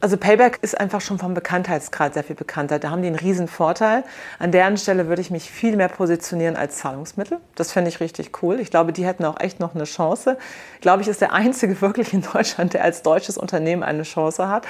Also 0.02 0.16
Payback 0.16 0.58
ist 0.62 0.80
einfach 0.80 1.00
schon 1.00 1.20
vom 1.20 1.32
Bekanntheitsgrad 1.32 2.14
sehr 2.14 2.24
viel 2.24 2.34
bekannter. 2.34 2.80
Da 2.80 2.90
haben 2.90 3.02
die 3.02 3.06
einen 3.06 3.14
riesen 3.14 3.46
Vorteil. 3.46 4.02
An 4.40 4.50
deren 4.50 4.76
Stelle 4.76 5.06
würde 5.06 5.22
ich 5.22 5.30
mich 5.30 5.48
viel 5.48 5.76
mehr 5.76 5.86
positionieren 5.86 6.56
als 6.56 6.78
Zahlungsmittel. 6.78 7.38
Das 7.54 7.70
fände 7.70 7.88
ich 7.88 8.00
richtig 8.00 8.42
cool. 8.42 8.58
Ich 8.58 8.70
glaube, 8.70 8.92
die 8.92 9.06
hätten 9.06 9.24
auch 9.24 9.38
echt 9.38 9.60
noch 9.60 9.76
eine 9.76 9.84
Chance. 9.84 10.38
Glaube 10.80 11.02
ich, 11.02 11.08
ist 11.08 11.20
der 11.20 11.32
einzige 11.32 11.80
wirklich 11.80 12.12
in 12.12 12.22
Deutschland, 12.22 12.74
der 12.74 12.82
als 12.82 13.02
deutsches 13.02 13.38
Unternehmen 13.38 13.84
eine 13.84 14.02
Chance 14.02 14.48
hat. 14.48 14.66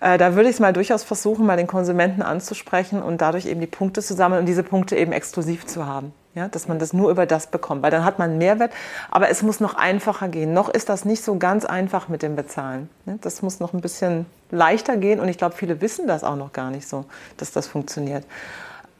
Äh, 0.00 0.18
da 0.18 0.34
würde 0.34 0.48
ich 0.48 0.56
es 0.56 0.60
mal 0.60 0.72
durchaus 0.72 1.04
versuchen, 1.04 1.46
mal 1.46 1.56
den 1.56 1.68
Konsumenten 1.68 2.22
anzusprechen 2.22 3.00
und 3.00 3.20
dadurch 3.20 3.46
eben 3.46 3.60
die 3.60 3.68
Punkte 3.68 4.02
zu 4.02 4.14
sammeln 4.14 4.40
und 4.40 4.46
diese 4.46 4.64
Punkte 4.64 4.96
eben 4.96 5.12
exklusiv 5.12 5.66
zu 5.66 5.86
haben. 5.86 6.12
Ja, 6.36 6.48
dass 6.48 6.68
man 6.68 6.78
das 6.78 6.92
nur 6.92 7.10
über 7.10 7.24
das 7.24 7.46
bekommt, 7.46 7.82
weil 7.82 7.90
dann 7.90 8.04
hat 8.04 8.18
man 8.18 8.28
einen 8.28 8.38
Mehrwert, 8.38 8.70
aber 9.10 9.30
es 9.30 9.42
muss 9.42 9.58
noch 9.58 9.74
einfacher 9.74 10.28
gehen. 10.28 10.52
Noch 10.52 10.68
ist 10.68 10.90
das 10.90 11.06
nicht 11.06 11.24
so 11.24 11.38
ganz 11.38 11.64
einfach 11.64 12.08
mit 12.08 12.22
dem 12.22 12.36
Bezahlen. 12.36 12.90
Das 13.22 13.40
muss 13.40 13.58
noch 13.58 13.72
ein 13.72 13.80
bisschen 13.80 14.26
leichter 14.50 14.98
gehen 14.98 15.18
und 15.18 15.28
ich 15.28 15.38
glaube, 15.38 15.56
viele 15.56 15.80
wissen 15.80 16.06
das 16.06 16.24
auch 16.24 16.36
noch 16.36 16.52
gar 16.52 16.70
nicht 16.70 16.86
so, 16.86 17.06
dass 17.38 17.52
das 17.52 17.66
funktioniert. 17.66 18.22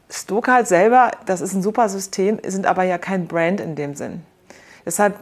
Stokalt 0.09 0.67
selber, 0.67 1.11
das 1.27 1.41
ist 1.41 1.53
ein 1.53 1.61
super 1.61 1.89
System, 1.89 2.39
sind 2.43 2.65
aber 2.65 2.81
ja 2.83 2.97
kein 2.97 3.27
Brand 3.27 3.61
in 3.61 3.75
dem 3.75 3.93
Sinn. 3.93 4.23
Deshalb 4.83 5.13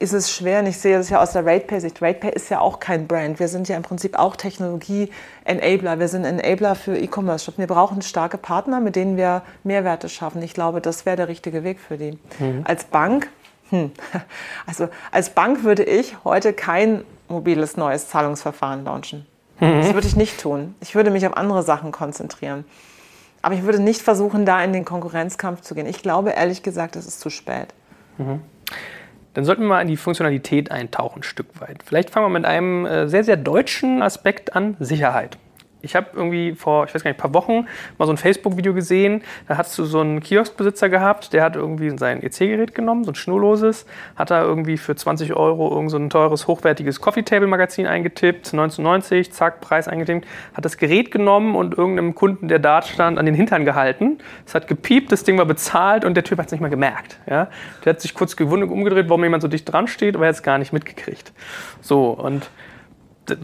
ist 0.00 0.12
es 0.12 0.32
schwer, 0.32 0.60
und 0.60 0.66
ich 0.66 0.78
sehe 0.78 0.96
das 0.96 1.08
ja 1.08 1.20
aus 1.20 1.32
der 1.32 1.44
RatePay-Sicht, 1.44 2.00
RatePay 2.00 2.30
ist 2.30 2.50
ja 2.50 2.60
auch 2.60 2.78
kein 2.78 3.08
Brand. 3.08 3.40
Wir 3.40 3.48
sind 3.48 3.68
ja 3.68 3.76
im 3.76 3.82
Prinzip 3.82 4.16
auch 4.16 4.36
Technologie-Enabler. 4.36 5.98
Wir 5.98 6.08
sind 6.08 6.24
Enabler 6.24 6.76
für 6.76 6.96
E-Commerce-Shop. 6.96 7.58
Wir 7.58 7.66
brauchen 7.66 8.02
starke 8.02 8.38
Partner, 8.38 8.80
mit 8.80 8.94
denen 8.94 9.16
wir 9.16 9.42
Mehrwerte 9.64 10.08
schaffen. 10.08 10.40
Ich 10.42 10.54
glaube, 10.54 10.80
das 10.80 11.04
wäre 11.04 11.16
der 11.16 11.28
richtige 11.28 11.64
Weg 11.64 11.80
für 11.80 11.96
die. 11.96 12.16
Mhm. 12.38 12.62
Als 12.64 12.84
Bank, 12.84 13.28
hm, 13.70 13.90
also 14.66 14.88
als 15.10 15.30
Bank 15.30 15.64
würde 15.64 15.82
ich 15.82 16.16
heute 16.24 16.52
kein 16.52 17.04
mobiles 17.28 17.76
neues 17.76 18.08
Zahlungsverfahren 18.08 18.84
launchen. 18.84 19.26
Mhm. 19.58 19.80
Das 19.80 19.94
würde 19.94 20.06
ich 20.06 20.14
nicht 20.14 20.40
tun. 20.40 20.76
Ich 20.80 20.94
würde 20.94 21.10
mich 21.10 21.26
auf 21.26 21.36
andere 21.36 21.64
Sachen 21.64 21.90
konzentrieren. 21.90 22.64
Aber 23.42 23.54
ich 23.54 23.64
würde 23.64 23.80
nicht 23.80 24.02
versuchen, 24.02 24.46
da 24.46 24.62
in 24.62 24.72
den 24.72 24.84
Konkurrenzkampf 24.84 25.62
zu 25.62 25.74
gehen. 25.74 25.86
Ich 25.86 26.02
glaube 26.02 26.30
ehrlich 26.30 26.62
gesagt, 26.62 26.94
es 26.94 27.06
ist 27.06 27.18
zu 27.18 27.30
spät. 27.30 27.74
Mhm. 28.16 28.42
Dann 29.34 29.44
sollten 29.44 29.62
wir 29.62 29.68
mal 29.68 29.82
in 29.82 29.88
die 29.88 29.96
Funktionalität 29.96 30.70
eintauchen, 30.70 31.20
ein 31.20 31.22
Stück 31.22 31.60
weit. 31.60 31.82
Vielleicht 31.84 32.10
fangen 32.10 32.26
wir 32.26 32.30
mit 32.30 32.44
einem 32.44 32.86
äh, 32.86 33.08
sehr, 33.08 33.24
sehr 33.24 33.36
deutschen 33.36 34.02
Aspekt 34.02 34.56
an, 34.56 34.76
Sicherheit. 34.80 35.38
Ich 35.80 35.94
habe 35.94 36.08
irgendwie 36.12 36.54
vor, 36.54 36.84
ich 36.84 36.94
weiß 36.94 37.04
gar 37.04 37.10
nicht, 37.10 37.18
ein 37.18 37.22
paar 37.22 37.34
Wochen 37.34 37.66
mal 37.98 38.06
so 38.06 38.12
ein 38.12 38.16
Facebook-Video 38.16 38.74
gesehen. 38.74 39.22
Da 39.46 39.56
hast 39.56 39.78
du 39.78 39.84
so 39.84 40.00
einen 40.00 40.20
Kioskbesitzer 40.20 40.88
gehabt, 40.88 41.32
der 41.32 41.44
hat 41.44 41.56
irgendwie 41.56 41.96
sein 41.96 42.22
EC-Gerät 42.22 42.74
genommen, 42.74 43.04
so 43.04 43.12
ein 43.12 43.14
schnurloses, 43.14 43.86
hat 44.16 44.30
da 44.30 44.42
irgendwie 44.42 44.76
für 44.76 44.96
20 44.96 45.34
Euro 45.34 45.72
irgend 45.72 45.90
so 45.90 45.96
ein 45.96 46.10
teures, 46.10 46.46
hochwertiges 46.48 47.00
Coffee-Table-Magazin 47.00 47.86
eingetippt, 47.86 48.46
1990, 48.46 49.32
zack, 49.32 49.60
Preis 49.60 49.86
eingetippt, 49.86 50.26
hat 50.54 50.64
das 50.64 50.76
Gerät 50.76 51.10
genommen 51.10 51.54
und 51.54 51.78
irgendeinem 51.78 52.14
Kunden, 52.14 52.48
der 52.48 52.58
da 52.58 52.82
stand, 52.82 53.18
an 53.18 53.26
den 53.26 53.34
Hintern 53.34 53.64
gehalten. 53.64 54.18
Es 54.46 54.54
hat 54.54 54.66
gepiept, 54.66 55.12
das 55.12 55.22
Ding 55.24 55.38
war 55.38 55.46
bezahlt 55.46 56.04
und 56.04 56.14
der 56.14 56.24
Typ 56.24 56.38
hat 56.38 56.46
es 56.46 56.52
nicht 56.52 56.60
mal 56.60 56.70
gemerkt. 56.70 57.18
Ja? 57.28 57.48
Der 57.84 57.92
hat 57.92 58.00
sich 58.00 58.14
kurz 58.14 58.36
gewundert 58.36 58.70
umgedreht, 58.70 59.08
warum 59.08 59.22
jemand 59.22 59.42
so 59.42 59.48
dicht 59.48 59.70
dran 59.70 59.86
steht, 59.86 60.16
aber 60.16 60.24
er 60.24 60.30
hat 60.30 60.36
es 60.36 60.42
gar 60.42 60.58
nicht 60.58 60.72
mitgekriegt. 60.72 61.32
So, 61.80 62.10
und 62.10 62.50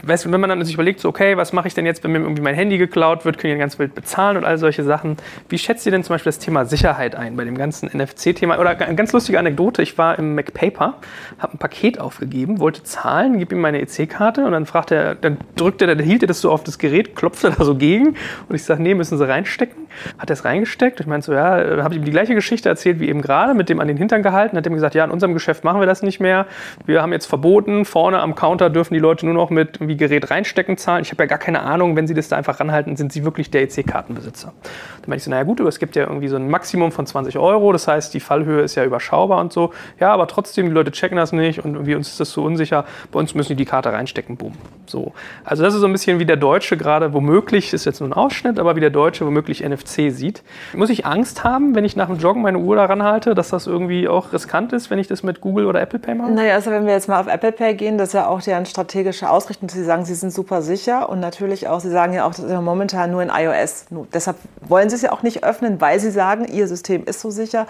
weißt, 0.03 0.31
wenn 0.31 0.39
man 0.39 0.49
dann 0.49 0.63
sich 0.63 0.73
überlegt, 0.73 0.99
so, 0.99 1.09
okay, 1.09 1.37
was 1.37 1.53
mache 1.53 1.67
ich 1.67 1.73
denn 1.73 1.85
jetzt, 1.85 2.03
wenn 2.03 2.11
mir 2.11 2.19
irgendwie 2.19 2.41
mein 2.41 2.55
Handy 2.55 2.77
geklaut 2.77 3.25
wird, 3.25 3.37
können 3.37 3.53
ich 3.53 3.59
ganz 3.59 3.77
wild 3.79 3.95
bezahlen 3.95 4.37
und 4.37 4.45
all 4.45 4.57
solche 4.57 4.83
Sachen. 4.83 5.17
Wie 5.49 5.57
schätzt 5.57 5.85
ihr 5.85 5.91
denn 5.91 6.03
zum 6.03 6.13
Beispiel 6.13 6.29
das 6.29 6.39
Thema 6.39 6.65
Sicherheit 6.65 7.15
ein 7.15 7.35
bei 7.35 7.43
dem 7.43 7.57
ganzen 7.57 7.89
NFC-Thema? 7.95 8.59
Oder 8.59 8.79
eine 8.79 8.95
ganz 8.95 9.13
lustige 9.13 9.39
Anekdote, 9.39 9.81
ich 9.81 9.97
war 9.97 10.17
im 10.17 10.35
MacPaper, 10.35 10.95
habe 11.39 11.53
ein 11.53 11.57
Paket 11.57 11.99
aufgegeben, 11.99 12.59
wollte 12.59 12.83
zahlen, 12.83 13.39
gib 13.39 13.51
ihm 13.51 13.61
meine 13.61 13.81
EC-Karte 13.81 14.45
und 14.45 14.51
dann 14.51 14.65
fragt 14.65 14.91
er, 14.91 15.15
dann 15.15 15.37
drückt 15.55 15.81
er, 15.81 15.87
dann 15.87 15.99
hielt 15.99 16.23
er 16.23 16.27
das 16.27 16.41
so 16.41 16.51
auf 16.51 16.63
das 16.63 16.77
Gerät, 16.77 17.15
klopfte 17.15 17.51
da 17.57 17.63
so 17.63 17.75
gegen 17.75 18.15
und 18.49 18.55
ich 18.55 18.63
sage, 18.63 18.81
nee, 18.81 18.93
müssen 18.93 19.17
Sie 19.17 19.27
reinstecken. 19.27 19.85
Hat 20.17 20.29
er 20.29 20.33
es 20.33 20.45
reingesteckt? 20.45 20.99
Ich 20.99 21.07
meinte 21.07 21.25
so, 21.25 21.33
ja, 21.33 21.83
habe 21.83 21.95
ihm 21.95 22.03
die 22.03 22.11
gleiche 22.11 22.35
Geschichte 22.35 22.67
erzählt 22.69 22.99
wie 22.99 23.07
eben 23.07 23.21
gerade, 23.21 23.53
mit 23.53 23.69
dem 23.69 23.79
an 23.79 23.87
den 23.87 23.97
Hintern 23.97 24.23
gehalten, 24.23 24.57
hat 24.57 24.65
ihm 24.65 24.73
gesagt, 24.73 24.95
ja, 24.95 25.05
in 25.05 25.11
unserem 25.11 25.33
Geschäft 25.33 25.63
machen 25.63 25.79
wir 25.79 25.87
das 25.87 26.01
nicht 26.01 26.19
mehr. 26.19 26.47
Wir 26.85 27.01
haben 27.01 27.13
jetzt 27.13 27.27
verboten, 27.27 27.85
vorne 27.85 28.19
am 28.19 28.35
Counter 28.35 28.69
dürfen 28.69 28.93
die 28.93 28.99
Leute 28.99 29.25
nur 29.25 29.35
noch 29.35 29.49
mit 29.49 29.74
irgendwie 29.75 29.97
Gerät 29.97 30.31
reinstecken 30.31 30.77
zahlen. 30.77 31.03
Ich 31.03 31.11
habe 31.11 31.23
ja 31.23 31.27
gar 31.27 31.37
keine 31.37 31.61
Ahnung, 31.61 31.95
wenn 31.95 32.07
Sie 32.07 32.13
das 32.13 32.29
da 32.29 32.37
einfach 32.37 32.59
ranhalten, 32.59 32.95
sind 32.95 33.11
Sie 33.11 33.25
wirklich 33.25 33.51
der 33.51 33.63
EC-Kartenbesitzer. 33.63 34.47
Dann 34.47 35.09
meinte 35.09 35.17
ich 35.17 35.23
so, 35.23 35.31
naja 35.31 35.43
gut, 35.43 35.59
aber 35.59 35.69
es 35.69 35.79
gibt 35.79 35.95
ja 35.95 36.03
irgendwie 36.03 36.29
so 36.29 36.37
ein 36.37 36.49
Maximum 36.49 36.91
von 36.91 37.05
20 37.05 37.37
Euro, 37.37 37.73
das 37.73 37.87
heißt, 37.87 38.13
die 38.13 38.19
Fallhöhe 38.19 38.61
ist 38.61 38.75
ja 38.75 38.85
überschaubar 38.85 39.39
und 39.41 39.51
so. 39.51 39.73
Ja, 39.99 40.13
aber 40.13 40.27
trotzdem, 40.27 40.67
die 40.67 40.71
Leute 40.71 40.91
checken 40.91 41.17
das 41.17 41.33
nicht 41.33 41.63
und 41.63 41.73
irgendwie 41.73 41.95
uns 41.95 42.09
ist 42.09 42.19
das 42.19 42.31
so 42.31 42.43
unsicher. 42.43 42.85
Bei 43.11 43.19
uns 43.19 43.35
müssen 43.35 43.55
die 43.57 43.65
die 43.65 43.69
Karte 43.69 43.91
reinstecken, 43.91 44.37
boom. 44.37 44.53
So. 44.85 45.13
Also 45.43 45.63
das 45.63 45.73
ist 45.73 45.81
so 45.81 45.87
ein 45.87 45.91
bisschen 45.91 46.19
wie 46.19 46.25
der 46.25 46.37
Deutsche 46.37 46.77
gerade 46.77 47.13
womöglich, 47.13 47.73
ist 47.73 47.85
jetzt 47.85 47.99
nur 47.99 48.09
ein 48.09 48.13
Ausschnitt, 48.13 48.59
aber 48.59 48.75
wie 48.75 48.79
der 48.79 48.91
Deutsche 48.91 49.25
womöglich 49.25 49.67
NFC 49.67 50.11
sieht. 50.11 50.43
Muss 50.73 50.89
ich 50.89 51.05
Angst 51.05 51.43
haben, 51.43 51.75
wenn 51.75 51.83
ich 51.83 51.95
nach 51.95 52.07
dem 52.07 52.17
Joggen 52.17 52.41
meine 52.41 52.59
Uhr 52.59 52.75
daran 52.75 53.03
halte, 53.03 53.35
dass 53.35 53.49
das 53.49 53.67
irgendwie 53.67 54.07
auch 54.07 54.31
riskant 54.31 54.73
ist, 54.73 54.89
wenn 54.89 54.99
ich 54.99 55.07
das 55.07 55.23
mit 55.23 55.41
Google 55.41 55.65
oder 55.65 55.81
Apple 55.81 55.99
Pay 55.99 56.15
mache? 56.15 56.31
Naja, 56.31 56.55
also 56.55 56.71
wenn 56.71 56.85
wir 56.85 56.93
jetzt 56.93 57.09
mal 57.09 57.19
auf 57.19 57.27
Apple 57.27 57.51
Pay 57.51 57.75
gehen, 57.75 57.97
das 57.97 58.09
ist 58.09 58.13
ja 58.13 58.27
auch 58.27 58.41
deren 58.41 58.65
strategische 58.65 59.29
Ausrichtung. 59.29 59.64
Sie 59.69 59.83
sagen, 59.83 60.05
sie 60.05 60.15
sind 60.15 60.31
super 60.31 60.61
sicher 60.61 61.09
und 61.09 61.19
natürlich 61.19 61.67
auch, 61.67 61.79
sie 61.79 61.91
sagen 61.91 62.13
ja 62.13 62.25
auch, 62.25 62.33
momentan 62.61 63.11
nur 63.11 63.21
in 63.21 63.29
iOS. 63.29 63.85
Nur, 63.89 64.07
deshalb 64.13 64.37
wollen 64.61 64.89
sie 64.89 64.95
es 64.95 65.01
ja 65.01 65.11
auch 65.11 65.23
nicht 65.23 65.43
öffnen, 65.43 65.81
weil 65.81 65.99
sie 65.99 66.11
sagen, 66.11 66.45
ihr 66.45 66.67
System 66.67 67.03
ist 67.05 67.21
so 67.21 67.29
sicher. 67.31 67.67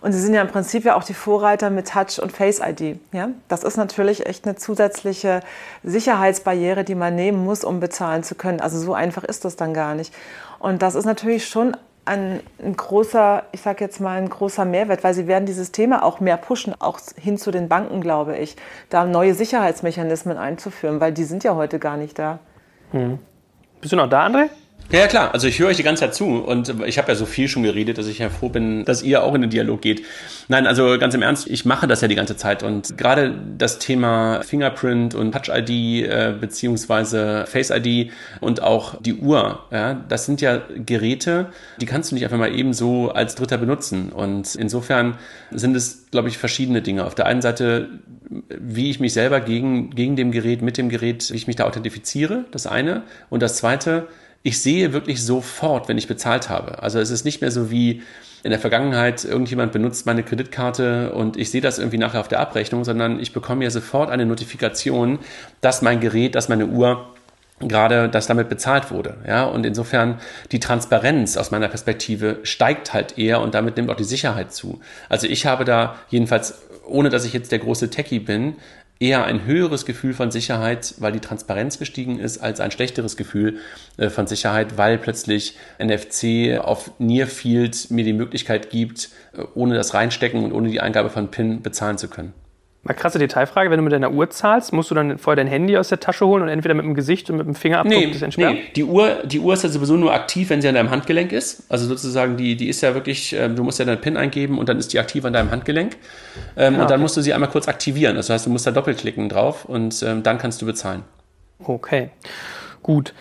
Und 0.00 0.12
sie 0.12 0.20
sind 0.20 0.34
ja 0.34 0.42
im 0.42 0.48
Prinzip 0.48 0.84
ja 0.84 0.96
auch 0.96 1.04
die 1.04 1.14
Vorreiter 1.14 1.70
mit 1.70 1.88
Touch 1.88 2.20
und 2.20 2.30
Face 2.30 2.60
ID. 2.60 3.00
Ja? 3.12 3.30
Das 3.48 3.64
ist 3.64 3.78
natürlich 3.78 4.26
echt 4.26 4.44
eine 4.44 4.54
zusätzliche 4.54 5.40
Sicherheitsbarriere, 5.82 6.84
die 6.84 6.94
man 6.94 7.14
nehmen 7.14 7.42
muss, 7.42 7.64
um 7.64 7.80
bezahlen 7.80 8.22
zu 8.22 8.34
können. 8.34 8.60
Also 8.60 8.78
so 8.78 8.92
einfach 8.92 9.24
ist 9.24 9.46
das 9.46 9.56
dann 9.56 9.72
gar 9.72 9.94
nicht. 9.94 10.12
Und 10.58 10.82
das 10.82 10.94
ist 10.94 11.06
natürlich 11.06 11.48
schon 11.48 11.74
ein, 12.04 12.40
ein 12.62 12.76
großer, 12.76 13.44
ich 13.52 13.60
sage 13.60 13.84
jetzt 13.84 14.00
mal, 14.00 14.18
ein 14.18 14.28
großer 14.28 14.64
Mehrwert, 14.64 15.04
weil 15.04 15.14
sie 15.14 15.26
werden 15.26 15.46
dieses 15.46 15.72
Thema 15.72 16.02
auch 16.02 16.20
mehr 16.20 16.36
pushen, 16.36 16.74
auch 16.78 16.98
hin 17.16 17.38
zu 17.38 17.50
den 17.50 17.68
Banken, 17.68 18.00
glaube 18.00 18.36
ich, 18.36 18.56
da 18.90 19.04
neue 19.04 19.34
Sicherheitsmechanismen 19.34 20.36
einzuführen, 20.36 21.00
weil 21.00 21.12
die 21.12 21.24
sind 21.24 21.44
ja 21.44 21.54
heute 21.54 21.78
gar 21.78 21.96
nicht 21.96 22.18
da. 22.18 22.38
Hm. 22.92 23.18
Bist 23.80 23.92
du 23.92 23.96
noch 23.96 24.08
da, 24.08 24.26
André? 24.26 24.48
Ja, 24.92 25.00
ja, 25.00 25.06
klar. 25.06 25.32
Also 25.32 25.48
ich 25.48 25.58
höre 25.58 25.68
euch 25.68 25.78
die 25.78 25.82
ganze 25.82 26.00
Zeit 26.00 26.14
zu 26.14 26.44
und 26.44 26.74
ich 26.86 26.98
habe 26.98 27.08
ja 27.08 27.14
so 27.14 27.24
viel 27.24 27.48
schon 27.48 27.62
geredet, 27.62 27.98
dass 27.98 28.06
ich 28.06 28.18
ja 28.18 28.28
froh 28.28 28.50
bin, 28.50 28.84
dass 28.84 29.02
ihr 29.02 29.24
auch 29.24 29.34
in 29.34 29.40
den 29.40 29.50
Dialog 29.50 29.80
geht. 29.80 30.02
Nein, 30.48 30.66
also 30.66 30.98
ganz 30.98 31.14
im 31.14 31.22
Ernst, 31.22 31.48
ich 31.48 31.64
mache 31.64 31.86
das 31.86 32.02
ja 32.02 32.08
die 32.08 32.14
ganze 32.14 32.36
Zeit 32.36 32.62
und 32.62 32.96
gerade 32.98 33.34
das 33.56 33.78
Thema 33.78 34.42
Fingerprint 34.42 35.14
und 35.14 35.32
Touch-ID 35.32 35.70
äh, 35.70 36.34
beziehungsweise 36.38 37.46
Face-ID 37.46 38.12
und 38.40 38.62
auch 38.62 39.00
die 39.00 39.14
Uhr, 39.14 39.64
ja, 39.70 39.94
das 40.08 40.26
sind 40.26 40.40
ja 40.42 40.60
Geräte, 40.76 41.46
die 41.80 41.86
kannst 41.86 42.10
du 42.10 42.14
nicht 42.14 42.24
einfach 42.24 42.38
mal 42.38 42.54
eben 42.54 42.74
so 42.74 43.10
als 43.10 43.34
Dritter 43.34 43.56
benutzen 43.56 44.12
und 44.12 44.54
insofern 44.54 45.16
sind 45.50 45.74
es, 45.74 46.06
glaube 46.10 46.28
ich, 46.28 46.36
verschiedene 46.38 46.82
Dinge. 46.82 47.04
Auf 47.06 47.14
der 47.14 47.26
einen 47.26 47.42
Seite, 47.42 47.88
wie 48.60 48.90
ich 48.90 49.00
mich 49.00 49.14
selber 49.14 49.40
gegen, 49.40 49.90
gegen 49.90 50.14
dem 50.14 50.30
Gerät, 50.30 50.62
mit 50.62 50.76
dem 50.76 50.88
Gerät, 50.88 51.30
wie 51.32 51.36
ich 51.36 51.46
mich 51.46 51.56
da 51.56 51.64
authentifiziere, 51.64 52.44
das 52.50 52.66
eine 52.66 53.02
und 53.30 53.42
das 53.42 53.56
zweite, 53.56 54.08
ich 54.44 54.60
sehe 54.60 54.92
wirklich 54.92 55.24
sofort, 55.24 55.88
wenn 55.88 55.98
ich 55.98 56.06
bezahlt 56.06 56.50
habe. 56.50 56.82
Also 56.82 57.00
es 57.00 57.10
ist 57.10 57.24
nicht 57.24 57.40
mehr 57.40 57.50
so 57.50 57.70
wie 57.70 58.02
in 58.42 58.50
der 58.50 58.60
Vergangenheit, 58.60 59.24
irgendjemand 59.24 59.72
benutzt 59.72 60.04
meine 60.04 60.22
Kreditkarte 60.22 61.12
und 61.12 61.38
ich 61.38 61.50
sehe 61.50 61.62
das 61.62 61.78
irgendwie 61.78 61.96
nachher 61.96 62.20
auf 62.20 62.28
der 62.28 62.40
Abrechnung, 62.40 62.84
sondern 62.84 63.18
ich 63.18 63.32
bekomme 63.32 63.64
ja 63.64 63.70
sofort 63.70 64.10
eine 64.10 64.26
Notifikation, 64.26 65.18
dass 65.62 65.80
mein 65.80 65.98
Gerät, 65.98 66.34
dass 66.34 66.50
meine 66.50 66.66
Uhr 66.66 67.08
gerade, 67.60 68.10
dass 68.10 68.26
damit 68.26 68.50
bezahlt 68.50 68.90
wurde. 68.90 69.16
Ja, 69.26 69.44
und 69.44 69.64
insofern 69.64 70.20
die 70.52 70.60
Transparenz 70.60 71.38
aus 71.38 71.50
meiner 71.50 71.68
Perspektive 71.68 72.40
steigt 72.42 72.92
halt 72.92 73.16
eher 73.16 73.40
und 73.40 73.54
damit 73.54 73.78
nimmt 73.78 73.90
auch 73.90 73.96
die 73.96 74.04
Sicherheit 74.04 74.52
zu. 74.52 74.80
Also 75.08 75.26
ich 75.26 75.46
habe 75.46 75.64
da 75.64 75.96
jedenfalls, 76.10 76.66
ohne 76.86 77.08
dass 77.08 77.24
ich 77.24 77.32
jetzt 77.32 77.50
der 77.50 77.60
große 77.60 77.88
Techie 77.88 78.18
bin, 78.18 78.56
eher 79.00 79.24
ein 79.24 79.44
höheres 79.44 79.86
Gefühl 79.86 80.14
von 80.14 80.30
Sicherheit, 80.30 80.94
weil 80.98 81.12
die 81.12 81.20
Transparenz 81.20 81.78
gestiegen 81.78 82.18
ist, 82.18 82.38
als 82.38 82.60
ein 82.60 82.70
schlechteres 82.70 83.16
Gefühl 83.16 83.58
äh, 83.96 84.08
von 84.08 84.26
Sicherheit, 84.26 84.78
weil 84.78 84.98
plötzlich 84.98 85.56
NFC 85.78 86.58
auf 86.58 86.92
Nearfield 86.98 87.90
mir 87.90 88.04
die 88.04 88.12
Möglichkeit 88.12 88.70
gibt, 88.70 89.10
äh, 89.32 89.42
ohne 89.54 89.74
das 89.74 89.94
Reinstecken 89.94 90.44
und 90.44 90.52
ohne 90.52 90.68
die 90.68 90.80
Eingabe 90.80 91.10
von 91.10 91.30
PIN 91.30 91.62
bezahlen 91.62 91.98
zu 91.98 92.08
können. 92.08 92.32
Mal 92.84 92.92
krasse 92.92 93.18
Detailfrage, 93.18 93.70
wenn 93.70 93.78
du 93.78 93.82
mit 93.82 93.94
deiner 93.94 94.12
Uhr 94.12 94.28
zahlst, 94.28 94.74
musst 94.74 94.90
du 94.90 94.94
dann 94.94 95.16
vorher 95.16 95.42
dein 95.42 95.50
Handy 95.50 95.78
aus 95.78 95.88
der 95.88 96.00
Tasche 96.00 96.26
holen 96.26 96.42
und 96.42 96.48
entweder 96.48 96.74
mit 96.74 96.84
dem 96.84 96.94
Gesicht 96.94 97.30
und 97.30 97.38
mit 97.38 97.46
dem 97.46 97.54
Fingerabdruck 97.54 97.98
nee, 97.98 98.10
das 98.10 98.20
entsperren? 98.20 98.54
Nee, 98.54 98.64
die 98.76 98.84
Uhr, 98.84 99.22
die 99.24 99.40
Uhr 99.40 99.54
ist 99.54 99.62
ja 99.62 99.70
sowieso 99.70 99.96
nur 99.96 100.12
aktiv, 100.12 100.50
wenn 100.50 100.60
sie 100.60 100.68
an 100.68 100.74
deinem 100.74 100.90
Handgelenk 100.90 101.32
ist. 101.32 101.64
Also 101.70 101.86
sozusagen, 101.86 102.36
die, 102.36 102.56
die 102.56 102.68
ist 102.68 102.82
ja 102.82 102.94
wirklich, 102.94 103.32
äh, 103.32 103.48
du 103.48 103.64
musst 103.64 103.78
ja 103.78 103.86
deinen 103.86 104.02
PIN 104.02 104.18
eingeben 104.18 104.58
und 104.58 104.68
dann 104.68 104.78
ist 104.78 104.92
die 104.92 104.98
aktiv 104.98 105.24
an 105.24 105.32
deinem 105.32 105.50
Handgelenk. 105.50 105.96
Ähm, 106.58 106.76
ah, 106.76 106.82
und 106.82 106.90
dann 106.90 107.00
musst 107.00 107.16
du 107.16 107.22
sie 107.22 107.32
einmal 107.32 107.48
kurz 107.48 107.68
aktivieren. 107.68 108.16
Das 108.16 108.28
heißt, 108.28 108.44
du 108.44 108.50
musst 108.50 108.66
da 108.66 108.70
doppelklicken 108.70 109.30
drauf 109.30 109.64
und 109.64 110.02
ähm, 110.02 110.22
dann 110.22 110.36
kannst 110.36 110.60
du 110.60 110.66
bezahlen. 110.66 111.04
Okay, 111.58 112.10
gut. 112.82 113.14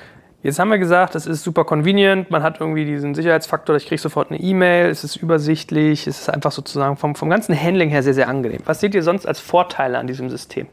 Jetzt 0.43 0.59
haben 0.59 0.69
wir 0.69 0.77
gesagt, 0.77 1.15
es 1.15 1.25
ist 1.25 1.41
super 1.41 1.63
convenient, 1.63 2.29
man 2.29 2.43
hat 2.43 2.59
irgendwie 2.59 2.83
diesen 2.83 3.15
Sicherheitsfaktor, 3.15 3.77
ich 3.77 3.87
kriege 3.87 4.01
sofort 4.01 4.29
eine 4.29 4.41
E-Mail, 4.41 4.89
es 4.89 5.05
ist 5.05 5.15
übersichtlich, 5.15 6.05
es 6.05 6.19
ist 6.19 6.29
einfach 6.29 6.51
sozusagen 6.51 6.97
vom, 6.97 7.15
vom 7.15 7.29
ganzen 7.29 7.57
Handling 7.57 7.89
her 7.89 8.03
sehr, 8.03 8.13
sehr 8.13 8.27
angenehm. 8.27 8.59
Was 8.65 8.81
seht 8.81 8.93
ihr 8.93 9.03
sonst 9.03 9.25
als 9.25 9.39
Vorteile 9.39 9.97
an 9.97 10.05
diesem 10.05 10.29
System? 10.29 10.67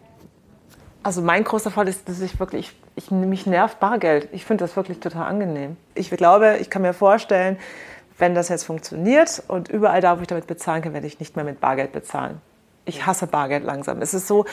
Also 1.05 1.23
mein 1.23 1.45
großer 1.45 1.71
Vorteil 1.71 1.91
ist, 1.91 2.09
dass 2.09 2.21
ich 2.21 2.41
wirklich, 2.41 2.73
ich, 2.97 3.13
mich 3.13 3.47
nervt 3.47 3.79
Bargeld. 3.79 4.29
Ich 4.33 4.45
finde 4.45 4.65
das 4.65 4.75
wirklich 4.75 4.99
total 4.99 5.29
angenehm. 5.29 5.77
Ich 5.95 6.11
glaube, 6.11 6.57
ich 6.61 6.69
kann 6.69 6.83
mir 6.83 6.93
vorstellen, 6.93 7.57
wenn 8.19 8.35
das 8.35 8.49
jetzt 8.49 8.65
funktioniert 8.65 9.41
und 9.47 9.69
überall 9.69 10.01
da, 10.01 10.19
wo 10.19 10.23
ich 10.23 10.27
damit 10.27 10.49
bezahlen 10.49 10.83
kann, 10.83 10.95
werde 10.95 11.07
ich 11.07 11.21
nicht 11.21 11.37
mehr 11.37 11.45
mit 11.45 11.61
Bargeld 11.61 11.93
bezahlen 11.93 12.41
ich 12.85 13.07
hasse 13.07 13.27
Bargeld 13.27 13.65
langsam. 13.65 14.03
Es 14.03 14.15
ist 14.15 14.27
so, 14.27 14.45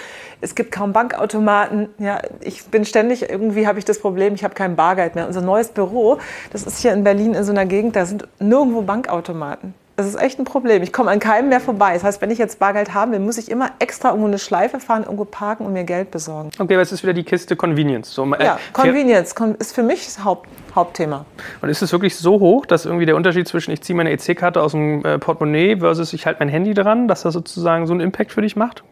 es 0.42 0.56
gibt 0.56 0.72
kaum 0.72 0.94
Bankautomaten. 0.94 1.90
Ja, 1.98 2.22
ich 2.42 2.66
bin 2.66 2.86
ständig, 2.86 3.30
irgendwie 3.30 3.68
habe 3.68 3.80
ich 3.80 3.86
das 3.86 4.00
Problem, 4.00 4.36
ich 4.36 4.44
habe 4.44 4.54
kein 4.54 4.76
Bargeld 4.76 5.16
mehr. 5.16 5.28
Unser 5.28 5.42
neues 5.42 5.70
Büro, 5.70 6.20
das 6.52 6.64
ist 6.64 6.80
hier 6.80 6.94
in 6.94 7.04
Berlin 7.04 7.34
in 7.34 7.44
so 7.44 7.52
einer 7.52 7.66
Gegend, 7.66 7.96
da 7.96 8.06
sind 8.06 8.28
nirgendwo 8.40 8.82
Bankautomaten. 8.82 9.74
Das 9.98 10.06
ist 10.06 10.22
echt 10.22 10.38
ein 10.38 10.46
Problem. 10.46 10.84
Ich 10.84 10.94
komme 10.94 11.10
an 11.10 11.20
keinem 11.20 11.50
mehr 11.50 11.60
vorbei. 11.60 11.96
Das 11.96 12.04
heißt, 12.04 12.22
wenn 12.22 12.30
ich 12.30 12.38
jetzt 12.38 12.60
Bargeld 12.60 12.94
haben 12.94 13.14
will, 13.14 13.20
muss 13.20 13.40
ich 13.40 13.50
immer 13.50 13.72
extra 13.80 14.10
irgendwo 14.10 14.28
eine 14.28 14.38
Schleife 14.38 14.80
fahren, 14.80 15.02
irgendwo 15.02 15.26
parken 15.26 15.66
und 15.66 15.74
mir 15.74 15.86
Geld 15.86 16.12
besorgen. 16.12 16.52
Okay, 16.60 16.76
aber 16.76 16.84
es 16.84 16.92
ist 16.92 17.02
wieder 17.02 17.14
die 17.14 17.24
Kiste 17.24 17.56
Convenience. 17.56 18.14
So, 18.14 18.32
äh, 18.36 18.46
ja, 18.46 18.60
Convenience 18.74 19.34
ist 19.58 19.74
für 19.74 19.82
mich 19.82 20.06
das 20.06 20.24
Haupt, 20.24 20.48
Hauptthema. 20.76 21.26
Und 21.64 21.70
ist 21.70 21.82
es 21.82 21.92
wirklich 21.92 22.16
so 22.16 22.40
hoch, 22.40 22.68
dass 22.68 22.86
irgendwie 22.86 23.08
der 23.08 23.16
Unterschied 23.16 23.48
zwischen 23.48 23.72
ich 23.72 23.82
ziehe 23.82 23.98
meine 23.98 24.12
EC-Karte 24.12 24.62
aus 24.62 24.74
dem 24.74 25.04
äh, 25.04 25.18
Portemonnaie 25.18 25.78
versus 25.78 26.14
ich 26.14 26.28
halte 26.28 26.42
mein 26.42 26.50
Handy 26.50 26.76
dran, 26.76 27.08
dass 27.08 27.24
das 27.24 27.34
sozusagen 27.34 27.88
so 27.88 27.94
einen 27.94 28.02
Impact 28.02 28.32
für 28.32 28.44
dich 28.44 28.56
macht? 28.56 28.84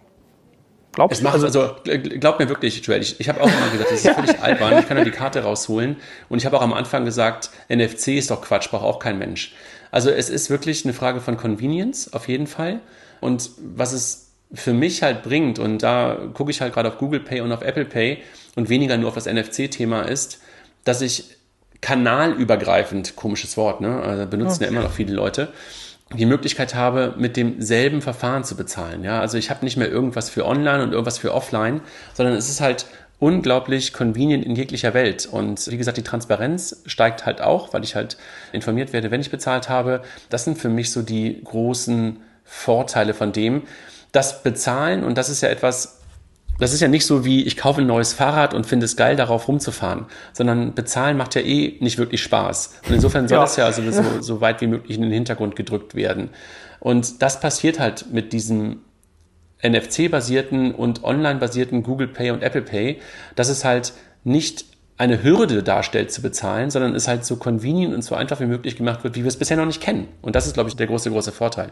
Glaubst 0.96 1.18
es 1.18 1.24
macht, 1.24 1.36
also, 1.36 1.46
also 1.46 1.76
glaub 1.84 2.40
mir 2.40 2.48
wirklich, 2.48 2.84
Joel, 2.84 3.02
ich, 3.02 3.20
ich 3.20 3.28
habe 3.28 3.42
auch 3.42 3.48
immer 3.48 3.70
gesagt, 3.70 3.92
das 3.92 4.00
ist 4.00 4.06
ja. 4.06 4.14
völlig 4.16 4.42
albern, 4.42 4.80
ich 4.80 4.88
kann 4.88 4.98
ja 4.98 5.04
die 5.04 5.12
Karte 5.12 5.44
rausholen. 5.44 5.98
Und 6.30 6.38
ich 6.38 6.46
habe 6.46 6.58
auch 6.58 6.62
am 6.62 6.74
Anfang 6.74 7.04
gesagt, 7.04 7.50
NFC 7.70 8.10
ist 8.10 8.32
doch 8.32 8.42
Quatsch, 8.42 8.72
braucht 8.72 8.86
auch 8.86 9.00
kein 9.00 9.20
Mensch. 9.20 9.54
Also 9.96 10.10
es 10.10 10.30
ist 10.30 10.50
wirklich 10.50 10.84
eine 10.84 10.94
Frage 10.94 11.22
von 11.22 11.38
Convenience, 11.38 12.12
auf 12.12 12.28
jeden 12.28 12.48
Fall. 12.48 12.82
Und 13.22 13.52
was 13.60 13.94
es 13.94 14.34
für 14.54 14.74
mich 14.74 15.04
halt 15.04 15.24
bringt, 15.24 15.58
und 15.58 15.84
da 15.84 16.18
gucke 16.34 16.52
ich 16.52 16.60
halt 16.60 16.74
gerade 16.74 16.90
auf 16.90 16.98
Google 16.98 17.22
Pay 17.22 17.40
und 17.40 17.54
auf 17.54 17.62
Apple 17.62 17.86
Pay 17.86 18.18
und 18.58 18.68
weniger 18.68 18.98
nur 18.98 19.08
auf 19.08 19.16
das 19.16 19.26
NFC-Thema 19.26 20.02
ist, 20.02 20.42
dass 20.84 21.00
ich 21.00 21.38
kanalübergreifend, 21.80 23.16
komisches 23.16 23.56
Wort, 23.56 23.80
ne? 23.80 24.02
Also 24.02 24.26
benutzen 24.26 24.56
okay. 24.56 24.64
ja 24.66 24.70
immer 24.70 24.82
noch 24.82 24.92
viele 24.92 25.14
Leute, 25.14 25.54
die 26.14 26.26
Möglichkeit 26.26 26.76
habe, 26.76 27.14
mit 27.18 27.38
demselben 27.38 28.02
Verfahren 28.02 28.44
zu 28.44 28.58
bezahlen. 28.58 29.06
Ja, 29.06 29.22
also 29.22 29.38
ich 29.38 29.50
habe 29.50 29.64
nicht 29.64 29.78
mehr 29.78 29.90
irgendwas 29.90 30.30
für 30.30 30.46
online 30.46 30.84
und 30.84 30.92
irgendwas 30.92 31.20
für 31.20 31.34
offline, 31.34 31.80
sondern 32.14 32.36
es 32.36 32.50
ist 32.50 32.60
halt 32.60 32.86
unglaublich 33.20 33.94
convenient 33.94 34.46
in 34.46 34.56
jeglicher 34.56 34.94
Welt. 34.94 35.26
Und 35.26 35.70
wie 35.72 35.78
gesagt, 35.78 35.98
die 35.98 36.04
Transparenz 36.04 36.82
steigt 36.86 37.26
halt 37.26 37.42
auch, 37.42 37.74
weil 37.74 37.84
ich 37.84 37.96
halt 37.96 38.18
informiert 38.52 38.94
werde, 38.94 39.12
wenn 39.12 39.22
ich 39.22 39.32
bezahlt 39.32 39.70
habe. 39.70 40.02
Das 40.30 40.44
sind 40.44 40.58
für 40.58 40.70
mich 40.70 40.92
so 40.92 41.02
die 41.02 41.42
großen 41.44 42.18
Vorteile 42.44 43.14
von 43.14 43.32
dem. 43.32 43.64
Das 44.12 44.44
Bezahlen, 44.44 45.04
und 45.04 45.18
das 45.18 45.30
ist 45.30 45.42
ja 45.42 45.50
etwas, 45.50 46.02
das 46.60 46.74
ist 46.74 46.82
ja 46.82 46.88
nicht 46.88 47.06
so 47.06 47.26
wie, 47.26 47.44
ich 47.44 47.58
kaufe 47.58 47.82
ein 47.82 47.88
neues 47.88 48.14
Fahrrad 48.14 48.54
und 48.54 48.66
finde 48.66 48.86
es 48.86 48.96
geil, 48.96 49.16
darauf 49.16 49.48
rumzufahren, 49.48 50.06
sondern 50.32 50.74
bezahlen 50.74 51.18
macht 51.18 51.36
ja 51.36 51.42
eh 51.42 51.78
nicht 51.80 51.98
wirklich 51.98 52.22
Spaß. 52.22 52.82
Und 52.88 52.96
insofern 52.96 53.28
soll 53.28 53.38
ja. 53.38 53.44
das 53.44 53.56
ja 53.58 53.66
also 53.66 53.92
so, 53.92 54.22
so 54.22 54.42
weit 54.42 54.62
wie 54.62 54.68
möglich 54.68 54.96
in 54.96 55.04
den 55.04 55.12
Hintergrund 55.12 55.56
gedrückt 55.56 55.96
werden. 55.96 56.30
Und 56.80 57.22
das 57.22 57.40
passiert 57.40 57.80
halt 57.80 58.12
mit 58.12 58.32
diesem 58.32 58.82
NFC-basierten 59.68 60.74
und 60.74 61.04
online-basierten 61.04 61.84
Google 61.84 62.08
Pay 62.08 62.32
und 62.32 62.44
Apple 62.44 62.62
Pay, 62.62 63.00
dass 63.36 63.50
es 63.50 63.66
halt 63.66 63.94
nicht 64.24 64.66
eine 64.98 65.24
Hürde 65.24 65.62
darstellt 65.62 66.12
zu 66.12 66.22
bezahlen, 66.22 66.70
sondern 66.70 66.96
es 66.96 67.08
halt 67.08 67.26
so 67.26 67.36
convenient 67.36 67.94
und 67.94 68.02
so 68.02 68.16
einfach 68.16 68.40
wie 68.40 68.46
möglich 68.46 68.78
gemacht 68.78 69.04
wird, 69.04 69.16
wie 69.16 69.24
wir 69.24 69.28
es 69.28 69.38
bisher 69.38 69.58
noch 69.58 69.66
nicht 69.66 69.82
kennen. 69.82 70.08
Und 70.22 70.36
das 70.36 70.48
ist, 70.48 70.54
glaube 70.54 70.70
ich, 70.70 70.76
der 70.76 70.88
große, 70.88 71.10
große 71.12 71.32
Vorteil. 71.32 71.72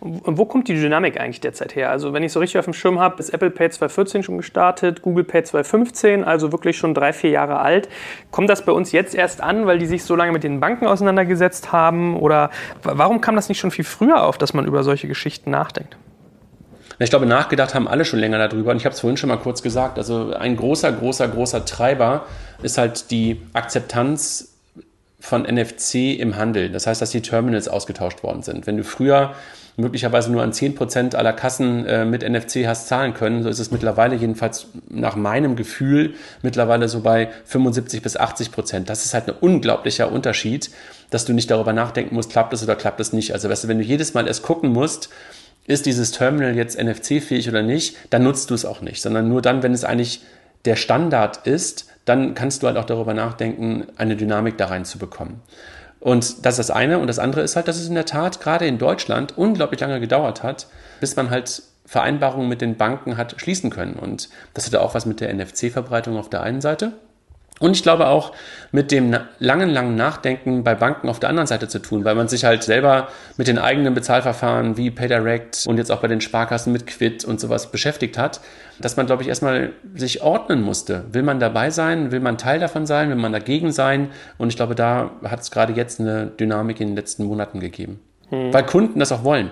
Und 0.00 0.38
wo 0.38 0.46
kommt 0.46 0.66
die 0.68 0.74
Dynamik 0.74 1.20
eigentlich 1.20 1.40
derzeit 1.40 1.76
her? 1.76 1.90
Also 1.90 2.14
wenn 2.14 2.22
ich 2.22 2.32
so 2.32 2.40
richtig 2.40 2.58
auf 2.58 2.64
dem 2.64 2.72
Schirm 2.72 2.98
habe, 2.98 3.18
ist 3.18 3.30
Apple 3.30 3.50
Pay 3.50 3.68
2014 3.68 4.22
schon 4.22 4.38
gestartet, 4.38 5.02
Google 5.02 5.24
Pay 5.24 5.42
2015, 5.42 6.24
also 6.24 6.52
wirklich 6.52 6.78
schon 6.78 6.94
drei, 6.94 7.12
vier 7.12 7.30
Jahre 7.30 7.58
alt. 7.58 7.90
Kommt 8.30 8.48
das 8.48 8.64
bei 8.64 8.72
uns 8.72 8.92
jetzt 8.92 9.14
erst 9.14 9.42
an, 9.42 9.66
weil 9.66 9.78
die 9.78 9.84
sich 9.84 10.04
so 10.04 10.16
lange 10.16 10.32
mit 10.32 10.42
den 10.42 10.58
Banken 10.58 10.86
auseinandergesetzt 10.86 11.70
haben? 11.70 12.16
Oder 12.16 12.50
warum 12.82 13.20
kam 13.20 13.36
das 13.36 13.50
nicht 13.50 13.58
schon 13.58 13.70
viel 13.70 13.84
früher 13.84 14.24
auf, 14.24 14.38
dass 14.38 14.54
man 14.54 14.64
über 14.64 14.84
solche 14.84 15.06
Geschichten 15.06 15.50
nachdenkt? 15.50 15.98
Ich 17.02 17.10
glaube, 17.10 17.24
nachgedacht 17.24 17.74
haben 17.74 17.88
alle 17.88 18.04
schon 18.04 18.18
länger 18.18 18.46
darüber. 18.46 18.72
Und 18.72 18.76
ich 18.76 18.84
habe 18.84 18.94
es 18.94 19.00
vorhin 19.00 19.16
schon 19.16 19.28
mal 19.28 19.38
kurz 19.38 19.62
gesagt. 19.62 19.96
Also 19.96 20.34
ein 20.34 20.56
großer, 20.56 20.92
großer, 20.92 21.28
großer 21.28 21.64
Treiber 21.64 22.26
ist 22.62 22.76
halt 22.76 23.10
die 23.10 23.40
Akzeptanz 23.54 24.52
von 25.18 25.42
NFC 25.42 26.18
im 26.18 26.36
Handel. 26.36 26.70
Das 26.70 26.86
heißt, 26.86 27.00
dass 27.00 27.10
die 27.10 27.22
Terminals 27.22 27.68
ausgetauscht 27.68 28.22
worden 28.22 28.42
sind. 28.42 28.66
Wenn 28.66 28.76
du 28.76 28.84
früher 28.84 29.34
möglicherweise 29.76 30.30
nur 30.30 30.42
an 30.42 30.52
10% 30.52 31.14
aller 31.14 31.32
Kassen 31.32 31.86
äh, 31.86 32.04
mit 32.04 32.28
NFC 32.28 32.66
hast 32.66 32.88
zahlen 32.88 33.14
können, 33.14 33.42
so 33.42 33.48
ist 33.48 33.60
es 33.60 33.70
mittlerweile 33.70 34.14
jedenfalls 34.14 34.66
nach 34.90 35.16
meinem 35.16 35.56
Gefühl 35.56 36.14
mittlerweile 36.42 36.88
so 36.88 37.00
bei 37.00 37.30
75 37.46 38.02
bis 38.02 38.18
80 38.18 38.52
Prozent. 38.52 38.90
Das 38.90 39.06
ist 39.06 39.14
halt 39.14 39.28
ein 39.28 39.34
unglaublicher 39.40 40.12
Unterschied, 40.12 40.70
dass 41.08 41.24
du 41.24 41.32
nicht 41.32 41.50
darüber 41.50 41.72
nachdenken 41.72 42.14
musst, 42.14 42.30
klappt 42.30 42.52
es 42.52 42.62
oder 42.62 42.76
klappt 42.76 43.00
es 43.00 43.14
nicht. 43.14 43.32
Also 43.32 43.48
weißt 43.48 43.64
du, 43.64 43.68
wenn 43.68 43.78
du 43.78 43.84
jedes 43.84 44.12
Mal 44.12 44.26
erst 44.26 44.42
gucken 44.42 44.70
musst, 44.70 45.08
ist 45.70 45.86
dieses 45.86 46.10
Terminal 46.10 46.56
jetzt 46.56 46.78
NFC-fähig 46.78 47.48
oder 47.48 47.62
nicht, 47.62 47.96
dann 48.10 48.24
nutzt 48.24 48.50
du 48.50 48.54
es 48.54 48.64
auch 48.64 48.80
nicht, 48.80 49.00
sondern 49.00 49.28
nur 49.28 49.40
dann, 49.40 49.62
wenn 49.62 49.72
es 49.72 49.84
eigentlich 49.84 50.22
der 50.64 50.76
Standard 50.76 51.46
ist, 51.46 51.86
dann 52.04 52.34
kannst 52.34 52.62
du 52.62 52.66
halt 52.66 52.76
auch 52.76 52.84
darüber 52.84 53.14
nachdenken, 53.14 53.86
eine 53.96 54.16
Dynamik 54.16 54.58
da 54.58 54.66
reinzubekommen. 54.66 55.36
Und 56.00 56.44
das 56.44 56.58
ist 56.58 56.68
das 56.68 56.76
eine. 56.76 56.98
Und 56.98 57.06
das 57.06 57.18
andere 57.18 57.42
ist 57.42 57.56
halt, 57.56 57.68
dass 57.68 57.78
es 57.78 57.88
in 57.88 57.94
der 57.94 58.06
Tat 58.06 58.40
gerade 58.40 58.66
in 58.66 58.78
Deutschland 58.78 59.36
unglaublich 59.36 59.80
lange 59.80 60.00
gedauert 60.00 60.42
hat, 60.42 60.66
bis 60.98 61.14
man 61.14 61.30
halt 61.30 61.62
Vereinbarungen 61.84 62.48
mit 62.48 62.62
den 62.62 62.76
Banken 62.76 63.16
hat 63.16 63.34
schließen 63.38 63.70
können. 63.70 63.94
Und 63.94 64.28
das 64.54 64.66
hatte 64.66 64.80
auch 64.80 64.94
was 64.94 65.06
mit 65.06 65.20
der 65.20 65.32
NFC-Verbreitung 65.32 66.16
auf 66.16 66.30
der 66.30 66.42
einen 66.42 66.60
Seite 66.60 66.92
Und 67.60 67.76
ich 67.76 67.82
glaube 67.82 68.06
auch 68.06 68.32
mit 68.72 68.90
dem 68.90 69.14
langen, 69.38 69.68
langen 69.68 69.94
Nachdenken 69.94 70.64
bei 70.64 70.74
Banken 70.74 71.10
auf 71.10 71.20
der 71.20 71.28
anderen 71.28 71.46
Seite 71.46 71.68
zu 71.68 71.78
tun, 71.78 72.04
weil 72.06 72.14
man 72.14 72.26
sich 72.26 72.44
halt 72.44 72.62
selber 72.62 73.08
mit 73.36 73.48
den 73.48 73.58
eigenen 73.58 73.92
Bezahlverfahren 73.92 74.78
wie 74.78 74.90
PayDirect 74.90 75.66
und 75.68 75.76
jetzt 75.76 75.92
auch 75.92 76.00
bei 76.00 76.08
den 76.08 76.22
Sparkassen 76.22 76.72
mit 76.72 76.86
Quid 76.86 77.22
und 77.26 77.38
sowas 77.38 77.70
beschäftigt 77.70 78.16
hat, 78.16 78.40
dass 78.80 78.96
man, 78.96 79.04
glaube 79.04 79.22
ich, 79.22 79.28
erstmal 79.28 79.72
sich 79.94 80.22
ordnen 80.22 80.62
musste. 80.62 81.04
Will 81.12 81.22
man 81.22 81.38
dabei 81.38 81.68
sein? 81.68 82.12
Will 82.12 82.20
man 82.20 82.38
Teil 82.38 82.60
davon 82.60 82.86
sein? 82.86 83.10
Will 83.10 83.16
man 83.16 83.32
dagegen 83.32 83.72
sein? 83.72 84.08
Und 84.38 84.48
ich 84.48 84.56
glaube, 84.56 84.74
da 84.74 85.10
hat 85.22 85.40
es 85.40 85.50
gerade 85.50 85.74
jetzt 85.74 86.00
eine 86.00 86.28
Dynamik 86.28 86.80
in 86.80 86.88
den 86.88 86.96
letzten 86.96 87.24
Monaten 87.24 87.60
gegeben. 87.60 88.00
Hm. 88.30 88.54
Weil 88.54 88.64
Kunden 88.64 89.00
das 89.00 89.12
auch 89.12 89.22
wollen. 89.22 89.50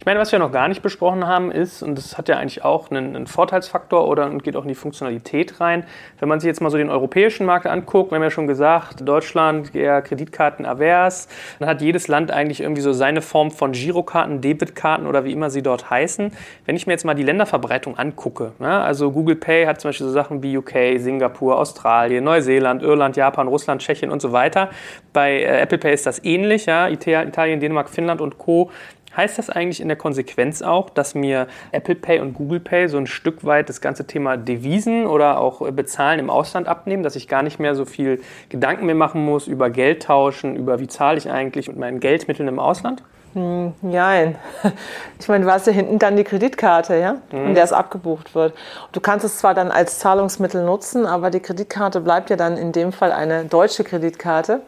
Ich 0.00 0.06
meine, 0.06 0.18
was 0.18 0.32
wir 0.32 0.38
noch 0.38 0.50
gar 0.50 0.66
nicht 0.66 0.80
besprochen 0.80 1.26
haben, 1.26 1.52
ist, 1.52 1.82
und 1.82 1.98
das 1.98 2.16
hat 2.16 2.30
ja 2.30 2.38
eigentlich 2.38 2.64
auch 2.64 2.90
einen, 2.90 3.14
einen, 3.14 3.26
Vorteilsfaktor 3.26 4.08
oder 4.08 4.30
und 4.30 4.42
geht 4.42 4.56
auch 4.56 4.62
in 4.62 4.68
die 4.68 4.74
Funktionalität 4.74 5.60
rein, 5.60 5.84
wenn 6.18 6.26
man 6.26 6.40
sich 6.40 6.48
jetzt 6.48 6.62
mal 6.62 6.70
so 6.70 6.78
den 6.78 6.88
europäischen 6.88 7.44
Markt 7.44 7.66
anguckt, 7.66 8.10
wir 8.10 8.16
haben 8.16 8.22
ja 8.22 8.30
schon 8.30 8.46
gesagt, 8.46 9.06
Deutschland 9.06 9.74
eher 9.74 10.00
Kreditkarten-avers, 10.00 11.28
dann 11.58 11.68
hat 11.68 11.82
jedes 11.82 12.08
Land 12.08 12.30
eigentlich 12.30 12.62
irgendwie 12.62 12.80
so 12.80 12.94
seine 12.94 13.20
Form 13.20 13.50
von 13.50 13.72
Girokarten, 13.72 14.40
Debitkarten 14.40 15.06
oder 15.06 15.26
wie 15.26 15.32
immer 15.32 15.50
sie 15.50 15.60
dort 15.60 15.90
heißen. 15.90 16.32
Wenn 16.64 16.76
ich 16.76 16.86
mir 16.86 16.94
jetzt 16.94 17.04
mal 17.04 17.12
die 17.12 17.22
Länderverbreitung 17.22 17.98
angucke, 17.98 18.52
ja, 18.58 18.82
also 18.82 19.12
Google 19.12 19.36
Pay 19.36 19.66
hat 19.66 19.82
zum 19.82 19.90
Beispiel 19.90 20.06
so 20.06 20.12
Sachen 20.14 20.42
wie 20.42 20.56
UK, 20.56 20.96
Singapur, 20.96 21.58
Australien, 21.58 22.24
Neuseeland, 22.24 22.82
Irland, 22.82 23.18
Japan, 23.18 23.48
Russland, 23.48 23.82
Tschechien 23.82 24.10
und 24.10 24.22
so 24.22 24.32
weiter. 24.32 24.70
Bei 25.12 25.42
äh, 25.42 25.60
Apple 25.60 25.76
Pay 25.76 25.92
ist 25.92 26.06
das 26.06 26.24
ähnlich, 26.24 26.64
ja, 26.64 26.88
Italien, 26.88 27.60
Dänemark, 27.60 27.90
Finnland 27.90 28.22
und 28.22 28.38
Co. 28.38 28.70
Heißt 29.16 29.38
das 29.38 29.50
eigentlich 29.50 29.80
in 29.80 29.88
der 29.88 29.96
Konsequenz 29.96 30.62
auch, 30.62 30.88
dass 30.88 31.14
mir 31.14 31.48
Apple 31.72 31.96
Pay 31.96 32.20
und 32.20 32.34
Google 32.34 32.60
Pay 32.60 32.88
so 32.88 32.96
ein 32.96 33.06
Stück 33.06 33.44
weit 33.44 33.68
das 33.68 33.80
ganze 33.80 34.06
Thema 34.06 34.36
Devisen 34.36 35.06
oder 35.06 35.40
auch 35.40 35.68
Bezahlen 35.72 36.20
im 36.20 36.30
Ausland 36.30 36.68
abnehmen, 36.68 37.02
dass 37.02 37.16
ich 37.16 37.26
gar 37.26 37.42
nicht 37.42 37.58
mehr 37.58 37.74
so 37.74 37.84
viel 37.84 38.20
Gedanken 38.48 38.86
mehr 38.86 38.94
machen 38.94 39.24
muss 39.24 39.48
über 39.48 39.68
Geld 39.70 40.04
tauschen, 40.04 40.54
über 40.54 40.78
wie 40.78 40.86
zahle 40.86 41.18
ich 41.18 41.30
eigentlich 41.30 41.68
mit 41.68 41.76
meinen 41.76 41.98
Geldmitteln 41.98 42.48
im 42.48 42.60
Ausland? 42.60 43.02
Hm, 43.34 43.74
nein. 43.82 44.36
Ich 45.18 45.28
meine, 45.28 45.44
du 45.44 45.52
hast 45.52 45.66
ja 45.66 45.72
hinten 45.72 45.98
dann 45.98 46.16
die 46.16 46.24
Kreditkarte, 46.24 46.96
ja, 46.96 47.16
mhm. 47.30 47.48
in 47.48 47.54
der 47.54 47.64
es 47.64 47.72
abgebucht 47.72 48.34
wird. 48.34 48.54
Du 48.92 49.00
kannst 49.00 49.24
es 49.24 49.36
zwar 49.36 49.52
dann 49.52 49.70
als 49.70 49.98
Zahlungsmittel 49.98 50.64
nutzen, 50.64 51.04
aber 51.04 51.30
die 51.30 51.40
Kreditkarte 51.40 52.00
bleibt 52.00 52.30
ja 52.30 52.36
dann 52.36 52.56
in 52.56 52.72
dem 52.72 52.90
Fall 52.90 53.12
eine 53.12 53.44
deutsche 53.44 53.84
Kreditkarte. 53.84 54.62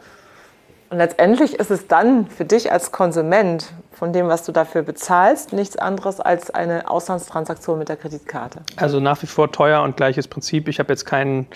Und 0.91 0.99
letztendlich 0.99 1.59
ist 1.59 1.71
es 1.71 1.89
dann 1.89 2.27
für 2.27 2.45
dich 2.45 2.71
als 2.71 2.93
Konsument 2.93 3.73
von 3.93 4.13
dem, 4.13 4.29
was 4.29 4.45
du 4.45 4.53
dafür 4.53 4.83
bezahlst, 4.83 5.53
nichts 5.53 5.77
anderes 5.77 6.21
als 6.21 6.51
eine 6.51 6.89
Auslandstransaktion 6.89 7.79
mit 7.79 7.89
der 7.89 7.97
Kreditkarte. 7.97 8.61
Also 8.77 9.01
nach 9.01 9.23
wie 9.23 9.27
vor 9.27 9.53
teuer 9.53 9.83
und 9.83 9.97
gleiches 9.97 10.29
Prinzip. 10.29 10.69
Ich 10.69 10.79
habe 10.79 10.93
jetzt 10.93 11.05
keinen, 11.05 11.47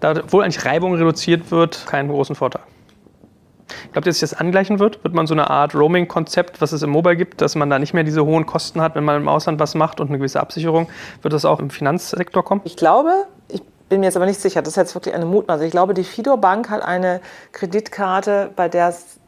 da 0.00 0.12
obwohl 0.12 0.44
eigentlich 0.44 0.64
Reibung 0.64 0.94
reduziert 0.94 1.50
wird, 1.50 1.86
keinen 1.86 2.08
großen 2.08 2.36
Vorteil. 2.36 2.62
Glaubt 3.92 4.06
ihr, 4.06 4.10
dass 4.10 4.20
sich 4.20 4.30
das 4.30 4.38
angleichen 4.38 4.78
wird? 4.78 5.02
Wird 5.02 5.14
man 5.14 5.26
so 5.26 5.34
eine 5.34 5.50
Art 5.50 5.74
Roaming-Konzept, 5.74 6.60
was 6.60 6.72
es 6.72 6.82
im 6.82 6.90
Mobile 6.90 7.16
gibt, 7.16 7.40
dass 7.40 7.54
man 7.54 7.70
da 7.70 7.78
nicht 7.78 7.94
mehr 7.94 8.04
diese 8.04 8.24
hohen 8.24 8.46
Kosten 8.46 8.80
hat, 8.80 8.94
wenn 8.94 9.04
man 9.04 9.16
im 9.16 9.28
Ausland 9.28 9.58
was 9.58 9.74
macht 9.74 10.00
und 10.00 10.08
eine 10.08 10.18
gewisse 10.18 10.40
Absicherung? 10.40 10.88
Wird 11.22 11.34
das 11.34 11.44
auch 11.44 11.58
im 11.60 11.70
Finanzsektor 11.70 12.44
kommen? 12.44 12.60
Ich 12.64 12.76
glaube, 12.76 13.10
ich 13.48 13.62
bin 13.88 14.00
mir 14.00 14.06
jetzt 14.06 14.16
aber 14.16 14.26
nicht 14.26 14.40
sicher, 14.40 14.62
das 14.62 14.72
ist 14.72 14.76
jetzt 14.76 14.94
wirklich 14.94 15.14
eine 15.14 15.26
Mutmaßung. 15.26 15.66
Ich 15.66 15.72
glaube, 15.72 15.94
die 15.94 16.04
Fido 16.04 16.36
Bank 16.36 16.70
hat 16.70 16.82
eine 16.82 17.20
Kreditkarte, 17.52 18.50
bei 18.54 18.68
der 18.68 18.88
es 18.88 19.18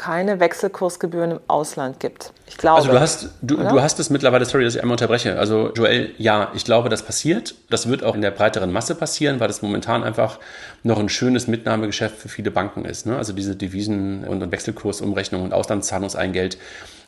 keine 0.00 0.40
Wechselkursgebühren 0.40 1.32
im 1.32 1.40
Ausland 1.46 2.00
gibt. 2.00 2.32
Ich 2.46 2.56
glaube. 2.56 2.78
Also 2.78 2.90
du 2.90 2.98
hast, 2.98 3.28
du, 3.42 3.58
du 3.58 3.82
hast 3.82 4.00
es 4.00 4.08
mittlerweile, 4.08 4.46
sorry, 4.46 4.64
dass 4.64 4.74
ich 4.74 4.80
einmal 4.80 4.94
unterbreche. 4.94 5.38
Also 5.38 5.72
Joel, 5.74 6.14
ja, 6.16 6.50
ich 6.54 6.64
glaube, 6.64 6.88
das 6.88 7.02
passiert. 7.02 7.54
Das 7.68 7.86
wird 7.86 8.02
auch 8.02 8.14
in 8.14 8.22
der 8.22 8.30
breiteren 8.30 8.72
Masse 8.72 8.94
passieren, 8.94 9.40
weil 9.40 9.48
das 9.48 9.60
momentan 9.60 10.02
einfach 10.02 10.38
noch 10.84 10.98
ein 10.98 11.10
schönes 11.10 11.48
Mitnahmegeschäft 11.48 12.16
für 12.16 12.30
viele 12.30 12.50
Banken 12.50 12.86
ist. 12.86 13.04
Ne? 13.04 13.14
Also 13.14 13.34
diese 13.34 13.56
Devisen- 13.56 14.24
und 14.24 14.50
Wechselkursumrechnung 14.50 15.42
und 15.42 15.52
Auslandszahlungseingeld. 15.52 16.56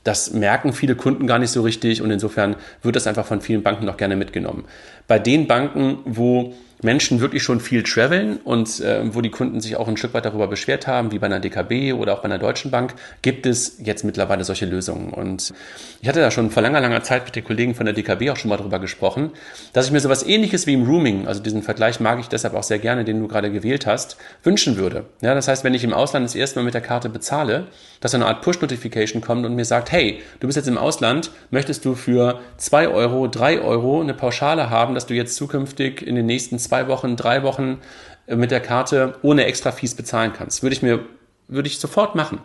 Das 0.05 0.33
merken 0.33 0.75
viele 0.75 0.95
Kunden 0.95 1.27
gar 1.27 1.39
nicht 1.39 1.51
so 1.51 1.63
richtig 1.63 2.03
und 2.03 2.11
insofern 2.11 2.57
wird 2.83 2.97
das 2.97 3.07
einfach 3.07 3.25
von 3.25 3.41
vielen 3.41 3.63
Banken 3.63 3.87
noch 3.87 3.97
gerne 3.97 4.17
mitgenommen. 4.17 4.67
Bei 5.09 5.19
den 5.19 5.47
Banken, 5.47 6.01
wo 6.05 6.53
Menschen 6.83 7.21
wirklich 7.21 7.43
schon 7.43 7.61
viel 7.61 7.83
traveln 7.83 8.39
und 8.39 8.81
äh, 8.81 9.15
wo 9.15 9.21
die 9.21 9.31
Kunden 9.31 9.61
sich 9.61 9.77
auch 9.77 9.89
ein 9.89 9.97
Stück 9.97 10.15
weit 10.15 10.25
darüber 10.25 10.49
beschwert 10.49 10.87
haben, 10.87 11.13
wie 11.13 11.19
bei 11.19 11.27
einer 11.27 11.41
DKB 11.41 11.95
oder 11.95 12.15
auch 12.15 12.19
bei 12.19 12.25
einer 12.25 12.39
Deutschen 12.39 12.71
Bank, 12.71 12.95
gibt 13.23 13.47
es 13.47 13.79
jetzt 13.83 14.05
mittlerweile 14.05 14.45
solche 14.45 14.67
Lösungen. 14.67 15.11
Und 15.13 15.55
ich 16.01 16.09
hatte 16.09 16.21
da 16.21 16.31
schon 16.31 16.51
vor 16.51 16.63
langer, 16.63 16.81
langer 16.81 17.03
Zeit 17.03 17.25
mit 17.25 17.37
den 17.37 17.45
Kollegen 17.45 17.75
von 17.75 17.87
der 17.87 17.95
DKB 17.95 18.31
auch 18.31 18.37
schon 18.37 18.49
mal 18.49 18.57
darüber 18.57 18.81
gesprochen, 18.81 19.31
dass 19.73 19.87
ich 19.87 19.93
mir 19.93 20.01
sowas 20.01 20.27
ähnliches 20.27 20.67
wie 20.67 20.75
im 20.75 20.85
Rooming, 20.85 21.27
also 21.27 21.41
diesen 21.41 21.63
Vergleich 21.63 22.01
mag 22.01 22.19
ich 22.19 22.29
deshalb 22.29 22.55
auch 22.55 22.65
sehr 22.65 22.79
gerne, 22.79 23.05
den 23.05 23.21
du 23.21 23.29
gerade 23.29 23.53
gewählt 23.53 23.87
hast, 23.87 24.17
wünschen 24.43 24.77
würde. 24.77 25.05
Ja, 25.21 25.35
das 25.35 25.49
heißt, 25.49 25.65
wenn 25.65 25.75
ich 25.75 25.85
im 25.85 25.93
Ausland 25.93 26.25
das 26.25 26.35
erste 26.35 26.59
Mal 26.59 26.65
mit 26.65 26.75
der 26.75 26.81
Karte 26.81 27.09
bezahle, 27.09 27.69
dass 28.01 28.15
eine 28.15 28.27
Art 28.27 28.43
Push-Notification 28.43 29.23
kommt 29.23 29.47
und 29.47 29.55
mir 29.55 29.65
sagt, 29.65 29.93
hey, 29.93 30.21
du 30.41 30.49
bist 30.49 30.57
jetzt 30.57 30.67
im 30.67 30.79
Ausland, 30.79 31.31
möchtest 31.51 31.85
du 31.85 31.95
für 31.95 32.41
zwei 32.57 32.89
Euro, 32.89 33.29
drei 33.29 33.61
Euro 33.61 34.01
eine 34.01 34.15
Pauschale 34.15 34.71
haben, 34.71 34.95
dass 34.95 35.07
du 35.07 35.15
jetzt 35.15 35.37
zukünftig 35.37 36.05
in 36.05 36.17
den 36.17 36.27
nächsten 36.27 36.59
zwei 36.59 36.72
Wochen, 36.89 37.17
drei 37.17 37.43
Wochen 37.43 37.79
äh, 38.27 38.37
mit 38.37 38.51
der 38.51 38.61
Karte 38.61 39.15
ohne 39.23 39.45
extra 39.45 39.73
Fees 39.73 39.95
bezahlen 39.95 40.33
kannst. 40.33 40.63
Würde 40.63 40.75
ich 40.75 40.83
mir, 40.83 41.01
würde 41.49 41.69
ich 41.69 41.79
sofort 41.79 42.15
machen. 42.15 42.41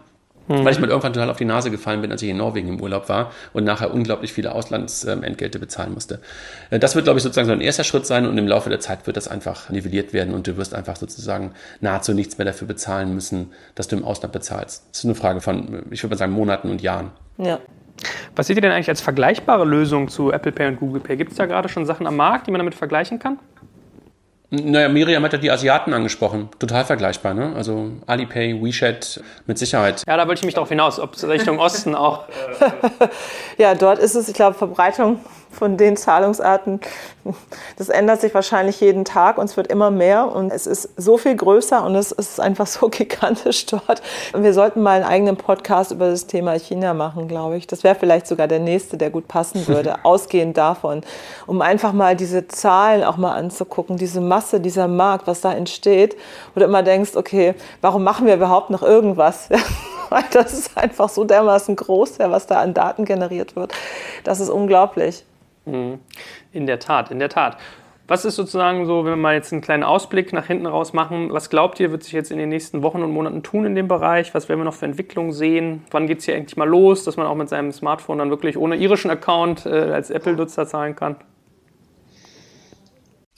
Mhm. 0.47 0.63
Weil 0.63 0.71
ich 0.71 0.79
mal 0.79 0.89
irgendwann 0.89 1.13
total 1.13 1.29
auf 1.29 1.37
die 1.37 1.45
Nase 1.45 1.71
gefallen 1.71 2.01
bin, 2.01 2.11
als 2.11 2.21
ich 2.21 2.29
in 2.29 2.37
Norwegen 2.37 2.69
im 2.69 2.81
Urlaub 2.81 3.09
war 3.09 3.31
und 3.53 3.63
nachher 3.63 3.93
unglaublich 3.93 4.31
viele 4.31 4.53
Auslandsentgelte 4.53 5.59
bezahlen 5.59 5.93
musste. 5.93 6.19
Äh, 6.69 6.79
das 6.79 6.95
wird, 6.95 7.05
glaube 7.05 7.19
ich, 7.19 7.23
sozusagen 7.23 7.47
so 7.47 7.53
ein 7.53 7.61
erster 7.61 7.83
Schritt 7.83 8.05
sein 8.05 8.25
und 8.25 8.37
im 8.37 8.47
Laufe 8.47 8.69
der 8.69 8.79
Zeit 8.79 9.07
wird 9.07 9.17
das 9.17 9.27
einfach 9.27 9.69
nivelliert 9.69 10.13
werden 10.13 10.33
und 10.33 10.47
du 10.47 10.57
wirst 10.57 10.73
einfach 10.73 10.95
sozusagen 10.95 11.51
nahezu 11.81 12.13
nichts 12.13 12.37
mehr 12.37 12.45
dafür 12.45 12.67
bezahlen 12.67 13.13
müssen, 13.13 13.51
dass 13.75 13.87
du 13.87 13.97
im 13.97 14.05
Ausland 14.05 14.31
bezahlst. 14.31 14.85
Das 14.91 14.99
ist 14.99 15.05
eine 15.05 15.15
Frage 15.15 15.41
von, 15.41 15.83
ich 15.91 16.01
würde 16.03 16.15
mal 16.15 16.17
sagen, 16.17 16.31
Monaten 16.31 16.69
und 16.69 16.81
Jahren. 16.81 17.11
Ja. 17.37 17.59
Was 18.35 18.47
seht 18.47 18.57
ihr 18.57 18.61
denn 18.61 18.71
eigentlich 18.71 18.89
als 18.89 19.01
vergleichbare 19.01 19.65
Lösung 19.65 20.07
zu 20.07 20.31
Apple 20.31 20.51
Pay 20.51 20.67
und 20.67 20.79
Google 20.79 21.01
Pay? 21.01 21.17
Gibt 21.17 21.31
es 21.31 21.37
da 21.37 21.47
gerade 21.47 21.67
schon 21.67 21.85
Sachen 21.85 22.05
am 22.05 22.15
Markt, 22.15 22.45
die 22.47 22.51
man 22.51 22.59
damit 22.59 22.75
vergleichen 22.75 23.17
kann? 23.17 23.39
Naja, 24.49 24.87
Miriam 24.87 25.23
hat 25.23 25.33
ja 25.33 25.39
die 25.39 25.51
Asiaten 25.51 25.93
angesprochen. 25.93 26.47
Total 26.57 26.85
vergleichbar, 26.85 27.33
ne? 27.33 27.53
Also 27.55 27.91
Alipay, 28.05 28.63
WeChat 28.63 29.21
mit 29.45 29.57
Sicherheit. 29.57 30.03
Ja, 30.07 30.15
da 30.15 30.25
wollte 30.25 30.39
ich 30.39 30.45
mich 30.45 30.53
darauf 30.53 30.69
hinaus, 30.69 30.99
ob 30.99 31.15
es 31.15 31.27
Richtung 31.27 31.59
Osten 31.59 31.95
auch. 31.95 32.23
ja, 33.57 33.75
dort 33.75 33.99
ist 33.99 34.15
es, 34.15 34.29
ich 34.29 34.33
glaube, 34.33 34.57
Verbreitung 34.57 35.19
von 35.51 35.77
den 35.77 35.97
Zahlungsarten. 35.97 36.79
Das 37.77 37.89
ändert 37.89 38.21
sich 38.21 38.33
wahrscheinlich 38.33 38.79
jeden 38.79 39.05
Tag 39.05 39.37
und 39.37 39.45
es 39.45 39.57
wird 39.57 39.67
immer 39.67 39.91
mehr 39.91 40.31
und 40.33 40.51
es 40.51 40.65
ist 40.67 40.89
so 40.97 41.17
viel 41.17 41.35
größer 41.35 41.83
und 41.83 41.95
es 41.95 42.11
ist 42.11 42.39
einfach 42.39 42.67
so 42.67 42.89
gigantisch 42.89 43.65
dort. 43.65 44.01
Wir 44.33 44.53
sollten 44.53 44.81
mal 44.81 44.97
einen 44.97 45.05
eigenen 45.05 45.37
Podcast 45.37 45.91
über 45.91 46.09
das 46.09 46.27
Thema 46.27 46.53
China 46.53 46.93
machen, 46.93 47.27
glaube 47.27 47.57
ich. 47.57 47.67
Das 47.67 47.83
wäre 47.83 47.95
vielleicht 47.95 48.27
sogar 48.27 48.47
der 48.47 48.59
nächste, 48.59 48.97
der 48.97 49.09
gut 49.09 49.27
passen 49.27 49.67
würde, 49.67 49.95
ausgehend 50.03 50.57
davon, 50.57 51.01
um 51.45 51.61
einfach 51.61 51.93
mal 51.93 52.15
diese 52.15 52.47
Zahlen 52.47 53.03
auch 53.03 53.17
mal 53.17 53.33
anzugucken, 53.33 53.97
diese 53.97 54.21
Masse, 54.21 54.59
dieser 54.59 54.87
Markt, 54.87 55.27
was 55.27 55.41
da 55.41 55.53
entsteht, 55.53 56.15
wo 56.53 56.59
du 56.59 56.65
immer 56.65 56.83
denkst, 56.83 57.15
okay, 57.15 57.55
warum 57.81 58.03
machen 58.03 58.25
wir 58.27 58.35
überhaupt 58.35 58.69
noch 58.69 58.83
irgendwas? 58.83 59.49
Weil 60.09 60.23
das 60.31 60.53
ist 60.53 60.77
einfach 60.77 61.09
so 61.09 61.23
dermaßen 61.23 61.75
groß, 61.75 62.19
was 62.19 62.47
da 62.47 62.61
an 62.61 62.73
Daten 62.73 63.05
generiert 63.05 63.55
wird. 63.55 63.73
Das 64.23 64.39
ist 64.39 64.49
unglaublich. 64.49 65.23
Mhm. 65.65 65.99
In 66.51 66.65
der 66.65 66.79
Tat, 66.79 67.11
in 67.11 67.19
der 67.19 67.29
Tat. 67.29 67.57
Was 68.09 68.23
ist 68.23 68.37
sozusagen 68.37 68.85
so, 68.85 69.03
wenn 69.03 69.11
wir 69.11 69.17
mal 69.17 69.33
jetzt 69.33 69.51
einen 69.51 69.61
kleinen 69.61 69.83
Ausblick 69.83 70.31
nach 70.31 70.45
hinten 70.45 70.65
raus 70.65 70.93
machen, 70.93 71.33
was 71.33 71.49
glaubt 71.49 71.77
ihr, 71.81 71.91
wird 71.91 72.03
sich 72.03 72.13
jetzt 72.13 72.31
in 72.31 72.37
den 72.37 72.47
nächsten 72.47 72.81
Wochen 72.81 73.03
und 73.03 73.11
Monaten 73.11 73.43
tun 73.43 73.65
in 73.65 73.75
dem 73.75 73.89
Bereich? 73.89 74.33
Was 74.33 74.47
werden 74.47 74.61
wir 74.61 74.65
noch 74.65 74.73
für 74.73 74.85
Entwicklungen 74.85 75.33
sehen? 75.33 75.83
Wann 75.91 76.07
geht 76.07 76.19
es 76.19 76.25
hier 76.25 76.35
endlich 76.35 76.55
mal 76.55 76.69
los, 76.69 77.03
dass 77.03 77.17
man 77.17 77.27
auch 77.27 77.35
mit 77.35 77.49
seinem 77.49 77.73
Smartphone 77.73 78.19
dann 78.19 78.29
wirklich 78.29 78.57
ohne 78.57 78.77
irischen 78.77 79.11
Account 79.11 79.65
äh, 79.65 79.91
als 79.91 80.09
Apple-Nutzer 80.09 80.65
zahlen 80.65 80.95
kann? 80.95 81.17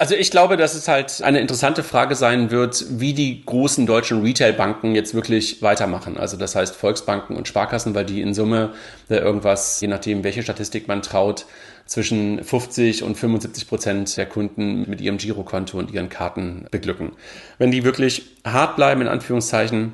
Also 0.02 0.16
ich 0.16 0.32
glaube, 0.32 0.56
dass 0.56 0.76
es 0.76 0.88
halt 0.88 1.22
eine 1.24 1.41
interessante 1.41 1.84
Frage 1.84 2.16
sein 2.16 2.52
wird, 2.52 2.86
wie 2.89 3.14
die 3.14 3.43
großen 3.45 3.86
deutschen 3.86 4.22
Retailbanken 4.22 4.95
jetzt 4.95 5.14
wirklich 5.14 5.62
weitermachen. 5.62 6.18
Also 6.18 6.38
das 6.38 6.56
heißt 6.56 6.74
Volksbanken 6.74 7.36
und 7.36 7.50
Sparkassen, 7.50 7.93
weil 7.93 8.06
die 8.06 8.22
in 8.22 8.34
Summe 8.34 8.72
irgendwas, 9.10 9.82
je 9.82 9.89
nachdem, 9.89 10.24
welche 10.24 10.41
Statistik 10.41 10.88
man 10.88 11.02
traut, 11.02 11.45
zwischen 11.86 12.41
50 12.41 13.04
und 13.04 13.18
75 13.18 13.68
Prozent 13.68 14.16
der 14.16 14.26
Kunden 14.26 14.89
mit 14.89 15.02
ihrem 15.02 15.18
Girokonto 15.18 15.78
und 15.78 15.91
ihren 15.91 16.08
Karten 16.08 16.68
beglücken. 16.72 17.12
Wenn 17.58 17.72
die 17.72 17.84
wirklich 17.84 18.38
hart 18.45 18.78
bleiben, 18.78 19.02
in 19.02 19.08
Anführungszeichen, 19.10 19.93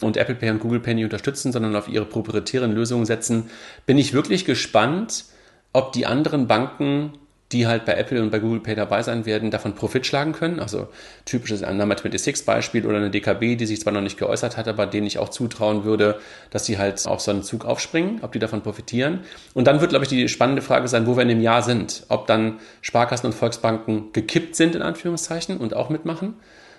und 0.00 0.16
Apple 0.16 0.34
Pay 0.34 0.50
und 0.50 0.60
Google 0.60 0.80
Pay 0.80 0.94
nicht 0.94 1.04
unterstützen, 1.04 1.52
sondern 1.52 1.76
auf 1.76 1.88
ihre 1.88 2.06
proprietären 2.06 2.72
Lösungen 2.72 3.06
setzen, 3.06 3.50
bin 3.86 3.98
ich 3.98 4.12
wirklich 4.12 4.44
gespannt, 4.44 5.26
ob 5.72 5.92
die 5.92 6.06
anderen 6.06 6.46
Banken 6.48 7.12
die 7.52 7.66
halt 7.66 7.86
bei 7.86 7.94
Apple 7.94 8.22
und 8.22 8.30
bei 8.30 8.40
Google 8.40 8.60
Pay 8.60 8.74
dabei 8.74 9.02
sein 9.02 9.24
werden, 9.24 9.50
davon 9.50 9.74
Profit 9.74 10.06
schlagen 10.06 10.32
können. 10.32 10.60
Also 10.60 10.88
typisches 11.24 11.62
Number 11.62 11.96
26 11.96 12.44
Beispiel 12.44 12.86
oder 12.86 12.98
eine 12.98 13.10
DKB, 13.10 13.56
die 13.56 13.66
sich 13.66 13.80
zwar 13.80 13.92
noch 13.92 14.02
nicht 14.02 14.18
geäußert 14.18 14.56
hat, 14.56 14.68
aber 14.68 14.86
denen 14.86 15.06
ich 15.06 15.18
auch 15.18 15.30
zutrauen 15.30 15.84
würde, 15.84 16.20
dass 16.50 16.66
sie 16.66 16.78
halt 16.78 17.06
auf 17.06 17.20
so 17.20 17.30
einen 17.30 17.42
Zug 17.42 17.64
aufspringen, 17.64 18.20
ob 18.22 18.32
die 18.32 18.38
davon 18.38 18.60
profitieren. 18.60 19.20
Und 19.54 19.66
dann 19.66 19.80
wird, 19.80 19.90
glaube 19.90 20.04
ich, 20.04 20.10
die 20.10 20.28
spannende 20.28 20.60
Frage 20.60 20.88
sein, 20.88 21.06
wo 21.06 21.16
wir 21.16 21.22
in 21.22 21.28
dem 21.28 21.40
Jahr 21.40 21.62
sind. 21.62 22.04
Ob 22.08 22.26
dann 22.26 22.58
Sparkassen 22.82 23.26
und 23.26 23.32
Volksbanken 23.32 24.12
gekippt 24.12 24.54
sind, 24.54 24.74
in 24.74 24.82
Anführungszeichen, 24.82 25.56
und 25.56 25.74
auch 25.74 25.88
mitmachen 25.88 26.34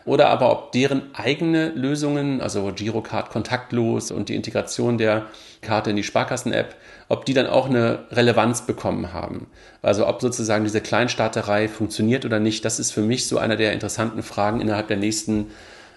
oder 0.10 0.30
aber 0.30 0.51
ob 0.51 0.72
deren 0.72 1.03
eigene 1.14 1.70
Lösungen, 1.70 2.41
also 2.41 2.72
Girocard 2.76 3.30
kontaktlos 3.30 4.10
und 4.10 4.28
die 4.28 4.36
Integration 4.36 4.97
der 4.97 5.28
Karte 5.62 5.91
in 5.91 5.95
die 5.95 6.03
Sparkassen-App, 6.03 6.74
ob 7.10 7.26
die 7.26 7.36
dann 7.36 7.45
auch 7.45 7.70
eine 7.70 7.99
Relevanz 8.10 8.64
bekommen 8.64 9.14
haben. 9.14 9.45
Also 9.84 10.07
ob 10.07 10.20
sozusagen 10.20 10.64
diese 10.64 10.82
Kleinstaaterei 10.82 11.68
funktioniert 11.68 12.26
oder 12.26 12.39
nicht, 12.39 12.66
das 12.66 12.80
ist 12.80 12.89
für 12.89 13.01
mich 13.01 13.28
so 13.28 13.38
einer 13.38 13.55
der 13.55 13.72
interessanten 13.72 14.24
Fragen 14.24 14.62
innerhalb 14.62 14.88
der 14.88 14.97
nächsten 14.97 15.51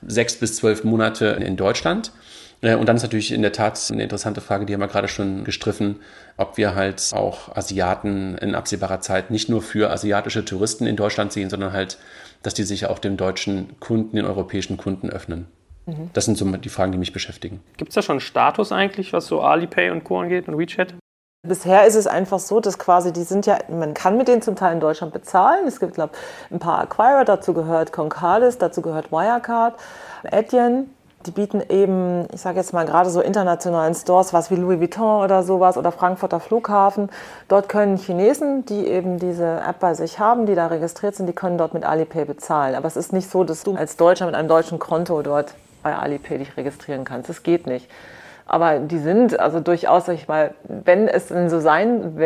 sechs 0.06 0.36
bis 0.36 0.56
zwölf 0.56 0.84
Monate 0.84 1.28
in 1.28 1.56
Deutschland. 1.56 2.12
Äh, 2.60 2.74
und 2.74 2.90
dann 2.90 2.96
ist 2.96 3.02
natürlich 3.02 3.32
in 3.32 3.40
der 3.40 3.52
Tat 3.52 3.80
eine 3.90 4.02
interessante 4.02 4.42
Frage, 4.42 4.66
die 4.66 4.74
haben 4.74 4.80
wir 4.80 4.88
gerade 4.88 5.08
schon 5.08 5.44
gestriffen, 5.44 6.00
ob 6.36 6.58
wir 6.58 6.74
halt 6.74 7.12
auch 7.12 7.56
Asiaten 7.56 8.36
in 8.38 8.54
absehbarer 8.54 9.00
Zeit 9.00 9.30
nicht 9.30 9.48
nur 9.48 9.62
für 9.62 9.90
asiatische 9.90 10.44
Touristen 10.44 10.86
in 10.86 10.96
Deutschland 10.96 11.32
sehen, 11.32 11.48
sondern 11.48 11.72
halt, 11.72 11.96
dass 12.42 12.54
die 12.54 12.64
sich 12.64 12.86
auch 12.86 12.98
dem 12.98 13.16
deutschen 13.16 13.78
Kunden, 13.80 14.16
den 14.16 14.24
europäischen 14.24 14.76
Kunden 14.76 15.10
öffnen. 15.10 15.46
Mhm. 15.86 16.10
Das 16.12 16.24
sind 16.24 16.38
so 16.38 16.44
die 16.44 16.68
Fragen, 16.68 16.92
die 16.92 16.98
mich 16.98 17.12
beschäftigen. 17.12 17.60
Gibt 17.76 17.90
es 17.90 17.94
da 17.94 18.02
schon 18.02 18.14
einen 18.14 18.20
Status 18.20 18.72
eigentlich, 18.72 19.12
was 19.12 19.26
so 19.26 19.40
Alipay 19.40 19.90
und 19.90 20.04
Co. 20.04 20.20
angeht 20.20 20.48
und 20.48 20.58
WeChat? 20.58 20.94
Bisher 21.44 21.86
ist 21.86 21.96
es 21.96 22.06
einfach 22.06 22.38
so, 22.38 22.60
dass 22.60 22.78
quasi 22.78 23.12
die 23.12 23.24
sind 23.24 23.46
ja, 23.46 23.58
man 23.68 23.94
kann 23.94 24.16
mit 24.16 24.28
denen 24.28 24.42
zum 24.42 24.54
Teil 24.54 24.74
in 24.74 24.80
Deutschland 24.80 25.12
bezahlen. 25.12 25.66
Es 25.66 25.80
gibt, 25.80 25.94
glaube 25.94 26.12
ich, 26.14 26.52
ein 26.54 26.60
paar 26.60 26.78
Acquirer, 26.78 27.24
dazu 27.24 27.52
gehört 27.52 27.92
Concardis, 27.92 28.58
dazu 28.58 28.80
gehört 28.80 29.10
Wirecard, 29.10 29.74
Adyen. 30.30 30.90
Die 31.26 31.30
bieten 31.30 31.62
eben, 31.68 32.26
ich 32.32 32.40
sage 32.40 32.58
jetzt 32.58 32.72
mal 32.72 32.84
gerade 32.84 33.08
so 33.08 33.20
internationalen 33.20 33.94
Stores, 33.94 34.32
was 34.32 34.50
wie 34.50 34.56
Louis 34.56 34.80
Vuitton 34.80 35.22
oder 35.22 35.42
sowas 35.42 35.76
oder 35.76 35.92
Frankfurter 35.92 36.40
Flughafen. 36.40 37.10
Dort 37.48 37.68
können 37.68 37.96
Chinesen, 37.96 38.64
die 38.64 38.86
eben 38.86 39.18
diese 39.18 39.60
App 39.60 39.78
bei 39.78 39.94
sich 39.94 40.18
haben, 40.18 40.46
die 40.46 40.54
da 40.54 40.66
registriert 40.66 41.14
sind, 41.14 41.26
die 41.26 41.32
können 41.32 41.58
dort 41.58 41.74
mit 41.74 41.84
Alipay 41.84 42.24
bezahlen. 42.24 42.74
Aber 42.74 42.88
es 42.88 42.96
ist 42.96 43.12
nicht 43.12 43.30
so, 43.30 43.44
dass 43.44 43.62
du 43.62 43.74
als 43.74 43.96
Deutscher 43.96 44.26
mit 44.26 44.34
einem 44.34 44.48
deutschen 44.48 44.78
Konto 44.78 45.22
dort 45.22 45.54
bei 45.82 45.94
Alipay 45.94 46.38
dich 46.38 46.56
registrieren 46.56 47.04
kannst. 47.04 47.28
Das 47.28 47.42
geht 47.42 47.66
nicht. 47.66 47.88
Aber 48.46 48.80
die 48.80 48.98
sind 48.98 49.38
also 49.38 49.60
durchaus, 49.60 50.06
sag 50.06 50.14
ich 50.14 50.26
mal, 50.26 50.54
wenn 50.64 51.06
es 51.06 51.28
denn 51.28 51.48
so 51.48 51.60
sein, 51.60 52.18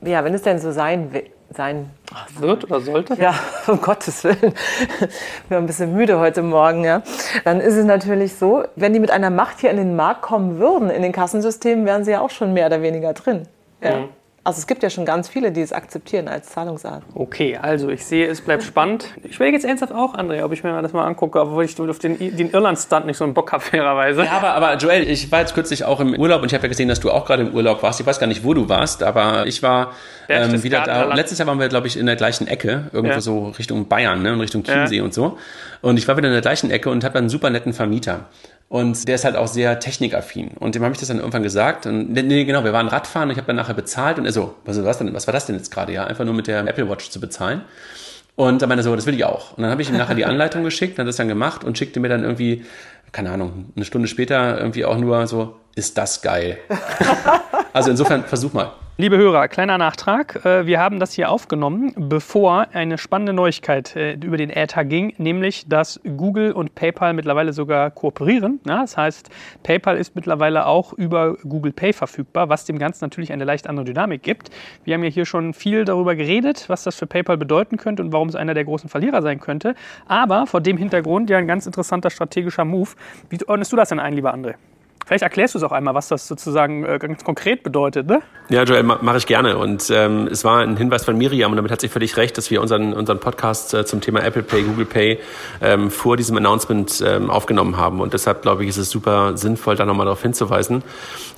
ja, 0.00 0.24
wenn 0.24 0.34
es 0.34 0.42
denn 0.42 0.58
so 0.58 0.72
sein 0.72 1.12
will, 1.12 1.30
sein 1.52 1.90
wird 2.38 2.64
oder 2.64 2.80
sollte? 2.80 3.14
Ja, 3.14 3.34
um 3.66 3.80
Gottes 3.80 4.24
Willen. 4.24 4.54
Ich 5.00 5.48
bin 5.48 5.58
ein 5.58 5.66
bisschen 5.66 5.94
müde 5.94 6.18
heute 6.18 6.42
Morgen, 6.42 6.84
ja. 6.84 7.02
Dann 7.44 7.60
ist 7.60 7.74
es 7.74 7.84
natürlich 7.84 8.34
so, 8.34 8.64
wenn 8.76 8.92
die 8.92 9.00
mit 9.00 9.10
einer 9.10 9.30
Macht 9.30 9.60
hier 9.60 9.70
in 9.70 9.76
den 9.76 9.96
Markt 9.96 10.22
kommen 10.22 10.58
würden, 10.58 10.90
in 10.90 11.02
den 11.02 11.12
Kassensystemen, 11.12 11.84
wären 11.86 12.04
sie 12.04 12.12
ja 12.12 12.20
auch 12.20 12.30
schon 12.30 12.52
mehr 12.52 12.66
oder 12.66 12.82
weniger 12.82 13.12
drin. 13.12 13.48
Ja. 13.82 13.98
Mhm. 13.98 14.08
Also 14.44 14.58
es 14.58 14.66
gibt 14.66 14.82
ja 14.82 14.90
schon 14.90 15.04
ganz 15.04 15.28
viele, 15.28 15.52
die 15.52 15.60
es 15.60 15.72
akzeptieren 15.72 16.26
als 16.26 16.48
Zahlungsart. 16.48 17.04
Okay, 17.14 17.56
also 17.56 17.90
ich 17.90 18.04
sehe, 18.04 18.26
es 18.26 18.40
bleibt 18.40 18.64
spannend. 18.64 19.06
Ich 19.22 19.38
will 19.38 19.52
jetzt 19.52 19.64
ernsthaft 19.64 19.92
auch, 19.92 20.16
André, 20.16 20.42
ob 20.42 20.52
ich 20.52 20.64
mir 20.64 20.82
das 20.82 20.92
mal 20.92 21.06
angucke, 21.06 21.40
obwohl 21.40 21.64
ich 21.64 21.78
auf 21.78 22.00
den, 22.00 22.18
den 22.18 22.50
Irland-Stunt 22.50 23.06
nicht 23.06 23.18
so 23.18 23.22
einen 23.22 23.34
Bock 23.34 23.52
habe, 23.52 23.62
fairerweise. 23.62 24.24
Ja, 24.24 24.32
aber, 24.32 24.54
aber 24.54 24.76
Joel, 24.78 25.08
ich 25.08 25.30
war 25.30 25.40
jetzt 25.40 25.54
kürzlich 25.54 25.84
auch 25.84 26.00
im 26.00 26.18
Urlaub 26.18 26.42
und 26.42 26.48
ich 26.48 26.54
habe 26.54 26.64
ja 26.64 26.68
gesehen, 26.68 26.88
dass 26.88 26.98
du 26.98 27.12
auch 27.12 27.24
gerade 27.24 27.44
im 27.44 27.54
Urlaub 27.54 27.84
warst. 27.84 28.00
Ich 28.00 28.06
weiß 28.06 28.18
gar 28.18 28.26
nicht, 28.26 28.42
wo 28.42 28.52
du 28.52 28.68
warst, 28.68 29.04
aber 29.04 29.46
ich 29.46 29.62
war 29.62 29.92
ähm, 30.28 30.60
wieder 30.64 30.82
da. 30.82 31.14
Letztes 31.14 31.38
Jahr 31.38 31.46
waren 31.46 31.60
wir, 31.60 31.68
glaube 31.68 31.86
ich, 31.86 31.96
in 31.96 32.06
der 32.06 32.16
gleichen 32.16 32.48
Ecke, 32.48 32.90
irgendwo 32.92 33.14
ja. 33.14 33.20
so 33.20 33.50
Richtung 33.56 33.86
Bayern 33.86 34.22
ne, 34.22 34.32
und 34.32 34.40
Richtung 34.40 34.64
Chiemsee 34.64 34.96
ja. 34.96 35.04
und 35.04 35.14
so. 35.14 35.38
Und 35.82 35.98
ich 35.98 36.08
war 36.08 36.16
wieder 36.16 36.28
in 36.28 36.34
der 36.34 36.42
gleichen 36.42 36.72
Ecke 36.72 36.90
und 36.90 37.04
habe 37.04 37.18
einen 37.18 37.28
super 37.28 37.50
netten 37.50 37.72
Vermieter. 37.72 38.26
Und 38.72 39.06
der 39.06 39.16
ist 39.16 39.26
halt 39.26 39.36
auch 39.36 39.48
sehr 39.48 39.80
technikaffin. 39.80 40.52
Und 40.58 40.74
dem 40.74 40.82
habe 40.82 40.94
ich 40.94 40.98
das 40.98 41.08
dann 41.08 41.18
irgendwann 41.18 41.42
gesagt. 41.42 41.84
Und 41.84 42.10
nee, 42.10 42.44
genau, 42.46 42.64
wir 42.64 42.72
waren 42.72 42.88
Radfahren 42.88 43.28
und 43.28 43.32
ich 43.32 43.36
habe 43.36 43.46
dann 43.46 43.56
nachher 43.56 43.74
bezahlt 43.74 44.18
und 44.18 44.24
er 44.24 44.32
so, 44.32 44.54
was, 44.64 44.82
was, 44.82 44.96
denn, 44.96 45.12
was 45.12 45.26
war 45.26 45.32
das 45.34 45.44
denn 45.44 45.56
jetzt 45.56 45.70
gerade? 45.70 45.92
Ja, 45.92 46.04
einfach 46.04 46.24
nur 46.24 46.32
mit 46.32 46.46
der 46.46 46.66
Apple 46.66 46.88
Watch 46.88 47.10
zu 47.10 47.20
bezahlen. 47.20 47.60
Und 48.34 48.62
dann 48.62 48.70
meinte 48.70 48.80
er 48.80 48.84
so, 48.84 48.96
das 48.96 49.04
will 49.04 49.12
ich 49.12 49.26
auch. 49.26 49.58
Und 49.58 49.64
dann 49.64 49.70
habe 49.70 49.82
ich 49.82 49.90
ihm 49.90 49.98
nachher 49.98 50.14
die 50.14 50.24
Anleitung 50.24 50.64
geschickt, 50.64 50.98
hat 50.98 51.06
das 51.06 51.16
dann 51.16 51.28
gemacht 51.28 51.64
und 51.64 51.76
schickte 51.76 52.00
mir 52.00 52.08
dann 52.08 52.22
irgendwie, 52.22 52.64
keine 53.12 53.30
Ahnung, 53.32 53.66
eine 53.76 53.84
Stunde 53.84 54.08
später 54.08 54.56
irgendwie 54.58 54.86
auch 54.86 54.96
nur 54.96 55.26
so, 55.26 55.56
ist 55.74 55.98
das 55.98 56.22
geil. 56.22 56.56
also 57.72 57.90
insofern, 57.90 58.24
versuch 58.24 58.52
mal. 58.52 58.72
Liebe 58.98 59.16
Hörer, 59.16 59.48
kleiner 59.48 59.78
Nachtrag. 59.78 60.44
Äh, 60.44 60.66
wir 60.66 60.78
haben 60.78 61.00
das 61.00 61.14
hier 61.14 61.30
aufgenommen, 61.30 61.94
bevor 61.96 62.66
eine 62.74 62.98
spannende 62.98 63.32
Neuigkeit 63.32 63.96
äh, 63.96 64.12
über 64.12 64.36
den 64.36 64.50
Äther 64.50 64.84
ging, 64.84 65.14
nämlich, 65.16 65.66
dass 65.66 65.98
Google 66.18 66.52
und 66.52 66.74
PayPal 66.74 67.14
mittlerweile 67.14 67.54
sogar 67.54 67.90
kooperieren. 67.90 68.60
Das 68.64 68.98
heißt, 68.98 69.30
PayPal 69.62 69.96
ist 69.96 70.14
mittlerweile 70.14 70.66
auch 70.66 70.92
über 70.92 71.36
Google 71.38 71.72
Pay 71.72 71.94
verfügbar, 71.94 72.50
was 72.50 72.66
dem 72.66 72.78
Ganzen 72.78 73.02
natürlich 73.02 73.32
eine 73.32 73.44
leicht 73.44 73.66
andere 73.66 73.86
Dynamik 73.86 74.22
gibt. 74.22 74.50
Wir 74.84 74.92
haben 74.92 75.04
ja 75.04 75.10
hier 75.10 75.24
schon 75.24 75.54
viel 75.54 75.86
darüber 75.86 76.14
geredet, 76.14 76.66
was 76.68 76.84
das 76.84 76.94
für 76.94 77.06
PayPal 77.06 77.38
bedeuten 77.38 77.78
könnte 77.78 78.02
und 78.02 78.12
warum 78.12 78.28
es 78.28 78.36
einer 78.36 78.52
der 78.52 78.66
großen 78.66 78.90
Verlierer 78.90 79.22
sein 79.22 79.40
könnte. 79.40 79.74
Aber 80.06 80.46
vor 80.46 80.60
dem 80.60 80.76
Hintergrund 80.76 81.30
ja 81.30 81.38
ein 81.38 81.46
ganz 81.46 81.64
interessanter 81.64 82.10
strategischer 82.10 82.66
Move. 82.66 82.90
Wie 83.30 83.38
ordnest 83.48 83.72
du 83.72 83.76
das 83.76 83.88
denn 83.88 84.00
ein, 84.00 84.12
lieber 84.12 84.34
André? 84.34 84.56
Vielleicht 85.06 85.22
erklärst 85.22 85.54
du 85.54 85.58
es 85.58 85.64
auch 85.64 85.72
einmal, 85.72 85.94
was 85.94 86.08
das 86.08 86.28
sozusagen 86.28 86.84
äh, 86.84 86.98
ganz 86.98 87.24
konkret 87.24 87.62
bedeutet, 87.62 88.06
ne? 88.06 88.20
Ja, 88.48 88.62
Joel, 88.62 88.82
mache 88.82 89.16
ich 89.16 89.26
gerne. 89.26 89.58
Und 89.58 89.90
ähm, 89.90 90.28
es 90.30 90.44
war 90.44 90.60
ein 90.60 90.76
Hinweis 90.76 91.04
von 91.04 91.16
Miriam 91.16 91.50
und 91.50 91.56
damit 91.56 91.72
hat 91.72 91.80
sie 91.80 91.88
völlig 91.88 92.16
recht, 92.16 92.36
dass 92.38 92.50
wir 92.50 92.60
unseren, 92.60 92.92
unseren 92.92 93.18
Podcast 93.18 93.74
äh, 93.74 93.84
zum 93.84 94.00
Thema 94.00 94.22
Apple 94.22 94.42
Pay, 94.42 94.62
Google 94.62 94.84
Pay 94.84 95.18
ähm, 95.60 95.90
vor 95.90 96.16
diesem 96.16 96.36
Announcement 96.36 97.02
ähm, 97.06 97.30
aufgenommen 97.30 97.76
haben. 97.76 98.00
Und 98.00 98.14
deshalb, 98.14 98.42
glaube 98.42 98.62
ich, 98.62 98.68
ist 98.70 98.78
es 98.78 98.90
super 98.90 99.36
sinnvoll, 99.36 99.76
da 99.76 99.84
nochmal 99.84 100.06
darauf 100.06 100.22
hinzuweisen, 100.22 100.82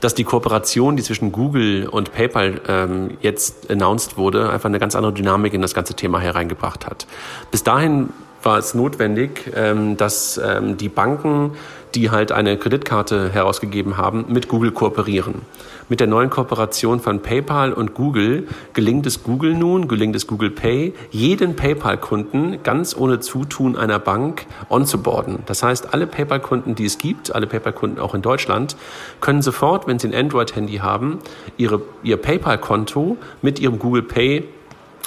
dass 0.01 0.15
die 0.15 0.25
Kooperation, 0.25 0.97
die 0.97 1.03
zwischen 1.03 1.33
Google 1.33 1.89
und 1.89 2.12
PayPal 2.12 2.61
ähm, 2.69 3.17
jetzt 3.21 3.71
announced 3.71 4.17
wurde, 4.17 4.51
einfach 4.51 4.69
eine 4.69 4.79
ganz 4.79 4.95
andere 4.95 5.12
Dynamik 5.12 5.55
in 5.55 5.62
das 5.62 5.75
ganze 5.75 5.95
Thema 5.95 6.21
hereingebracht 6.21 6.87
hat. 6.87 7.07
Bis 7.51 7.62
dahin 7.62 8.11
war 8.45 8.59
es 8.59 8.75
notwendig, 8.75 9.51
ähm, 9.55 9.97
dass 9.97 10.39
ähm, 10.39 10.77
die 10.77 10.89
Banken 10.89 11.53
die 11.95 12.11
halt 12.11 12.32
eine 12.32 12.57
Kreditkarte 12.57 13.30
herausgegeben 13.30 13.97
haben, 13.97 14.26
mit 14.28 14.49
Google 14.49 14.72
kooperieren. 14.72 15.42
Mit 15.88 16.01
der 16.01 16.07
neuen 16.07 16.30
Kooperation 16.30 16.99
von 16.99 17.20
PayPal 17.20 17.72
und 17.72 17.92
Google 17.95 18.49
gelingt 18.72 19.05
es 19.07 19.22
Google 19.22 19.55
nun, 19.55 19.86
gelingt 19.86 20.16
es 20.16 20.26
Google 20.26 20.51
Pay, 20.51 20.95
jeden 21.11 21.57
PayPal-Kunden 21.57 22.62
ganz 22.62 22.97
ohne 22.97 23.20
Zutun 23.20 23.76
einer 23.76 23.99
Bank 23.99 24.47
onzuboarden. 24.70 25.40
Das 25.45 25.62
heißt, 25.62 25.92
alle 25.92 26.07
PayPal-Kunden, 26.07 26.74
die 26.74 26.86
es 26.86 26.97
gibt, 26.97 27.34
alle 27.34 27.47
PayPal-Kunden 27.47 28.01
auch 28.01 28.14
in 28.14 28.22
Deutschland, 28.22 28.76
können 29.20 29.42
sofort, 29.42 29.86
wenn 29.86 29.99
sie 29.99 30.09
ein 30.09 30.14
Android-Handy 30.14 30.78
haben, 30.78 31.18
ihre, 31.59 31.82
ihr 32.03 32.16
PayPal-Konto 32.16 33.18
mit 33.42 33.59
ihrem 33.59 33.78
Google 33.78 34.03
Pay 34.03 34.45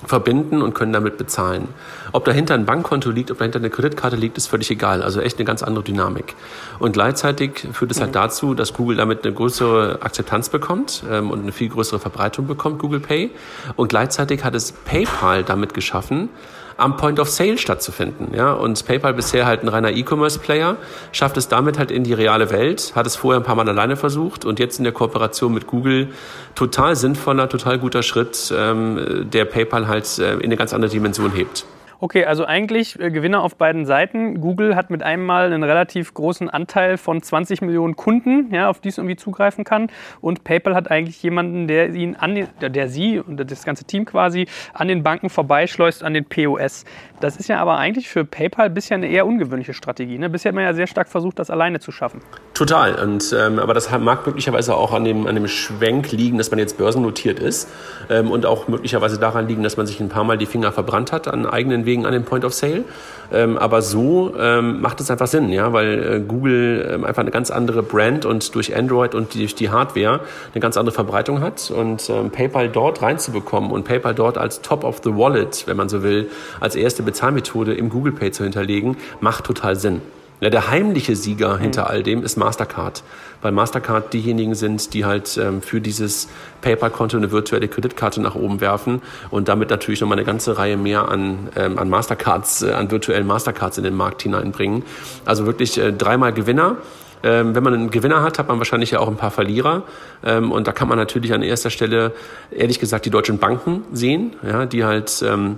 verbinden 0.06 0.62
und 0.62 0.76
können 0.76 0.93
damit 0.93 1.18
bezahlen. 1.18 1.70
Ob 2.12 2.26
dahinter 2.26 2.54
ein 2.54 2.66
Bankkonto 2.66 3.10
liegt, 3.10 3.32
ob 3.32 3.39
dahinter 3.39 3.60
eine 3.60 3.70
Kreditkarte 3.70 4.16
liegt, 4.16 4.38
ist 4.38 4.48
völlig 4.48 4.70
egal. 4.70 5.02
Also 5.02 5.22
echt 5.22 5.38
eine 5.38 5.45
ganz 5.45 5.64
andere 5.64 5.84
Dynamik. 5.84 6.36
Und 6.80 6.91
gleichzeitig 6.91 7.68
führt 7.74 7.91
es 7.91 8.00
halt 8.00 8.12
mhm. 8.12 8.16
dazu, 8.16 8.54
dass 8.54 8.74
Google 8.74 8.98
damit 8.98 9.24
eine 9.24 9.34
größere 9.34 10.00
Akzeptanz 10.02 10.50
bekommt 10.50 11.04
ähm, 11.10 11.32
und 11.32 11.41
eine 11.41 11.52
viel 11.52 11.70
größere 11.70 12.00
Verbreitung 12.00 12.45
bekommt, 12.48 12.80
Google 12.80 13.00
Pay. 13.00 13.32
Und 13.76 13.89
gleichzeitig 13.89 14.43
hat 14.43 14.54
es 14.54 14.72
PayPal 14.72 15.43
damit 15.43 15.74
geschaffen, 15.74 16.30
am 16.78 16.95
Point 16.95 17.19
of 17.19 17.30
Sale 17.30 17.57
stattzufinden. 17.57 18.34
Ja? 18.34 18.53
Und 18.53 18.86
PayPal 18.86 19.13
bisher 19.13 19.45
halt 19.45 19.63
ein 19.63 19.67
reiner 19.67 19.91
E-Commerce-Player, 19.91 20.78
schafft 21.11 21.38
es 21.38 21.47
damit 21.47 21.78
halt 21.78 21.91
in 21.91 22.03
die 22.03 22.13
reale 22.13 22.51
Welt, 22.51 22.93
hat 22.95 23.07
es 23.07 23.15
vorher 23.15 23.41
ein 23.41 23.43
paar 23.43 23.55
Mal 23.55 23.67
alleine 23.67 23.97
versucht 23.97 24.45
und 24.45 24.59
jetzt 24.59 24.78
in 24.78 24.84
der 24.84 24.93
Kooperation 24.93 25.53
mit 25.53 25.67
Google 25.67 26.09
total 26.55 26.95
sinnvoller, 26.95 27.49
total 27.49 27.80
guter 27.80 28.03
Schritt, 28.03 28.53
ähm, 28.55 29.28
der 29.32 29.45
PayPal 29.45 29.88
halt 29.88 30.19
äh, 30.19 30.36
in 30.36 30.43
eine 30.43 30.57
ganz 30.57 30.73
andere 30.73 30.91
Dimension 30.91 31.32
hebt. 31.32 31.65
Okay, 32.00 32.26
also 32.26 32.45
eigentlich 32.45 33.00
äh, 33.00 33.10
Gewinner 33.10 33.41
auf 33.41 33.56
beiden 33.56 33.88
Seiten. 33.88 34.39
Google 34.39 34.76
hat 34.76 34.91
mit 34.91 35.02
einem 35.02 35.26
Mal 35.26 35.45
einen 35.45 35.64
relativ 35.64 36.14
großen 36.14 36.48
Anteil 36.48 36.98
von 36.98 37.24
20 37.24 37.62
Millionen 37.62 37.95
Kunden, 37.95 38.54
ja, 38.54 38.70
auf 38.70 38.80
die 38.80 38.89
es 38.89 39.00
irgendwie 39.00 39.16
zugreifen 39.16 39.64
kann. 39.64 39.89
Und 40.22 40.43
PayPal 40.43 40.76
hat 40.76 40.91
eigentlich 40.91 41.24
jemanden, 41.24 41.68
der 41.68 41.93
ihn 41.95 42.16
an 42.16 42.36
den, 42.36 42.48
der 42.62 42.88
sie 42.88 43.20
und 43.20 43.38
das 43.38 43.64
ganze 43.64 43.86
Team 43.86 44.06
quasi 44.06 44.48
an 44.74 44.88
den 44.88 45.02
Banken 45.02 45.32
vorbeischleust, 45.32 46.04
an 46.04 46.14
den 46.14 46.26
POS. 46.26 46.86
Das 47.20 47.38
ist 47.38 47.50
ja 47.50 47.60
aber 47.60 47.78
eigentlich 47.78 48.10
für 48.10 48.26
PayPal 48.26 48.70
bisher 48.70 48.95
eine 48.95 49.08
eher 49.08 49.26
ungewöhnliche 49.26 49.74
Strategie. 49.74 50.20
Ne? 50.20 50.30
Bisher 50.30 50.50
hat 50.50 50.56
man 50.56 50.66
ja 50.66 50.74
sehr 50.74 50.86
stark 50.86 51.10
versucht, 51.10 51.39
das 51.39 51.50
alleine 51.50 51.80
zu 51.80 51.91
schaffen. 51.91 52.22
Total. 52.54 52.93
Und, 52.93 53.36
ähm, 53.36 53.58
aber 53.58 53.74
das 53.74 53.89
mag 53.98 54.28
möglicherweise 54.28 54.76
auch 54.76 54.93
an 54.93 55.04
dem, 55.04 55.26
an 55.26 55.34
dem 55.34 55.48
Schwenk 55.48 56.12
liegen, 56.12 56.38
dass 56.38 56.52
man 56.52 56.60
jetzt 56.60 56.78
börsennotiert 56.78 57.39
ist 57.39 57.70
ähm, 58.12 58.30
und 58.30 58.45
auch 58.45 58.68
möglicherweise 58.68 59.20
daran 59.20 59.48
liegen, 59.48 59.64
dass 59.64 59.78
man 59.78 59.88
sich 59.88 60.00
ein 60.00 60.10
paar 60.10 60.24
Mal 60.24 60.38
die 60.38 60.45
Finger 60.45 60.72
verbrannt 60.72 61.12
hat 61.12 61.28
an 61.28 61.48
eigenen 61.48 61.86
Wegen 61.88 62.05
an 62.05 62.13
dem 62.13 62.23
Point 62.23 62.45
of 62.45 62.53
Sale. 62.53 62.83
Ähm, 63.31 63.57
aber 63.57 63.81
so 63.81 64.33
ähm, 64.39 64.79
macht 64.79 65.01
es 65.01 65.11
einfach 65.11 65.27
Sinn, 65.27 65.49
ja, 65.49 65.73
weil 65.73 66.03
äh, 66.03 66.19
Google 66.19 66.89
ähm, 66.93 67.03
einfach 67.03 67.21
eine 67.21 67.31
ganz 67.31 67.51
andere 67.51 67.83
Brand 67.83 68.25
und 68.25 68.55
durch 68.55 68.75
Android 68.75 69.15
und 69.15 69.35
durch 69.35 69.55
die 69.55 69.69
Hardware 69.69 70.21
eine 70.53 70.61
ganz 70.61 70.77
andere 70.77 70.93
Verbreitung 70.93 71.41
hat 71.41 71.69
und 71.69 72.09
ähm, 72.09 72.29
PayPal 72.29 72.69
dort 72.69 73.01
reinzubekommen 73.01 73.71
und 73.71 73.83
PayPal 73.83 74.15
dort 74.15 74.38
als 74.38 74.61
Top 74.61 74.83
of 74.83 75.01
the 75.03 75.09
Wallet, 75.15 75.63
wenn 75.65 75.75
man 75.75 75.89
so 75.89 76.03
will, 76.03 76.29
als 76.61 76.75
erste 76.75 77.03
Bezahlmethode 77.03 77.73
im 77.73 77.89
Google 77.89 78.13
Pay 78.13 78.31
zu 78.31 78.43
hinterlegen, 78.43 78.95
macht 79.19 79.43
total 79.43 79.75
Sinn. 79.75 80.01
Ja, 80.39 80.51
der 80.51 80.69
heimliche 80.69 81.15
Sieger 81.15 81.57
hinter 81.57 81.89
all 81.89 82.03
dem 82.03 82.21
ist 82.21 82.38
Mastercard, 82.38 83.03
weil 83.41 83.51
Mastercard 83.51 84.13
diejenigen 84.13 84.53
sind, 84.53 84.93
die 84.93 85.03
halt 85.03 85.35
ähm, 85.38 85.63
für 85.63 85.81
dieses 85.81 86.29
PayPal-Konto 86.61 87.17
eine 87.17 87.31
virtuelle 87.31 87.67
Kreditkarte 87.67 88.21
nach 88.21 88.35
oben 88.35 88.61
werfen 88.61 89.01
und 89.31 89.47
damit 89.47 89.71
natürlich 89.71 89.99
nochmal 89.99 90.19
eine 90.19 90.25
ganze 90.27 90.55
Reihe 90.59 90.77
mehr 90.77 91.09
an, 91.09 91.49
ähm, 91.55 91.79
an 91.79 91.89
Mastercards, 91.89 92.61
äh, 92.61 92.71
an 92.71 92.91
virtuellen 92.91 93.25
Mastercards 93.25 93.79
in 93.79 93.83
den 93.83 93.95
Markt 93.95 94.21
hineinbringen. 94.21 94.83
Also 95.25 95.47
wirklich 95.47 95.79
äh, 95.79 95.91
dreimal 95.91 96.33
Gewinner. 96.33 96.77
Ähm, 97.23 97.55
wenn 97.55 97.63
man 97.63 97.73
einen 97.73 97.89
Gewinner 97.89 98.21
hat, 98.21 98.38
hat 98.38 98.47
man 98.47 98.59
wahrscheinlich 98.59 98.91
ja 98.91 98.99
auch 98.99 99.07
ein 99.07 99.17
paar 99.17 99.31
Verlierer. 99.31 99.83
Ähm, 100.23 100.51
und 100.51 100.67
da 100.67 100.71
kann 100.71 100.88
man 100.88 100.99
natürlich 100.99 101.33
an 101.33 101.41
erster 101.41 101.71
Stelle, 101.71 102.11
ehrlich 102.51 102.79
gesagt, 102.79 103.05
die 103.05 103.09
deutschen 103.09 103.39
Banken 103.39 103.83
sehen, 103.91 104.35
ja, 104.43 104.67
die 104.67 104.85
halt 104.85 105.23
ähm, 105.25 105.57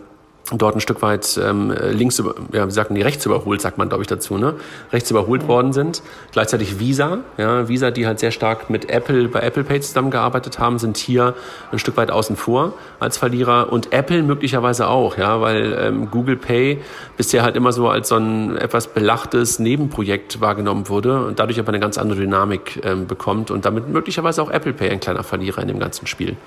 dort 0.55 0.75
ein 0.75 0.81
Stück 0.81 1.01
weit 1.01 1.39
ähm, 1.43 1.73
links, 1.91 2.19
über, 2.19 2.35
ja, 2.51 2.67
wie 2.67 2.71
sagt 2.71 2.89
man, 2.89 2.95
die 2.95 3.01
rechts 3.01 3.25
überholt, 3.25 3.61
sagt 3.61 3.77
man, 3.77 3.89
glaube 3.89 4.03
ich, 4.03 4.07
dazu, 4.07 4.37
ne? 4.37 4.55
Rechts 4.91 5.11
überholt 5.11 5.47
worden 5.47 5.73
sind. 5.73 6.01
Gleichzeitig 6.31 6.79
Visa, 6.79 7.19
ja, 7.37 7.67
Visa, 7.67 7.91
die 7.91 8.07
halt 8.07 8.19
sehr 8.19 8.31
stark 8.31 8.69
mit 8.69 8.89
Apple, 8.89 9.27
bei 9.27 9.41
Apple 9.41 9.63
Pay 9.63 9.81
zusammengearbeitet 9.81 10.59
haben, 10.59 10.79
sind 10.79 10.97
hier 10.97 11.35
ein 11.71 11.79
Stück 11.79 11.97
weit 11.97 12.11
außen 12.11 12.35
vor 12.35 12.73
als 12.99 13.17
Verlierer 13.17 13.71
und 13.71 13.93
Apple 13.93 14.23
möglicherweise 14.23 14.87
auch, 14.87 15.17
ja, 15.17 15.41
weil 15.41 15.77
ähm, 15.79 16.09
Google 16.11 16.37
Pay 16.37 16.79
bisher 17.17 17.43
halt 17.43 17.55
immer 17.55 17.71
so 17.71 17.89
als 17.89 18.09
so 18.09 18.15
ein 18.15 18.57
etwas 18.57 18.87
belachtes 18.87 19.59
Nebenprojekt 19.59 20.41
wahrgenommen 20.41 20.89
wurde 20.89 21.25
und 21.25 21.39
dadurch 21.39 21.59
aber 21.59 21.69
eine 21.69 21.79
ganz 21.79 21.97
andere 21.97 22.19
Dynamik 22.19 22.81
ähm, 22.83 23.07
bekommt 23.07 23.51
und 23.51 23.65
damit 23.65 23.89
möglicherweise 23.89 24.41
auch 24.41 24.49
Apple 24.49 24.73
Pay 24.73 24.89
ein 24.89 24.99
kleiner 24.99 25.23
Verlierer 25.23 25.61
in 25.61 25.67
dem 25.67 25.79
ganzen 25.79 26.07
Spiel. 26.07 26.37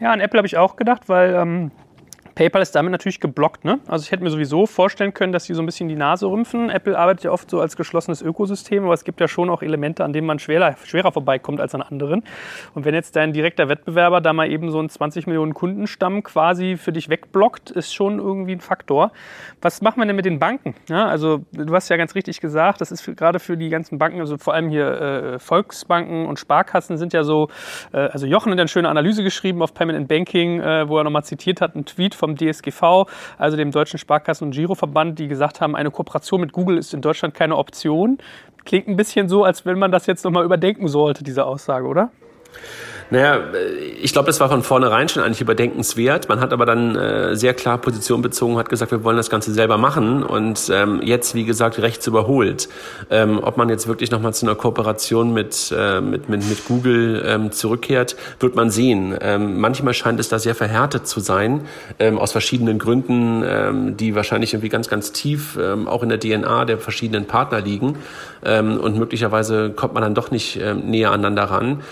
Ja, 0.00 0.12
an 0.12 0.20
Apple 0.20 0.38
habe 0.38 0.46
ich 0.46 0.56
auch 0.56 0.76
gedacht, 0.76 1.02
weil 1.06 1.34
ähm, 1.34 1.70
PayPal 2.36 2.60
ist 2.60 2.74
damit 2.74 2.92
natürlich 2.92 3.18
geblockt. 3.18 3.64
Ne? 3.64 3.80
Also 3.88 4.04
ich 4.04 4.12
hätte 4.12 4.22
mir 4.22 4.28
sowieso 4.28 4.66
vorstellen 4.66 5.14
können, 5.14 5.32
dass 5.32 5.44
sie 5.44 5.54
so 5.54 5.62
ein 5.62 5.66
bisschen 5.66 5.88
die 5.88 5.96
Nase 5.96 6.26
rümpfen. 6.26 6.68
Apple 6.68 6.96
arbeitet 6.96 7.24
ja 7.24 7.30
oft 7.30 7.48
so 7.50 7.60
als 7.60 7.78
geschlossenes 7.78 8.20
Ökosystem, 8.20 8.84
aber 8.84 8.92
es 8.92 9.04
gibt 9.04 9.20
ja 9.22 9.26
schon 9.26 9.48
auch 9.48 9.62
Elemente, 9.62 10.04
an 10.04 10.12
denen 10.12 10.26
man 10.26 10.38
schwerer, 10.38 10.76
schwerer 10.84 11.12
vorbeikommt 11.12 11.60
als 11.62 11.74
an 11.74 11.80
anderen. 11.80 12.24
Und 12.74 12.84
wenn 12.84 12.94
jetzt 12.94 13.16
dein 13.16 13.32
direkter 13.32 13.70
Wettbewerber 13.70 14.20
da 14.20 14.34
mal 14.34 14.50
eben 14.50 14.70
so 14.70 14.78
einen 14.78 14.90
20 14.90 15.26
Millionen 15.26 15.54
Kundenstamm 15.54 16.22
quasi 16.22 16.76
für 16.76 16.92
dich 16.92 17.08
wegblockt, 17.08 17.70
ist 17.70 17.94
schon 17.94 18.18
irgendwie 18.18 18.52
ein 18.52 18.60
Faktor. 18.60 19.12
Was 19.62 19.80
macht 19.80 19.96
man 19.96 20.06
denn 20.06 20.16
mit 20.16 20.26
den 20.26 20.38
Banken? 20.38 20.74
Ja, 20.90 21.06
also 21.06 21.40
du 21.52 21.74
hast 21.74 21.88
ja 21.88 21.96
ganz 21.96 22.14
richtig 22.14 22.42
gesagt, 22.42 22.82
das 22.82 22.92
ist 22.92 23.00
für, 23.00 23.14
gerade 23.14 23.38
für 23.38 23.56
die 23.56 23.70
ganzen 23.70 23.96
Banken, 23.96 24.20
also 24.20 24.36
vor 24.36 24.52
allem 24.52 24.68
hier 24.68 24.86
äh, 24.86 25.38
Volksbanken 25.38 26.26
und 26.26 26.38
Sparkassen 26.38 26.98
sind 26.98 27.14
ja 27.14 27.24
so, 27.24 27.48
äh, 27.94 27.96
also 27.96 28.26
Jochen 28.26 28.52
hat 28.52 28.58
eine 28.58 28.68
schöne 28.68 28.90
Analyse 28.90 29.22
geschrieben 29.22 29.62
auf 29.62 29.72
Payment 29.72 29.96
and 29.96 30.08
Banking, 30.08 30.60
äh, 30.60 30.86
wo 30.86 30.98
er 30.98 31.04
nochmal 31.04 31.24
zitiert 31.24 31.62
hat, 31.62 31.74
einen 31.74 31.86
Tweet 31.86 32.14
von 32.14 32.25
vom 32.26 32.36
DSGV, 32.36 33.06
also 33.38 33.56
dem 33.56 33.70
Deutschen 33.70 33.98
Sparkassen- 33.98 34.44
und 34.46 34.50
Giroverband, 34.50 35.18
die 35.18 35.28
gesagt 35.28 35.60
haben, 35.60 35.76
eine 35.76 35.90
Kooperation 35.90 36.40
mit 36.40 36.52
Google 36.52 36.76
ist 36.78 36.92
in 36.92 37.00
Deutschland 37.00 37.34
keine 37.34 37.56
Option. 37.56 38.18
Klingt 38.64 38.88
ein 38.88 38.96
bisschen 38.96 39.28
so, 39.28 39.44
als 39.44 39.64
wenn 39.64 39.78
man 39.78 39.92
das 39.92 40.06
jetzt 40.06 40.24
nochmal 40.24 40.44
überdenken 40.44 40.88
sollte, 40.88 41.22
diese 41.22 41.44
Aussage, 41.44 41.86
oder? 41.86 42.10
Naja, 43.10 43.40
ich 44.02 44.12
glaube, 44.12 44.26
das 44.26 44.40
war 44.40 44.48
von 44.48 44.62
vornherein 44.62 45.08
schon 45.08 45.22
eigentlich 45.22 45.40
überdenkenswert. 45.40 46.28
Man 46.28 46.40
hat 46.40 46.52
aber 46.52 46.66
dann 46.66 46.96
äh, 46.96 47.36
sehr 47.36 47.54
klar 47.54 47.78
Position 47.78 48.20
bezogen, 48.20 48.56
hat 48.58 48.68
gesagt, 48.68 48.90
wir 48.90 49.04
wollen 49.04 49.16
das 49.16 49.30
Ganze 49.30 49.52
selber 49.52 49.78
machen 49.78 50.24
und 50.24 50.70
ähm, 50.72 51.00
jetzt, 51.02 51.34
wie 51.34 51.44
gesagt, 51.44 51.78
rechts 51.78 52.06
überholt. 52.06 52.68
Ähm, 53.10 53.40
ob 53.42 53.56
man 53.56 53.68
jetzt 53.68 53.86
wirklich 53.86 54.10
nochmal 54.10 54.34
zu 54.34 54.46
einer 54.46 54.56
Kooperation 54.56 55.32
mit, 55.32 55.72
äh, 55.76 56.00
mit, 56.00 56.28
mit, 56.28 56.48
mit 56.48 56.64
Google 56.66 57.22
ähm, 57.26 57.52
zurückkehrt, 57.52 58.16
wird 58.40 58.56
man 58.56 58.70
sehen. 58.70 59.16
Ähm, 59.20 59.60
manchmal 59.60 59.94
scheint 59.94 60.18
es 60.18 60.28
da 60.28 60.38
sehr 60.40 60.56
verhärtet 60.56 61.06
zu 61.06 61.20
sein, 61.20 61.60
ähm, 62.00 62.18
aus 62.18 62.32
verschiedenen 62.32 62.78
Gründen, 62.78 63.44
ähm, 63.46 63.96
die 63.96 64.16
wahrscheinlich 64.16 64.52
irgendwie 64.52 64.68
ganz, 64.68 64.88
ganz 64.88 65.12
tief 65.12 65.56
ähm, 65.60 65.86
auch 65.86 66.02
in 66.02 66.08
der 66.08 66.18
DNA 66.18 66.64
der 66.64 66.78
verschiedenen 66.78 67.26
Partner 67.26 67.60
liegen. 67.60 67.98
Ähm, 68.44 68.78
und 68.78 68.98
möglicherweise 68.98 69.70
kommt 69.70 69.94
man 69.94 70.02
dann 70.02 70.14
doch 70.14 70.32
nicht 70.32 70.60
ähm, 70.60 70.90
näher 70.90 71.12
aneinander 71.12 71.44
ran 71.44 71.82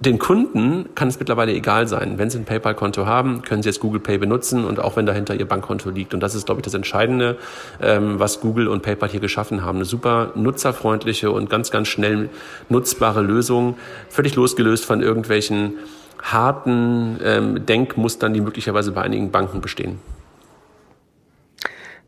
den 0.00 0.18
Kunden 0.18 0.88
kann 0.94 1.08
es 1.08 1.18
mittlerweile 1.18 1.52
egal 1.52 1.86
sein. 1.86 2.18
Wenn 2.18 2.28
sie 2.28 2.38
ein 2.38 2.44
PayPal-Konto 2.44 3.06
haben, 3.06 3.42
können 3.42 3.62
sie 3.62 3.68
jetzt 3.68 3.80
Google 3.80 4.00
Pay 4.00 4.18
benutzen 4.18 4.64
und 4.64 4.80
auch 4.80 4.96
wenn 4.96 5.06
dahinter 5.06 5.34
ihr 5.34 5.46
Bankkonto 5.46 5.90
liegt. 5.90 6.14
Und 6.14 6.20
das 6.20 6.34
ist, 6.34 6.46
glaube 6.46 6.60
ich, 6.60 6.64
das 6.64 6.74
Entscheidende, 6.74 7.38
ähm, 7.80 8.18
was 8.18 8.40
Google 8.40 8.68
und 8.68 8.82
PayPal 8.82 9.08
hier 9.08 9.20
geschaffen 9.20 9.62
haben. 9.62 9.78
Eine 9.78 9.84
super 9.84 10.32
nutzerfreundliche 10.34 11.30
und 11.30 11.48
ganz, 11.48 11.70
ganz 11.70 11.88
schnell 11.88 12.28
nutzbare 12.68 13.22
Lösung, 13.22 13.76
völlig 14.08 14.34
losgelöst 14.34 14.84
von 14.84 15.00
irgendwelchen 15.00 15.74
harten 16.20 17.20
ähm, 17.22 17.66
Denkmustern, 17.66 18.34
die 18.34 18.40
möglicherweise 18.40 18.92
bei 18.92 19.02
einigen 19.02 19.30
Banken 19.30 19.60
bestehen. 19.60 20.00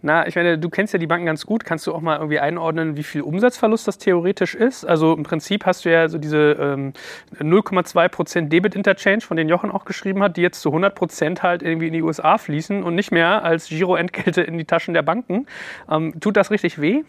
Na, 0.07 0.25
ich 0.29 0.37
meine, 0.37 0.57
du 0.57 0.71
kennst 0.71 0.93
ja 0.93 1.01
die 1.01 1.09
Banken 1.09 1.27
ganz 1.27 1.45
gut. 1.47 1.65
Kannst 1.65 1.85
du 1.89 1.93
auch 1.93 2.01
mal 2.01 2.19
irgendwie 2.19 2.39
einordnen, 2.39 2.97
wie 2.97 3.03
viel 3.03 3.23
Umsatzverlust 3.23 3.89
das 3.89 3.99
theoretisch 3.99 4.55
ist? 4.55 4.85
Also 4.85 5.13
im 5.13 5.25
Prinzip 5.25 5.67
hast 5.67 5.85
du 5.85 5.91
ja 5.91 6.09
so 6.09 6.19
diese 6.19 6.53
ähm, 6.61 6.93
0,2% 7.41 8.43
Debit 8.43 8.77
Interchange, 8.77 9.23
von 9.23 9.37
denen 9.37 9.51
Jochen 9.51 9.73
auch 9.73 9.85
geschrieben 9.85 10.23
hat, 10.23 10.37
die 10.37 10.43
jetzt 10.43 10.61
zu 10.61 10.73
100% 10.73 11.43
halt 11.43 11.65
irgendwie 11.65 11.89
in 11.89 11.93
die 11.93 12.03
USA 12.03 12.39
fließen 12.39 12.85
und 12.85 12.95
nicht 12.95 13.11
mehr 13.11 13.43
als 13.43 13.69
Giro-Entgelte 13.69 14.43
in 14.43 14.59
die 14.59 14.65
Taschen 14.65 14.95
der 14.95 15.03
Banken. 15.03 15.47
Ähm, 15.91 16.21
tut 16.21 16.37
das 16.37 16.53
richtig 16.53 16.81
weh? 16.81 17.03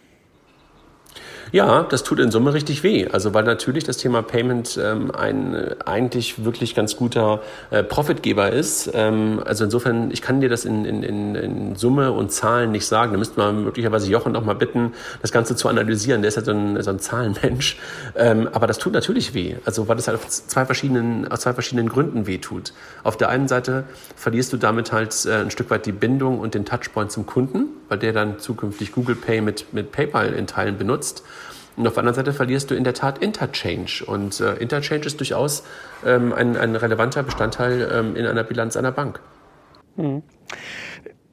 Ja, 1.51 1.84
das 1.84 2.03
tut 2.03 2.20
in 2.20 2.32
Summe 2.32 2.53
richtig 2.53 2.84
weh. 2.84 3.07
Also 3.07 3.34
weil 3.34 3.43
natürlich 3.43 3.84
das 3.84 3.97
Thema 3.97 4.22
Payment 4.22 4.80
ähm, 4.82 5.11
ein 5.11 5.82
eigentlich 5.86 6.43
wirklich 6.43 6.76
ganz 6.76 6.95
guter 6.95 7.41
äh, 7.72 7.84
Profitgeber 7.84 8.51
ist. 8.51 8.91
Ähm, 8.93 9.41
also 9.45 9.63
insofern, 9.63 10.11
ich 10.11 10.22
kann 10.22 10.41
dir 10.41 10.49
das 10.49 10.65
in, 10.65 10.86
in, 10.86 11.03
in, 11.03 11.76
Summe 11.76 12.11
und 12.11 12.32
Zahlen 12.32 12.72
nicht 12.72 12.86
sagen. 12.86 13.13
Da 13.13 13.18
müsste 13.18 13.39
man 13.39 13.63
möglicherweise 13.63 14.09
Jochen 14.09 14.34
noch 14.34 14.43
mal 14.43 14.55
bitten, 14.55 14.93
das 15.22 15.32
Ganze 15.32 15.55
zu 15.55 15.70
analysieren. 15.70 16.22
Der 16.22 16.30
ist 16.30 16.36
ja 16.36 16.43
so 16.43 16.51
ein, 16.51 16.82
so 16.82 16.89
ein 16.89 16.99
Zahlenmensch. 16.99 17.78
Ähm, 18.15 18.49
aber 18.51 18.68
das 18.68 18.78
tut 18.78 18.93
natürlich 18.93 19.34
weh. 19.34 19.55
Also 19.65 19.88
weil 19.88 19.97
es 19.97 20.07
halt 20.07 20.18
auf 20.18 20.28
zwei 20.28 20.65
verschiedenen, 20.65 21.28
aus 21.28 21.41
zwei 21.41 21.53
verschiedenen 21.53 21.88
Gründen 21.88 22.28
weh 22.28 22.39
tut. 22.39 22.74
Auf 23.03 23.15
der 23.15 23.30
einen 23.30 23.47
Seite 23.47 23.86
verlierst 24.15 24.51
du 24.53 24.57
damit 24.57 24.91
halt 24.91 25.26
äh, 25.26 25.36
ein 25.36 25.51
Stück 25.51 25.70
weit 25.70 25.86
die 25.86 25.91
Bindung 25.91 26.39
und 26.39 26.53
den 26.53 26.65
Touchpoint 26.65 27.11
zum 27.11 27.26
Kunden, 27.26 27.68
weil 27.88 27.99
der 27.99 28.11
dann 28.11 28.39
zukünftig 28.39 28.91
Google 28.91 29.15
Pay 29.15 29.41
mit, 29.41 29.74
mit 29.74 29.91
PayPal 29.91 30.34
in 30.34 30.47
Teilen 30.47 30.78
benutzt. 30.78 31.07
Und 31.78 31.88
auf 31.88 31.93
der 31.93 31.99
anderen 31.99 32.16
Seite 32.16 32.34
verlierst 32.34 32.72
du 32.72 32.76
in 32.76 32.84
der 32.84 32.95
Tat 32.95 33.20
Interchange. 33.20 34.03
Und 34.05 34.39
äh, 34.39 34.55
Interchange 34.55 35.05
ist 35.05 35.20
durchaus 35.20 35.64
ähm, 36.05 36.34
ein, 36.34 36.58
ein 36.58 36.76
relevanter 36.76 37.22
Bestandteil 37.22 37.89
ähm, 37.93 38.16
in 38.16 38.26
einer 38.26 38.43
Bilanz 38.43 38.76
einer 38.76 38.91
Bank. 38.91 39.20
Mhm. 39.95 40.24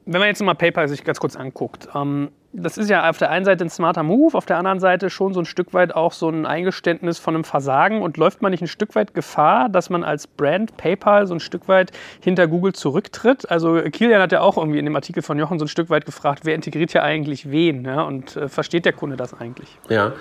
Wenn 0.05 0.19
man 0.19 0.27
jetzt 0.27 0.41
mal 0.43 0.53
PayPal 0.53 0.87
sich 0.87 1.03
ganz 1.03 1.19
kurz 1.19 1.35
anguckt, 1.35 1.89
ähm, 1.95 2.29
das 2.57 2.77
ist 2.77 2.89
ja 2.89 3.09
auf 3.09 3.17
der 3.17 3.29
einen 3.29 3.45
Seite 3.45 3.65
ein 3.65 3.69
smarter 3.69 4.03
Move, 4.03 4.37
auf 4.37 4.45
der 4.45 4.57
anderen 4.57 4.79
Seite 4.79 5.09
schon 5.09 5.33
so 5.33 5.41
ein 5.41 5.45
Stück 5.45 5.73
weit 5.73 5.93
auch 5.93 6.13
so 6.13 6.29
ein 6.29 6.45
Eingeständnis 6.45 7.19
von 7.19 7.35
einem 7.35 7.43
Versagen. 7.43 8.01
Und 8.01 8.17
läuft 8.17 8.41
man 8.41 8.51
nicht 8.51 8.61
ein 8.61 8.67
Stück 8.67 8.95
weit 8.95 9.13
Gefahr, 9.13 9.69
dass 9.69 9.89
man 9.89 10.03
als 10.03 10.27
Brand 10.27 10.77
PayPal 10.77 11.27
so 11.27 11.33
ein 11.33 11.39
Stück 11.39 11.67
weit 11.67 11.91
hinter 12.21 12.47
Google 12.47 12.73
zurücktritt? 12.73 13.49
Also 13.51 13.81
Kilian 13.91 14.21
hat 14.21 14.31
ja 14.31 14.41
auch 14.41 14.57
irgendwie 14.57 14.79
in 14.79 14.85
dem 14.85 14.95
Artikel 14.95 15.21
von 15.21 15.37
Jochen 15.37 15.59
so 15.59 15.65
ein 15.65 15.67
Stück 15.67 15.89
weit 15.89 16.05
gefragt, 16.05 16.41
wer 16.43 16.55
integriert 16.55 16.93
ja 16.93 17.03
eigentlich 17.03 17.51
wen? 17.51 17.83
Ja? 17.83 18.03
Und 18.03 18.35
äh, 18.35 18.47
versteht 18.47 18.85
der 18.85 18.93
Kunde 18.93 19.17
das 19.17 19.33
eigentlich? 19.33 19.77
Ja, 19.89 20.13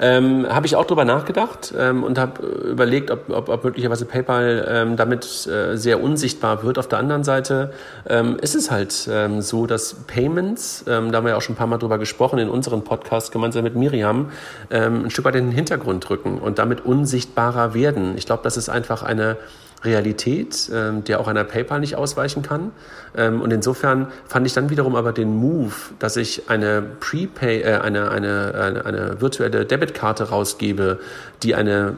ähm, 0.00 0.46
habe 0.48 0.66
ich 0.66 0.76
auch 0.76 0.84
drüber 0.84 1.04
nachgedacht 1.04 1.72
ähm, 1.78 2.04
und 2.04 2.18
habe 2.18 2.46
überlegt, 2.46 3.10
ob, 3.10 3.30
ob, 3.30 3.48
ob, 3.48 3.64
möglicherweise 3.64 4.04
PayPal 4.04 4.66
ähm, 4.70 4.96
damit 4.96 5.46
äh, 5.46 5.76
sehr 5.76 6.02
unsichtbar 6.02 6.62
wird. 6.62 6.78
Auf 6.78 6.88
der 6.88 6.98
anderen 6.98 7.24
Seite 7.24 7.72
ähm, 8.08 8.36
ist 8.40 8.54
es 8.54 8.70
halt 8.70 9.08
ähm, 9.10 9.40
so, 9.40 9.66
dass 9.66 9.94
Payments, 10.06 10.84
ähm, 10.86 11.10
da 11.10 11.18
haben 11.18 11.24
wir 11.24 11.30
ja 11.30 11.36
auch 11.36 11.42
schon 11.42 11.54
ein 11.54 11.58
paar 11.58 11.66
Mal 11.66 11.77
mal 11.78 11.80
drüber 11.80 11.98
gesprochen 11.98 12.38
in 12.38 12.48
unserem 12.48 12.82
Podcast 12.82 13.30
gemeinsam 13.32 13.62
mit 13.62 13.76
Miriam, 13.76 14.30
ähm, 14.70 15.04
ein 15.04 15.10
Stück 15.10 15.24
weit 15.24 15.36
in 15.36 15.46
den 15.46 15.54
Hintergrund 15.54 16.10
rücken 16.10 16.38
und 16.38 16.58
damit 16.58 16.84
unsichtbarer 16.84 17.72
werden. 17.72 18.14
Ich 18.16 18.26
glaube, 18.26 18.42
das 18.42 18.56
ist 18.56 18.68
einfach 18.68 19.02
eine 19.02 19.36
Realität, 19.84 20.68
ähm, 20.74 21.04
der 21.04 21.20
auch 21.20 21.28
einer 21.28 21.44
PayPal 21.44 21.78
nicht 21.78 21.94
ausweichen 21.94 22.42
kann. 22.42 22.72
Ähm, 23.16 23.40
und 23.40 23.52
insofern 23.52 24.08
fand 24.26 24.44
ich 24.44 24.52
dann 24.52 24.70
wiederum 24.70 24.96
aber 24.96 25.12
den 25.12 25.36
Move, 25.36 25.72
dass 26.00 26.16
ich 26.16 26.50
eine 26.50 26.82
Prepay, 26.82 27.60
äh, 27.60 27.78
eine, 27.78 28.10
eine, 28.10 28.54
eine, 28.54 28.84
eine 28.84 29.20
virtuelle 29.20 29.64
Debitkarte 29.64 30.30
rausgebe, 30.30 30.98
die 31.44 31.54
eine 31.54 31.96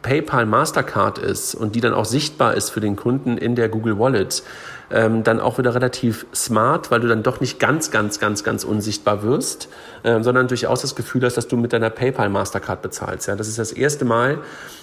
PayPal 0.00 0.46
Mastercard 0.46 1.18
ist 1.18 1.54
und 1.54 1.74
die 1.74 1.82
dann 1.82 1.92
auch 1.92 2.06
sichtbar 2.06 2.54
ist 2.54 2.70
für 2.70 2.80
den 2.80 2.96
Kunden 2.96 3.36
in 3.36 3.56
der 3.56 3.68
Google 3.68 3.98
Wallet 3.98 4.42
ähm, 4.90 5.24
dann 5.24 5.40
auch 5.40 5.58
wieder 5.58 5.74
relativ 5.74 6.26
smart, 6.34 6.90
weil 6.90 7.00
du 7.00 7.08
dann 7.08 7.22
doch 7.22 7.40
nicht 7.40 7.58
ganz, 7.58 7.90
ganz, 7.90 8.18
ganz, 8.18 8.44
ganz 8.44 8.64
unsichtbar 8.64 9.22
wirst, 9.22 9.68
ähm, 10.04 10.22
sondern 10.22 10.48
durchaus 10.48 10.82
das 10.82 10.94
Gefühl 10.94 11.24
hast, 11.24 11.36
dass 11.36 11.48
du 11.48 11.56
mit 11.56 11.72
deiner 11.72 11.90
PayPal 11.90 12.28
Mastercard 12.28 12.82
bezahlst. 12.82 13.28
Ja, 13.28 13.36
das 13.36 13.48
ist 13.48 13.58
das 13.58 13.72
erste 13.72 14.04
Mal, 14.04 14.38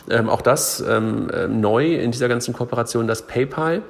ähm, 0.09 0.29
auch 0.29 0.41
das 0.41 0.83
ähm, 0.87 1.29
äh, 1.29 1.47
neu 1.47 1.95
in 1.95 2.11
dieser 2.11 2.27
ganzen 2.27 2.53
Kooperation, 2.53 3.07
dass 3.07 3.23
PayPal 3.23 3.81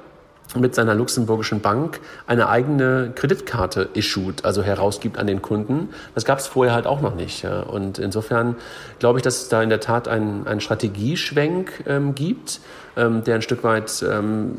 mit 0.56 0.74
seiner 0.74 0.94
luxemburgischen 0.94 1.60
Bank 1.60 2.00
eine 2.26 2.48
eigene 2.48 3.12
Kreditkarte 3.14 3.88
issued, 3.94 4.44
also 4.44 4.62
herausgibt 4.62 5.18
an 5.18 5.26
den 5.26 5.42
Kunden. 5.42 5.88
Das 6.14 6.24
gab 6.24 6.38
es 6.38 6.46
vorher 6.46 6.74
halt 6.74 6.86
auch 6.86 7.00
noch 7.00 7.14
nicht. 7.14 7.42
Ja. 7.42 7.60
Und 7.62 7.98
insofern 7.98 8.56
glaube 8.98 9.18
ich, 9.18 9.22
dass 9.22 9.42
es 9.42 9.48
da 9.48 9.62
in 9.62 9.68
der 9.68 9.80
Tat 9.80 10.06
einen, 10.06 10.46
einen 10.46 10.60
Strategieschwenk 10.60 11.84
ähm, 11.86 12.14
gibt, 12.14 12.60
ähm, 12.96 13.24
der 13.24 13.36
ein 13.36 13.42
Stück 13.42 13.64
weit 13.64 14.04
ähm, 14.08 14.54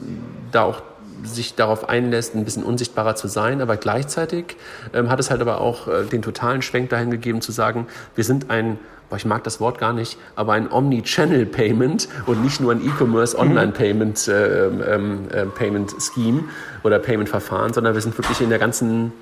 da 0.51 0.63
auch 0.63 0.81
sich 1.25 1.55
darauf 1.55 1.89
einlässt, 1.89 2.35
ein 2.35 2.45
bisschen 2.45 2.63
unsichtbarer 2.63 3.15
zu 3.15 3.27
sein, 3.27 3.61
aber 3.61 3.77
gleichzeitig 3.77 4.57
ähm, 4.93 5.09
hat 5.09 5.19
es 5.19 5.29
halt 5.29 5.41
aber 5.41 5.61
auch 5.61 5.87
äh, 5.87 6.03
den 6.05 6.21
totalen 6.21 6.61
Schwenk 6.61 6.89
dahin 6.89 7.11
gegeben 7.11 7.41
zu 7.41 7.51
sagen, 7.51 7.87
wir 8.15 8.23
sind 8.23 8.49
ein 8.49 8.79
boah, 9.09 9.17
ich 9.17 9.25
mag 9.25 9.43
das 9.43 9.59
Wort 9.59 9.77
gar 9.77 9.93
nicht, 9.93 10.17
aber 10.35 10.53
ein 10.53 10.71
Omni-Channel-Payment 10.71 12.07
und 12.25 12.43
nicht 12.43 12.59
nur 12.59 12.71
ein 12.71 12.83
E-Commerce 12.83 13.37
Online-Payment 13.37 14.27
äh, 14.27 14.67
ähm, 14.67 15.27
äh, 15.31 15.45
Payment 15.45 15.93
Scheme 15.99 16.45
oder 16.83 16.99
Payment-Verfahren, 16.99 17.73
sondern 17.73 17.93
wir 17.93 18.01
sind 18.01 18.17
wirklich 18.17 18.41
in 18.41 18.49
der 18.49 18.59
ganzen 18.59 19.13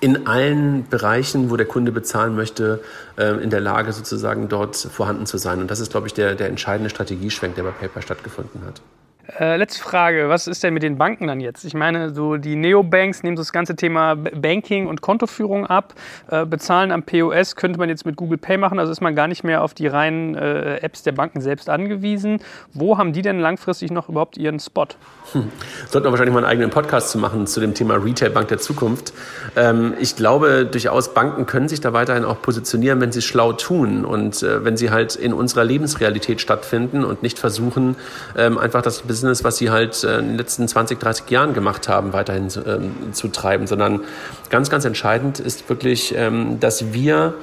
in 0.00 0.26
allen 0.26 0.88
Bereichen, 0.88 1.50
wo 1.50 1.56
der 1.56 1.66
Kunde 1.66 1.92
bezahlen 1.92 2.34
möchte, 2.34 2.82
äh, 3.18 3.42
in 3.42 3.50
der 3.50 3.60
Lage 3.60 3.92
sozusagen 3.92 4.48
dort 4.48 4.76
vorhanden 4.76 5.26
zu 5.26 5.36
sein. 5.36 5.60
Und 5.60 5.70
das 5.70 5.78
ist, 5.80 5.90
glaube 5.90 6.06
ich, 6.06 6.14
der, 6.14 6.34
der 6.34 6.48
entscheidende 6.48 6.88
Strategieschwenk, 6.88 7.54
der 7.54 7.64
bei 7.64 7.70
Paper 7.70 8.00
stattgefunden 8.00 8.62
hat. 8.66 8.80
Äh, 9.38 9.56
letzte 9.56 9.82
Frage, 9.82 10.28
was 10.28 10.46
ist 10.46 10.62
denn 10.62 10.74
mit 10.74 10.82
den 10.82 10.98
Banken 10.98 11.26
dann 11.26 11.40
jetzt? 11.40 11.64
Ich 11.64 11.74
meine, 11.74 12.10
so 12.14 12.36
die 12.36 12.56
Neobanks 12.56 13.22
nehmen 13.22 13.36
das 13.36 13.52
ganze 13.52 13.76
Thema 13.76 14.14
Banking 14.14 14.86
und 14.86 15.02
Kontoführung 15.02 15.66
ab. 15.66 15.94
Äh, 16.30 16.46
bezahlen 16.46 16.90
am 16.90 17.02
POS 17.02 17.54
könnte 17.56 17.78
man 17.78 17.88
jetzt 17.88 18.06
mit 18.06 18.16
Google 18.16 18.38
Pay 18.38 18.56
machen, 18.56 18.78
also 18.78 18.90
ist 18.90 19.00
man 19.00 19.14
gar 19.14 19.28
nicht 19.28 19.44
mehr 19.44 19.62
auf 19.62 19.74
die 19.74 19.86
reinen 19.86 20.34
äh, 20.34 20.78
Apps 20.78 21.02
der 21.02 21.12
Banken 21.12 21.40
selbst 21.40 21.68
angewiesen. 21.68 22.40
Wo 22.72 22.98
haben 22.98 23.12
die 23.12 23.22
denn 23.22 23.38
langfristig 23.38 23.90
noch 23.90 24.08
überhaupt 24.08 24.36
ihren 24.36 24.58
Spot? 24.58 24.86
Hm. 25.32 25.50
Sollten 25.88 26.06
wir 26.06 26.10
wahrscheinlich 26.10 26.34
mal 26.34 26.40
einen 26.40 26.50
eigenen 26.50 26.70
Podcast 26.70 27.10
zu 27.10 27.18
machen 27.18 27.46
zu 27.46 27.60
dem 27.60 27.74
Thema 27.74 27.94
Retail 27.96 28.30
Bank 28.30 28.48
der 28.48 28.58
Zukunft. 28.58 29.12
Ähm, 29.54 29.94
ich 30.00 30.16
glaube 30.16 30.66
durchaus, 30.66 31.14
Banken 31.14 31.46
können 31.46 31.68
sich 31.68 31.80
da 31.80 31.92
weiterhin 31.92 32.24
auch 32.24 32.42
positionieren, 32.42 33.00
wenn 33.00 33.12
sie 33.12 33.22
schlau 33.22 33.52
tun 33.52 34.04
und 34.04 34.42
äh, 34.42 34.64
wenn 34.64 34.76
sie 34.76 34.90
halt 34.90 35.14
in 35.14 35.32
unserer 35.32 35.64
Lebensrealität 35.64 36.40
stattfinden 36.40 37.04
und 37.04 37.22
nicht 37.22 37.38
versuchen, 37.38 37.96
ähm, 38.36 38.58
einfach 38.58 38.82
das 38.82 39.02
Business, 39.02 39.19
was 39.22 39.56
sie 39.58 39.70
halt 39.70 40.02
äh, 40.04 40.18
in 40.18 40.28
den 40.28 40.36
letzten 40.36 40.66
20, 40.66 40.98
30 40.98 41.30
Jahren 41.30 41.54
gemacht 41.54 41.88
haben, 41.88 42.12
weiterhin 42.12 42.50
zu, 42.50 42.64
ähm, 42.64 43.12
zu 43.12 43.28
treiben, 43.28 43.66
sondern 43.66 44.00
ganz, 44.48 44.70
ganz 44.70 44.84
entscheidend 44.84 45.40
ist 45.40 45.68
wirklich, 45.68 46.14
ähm, 46.16 46.60
dass 46.60 46.92
wir 46.92 47.34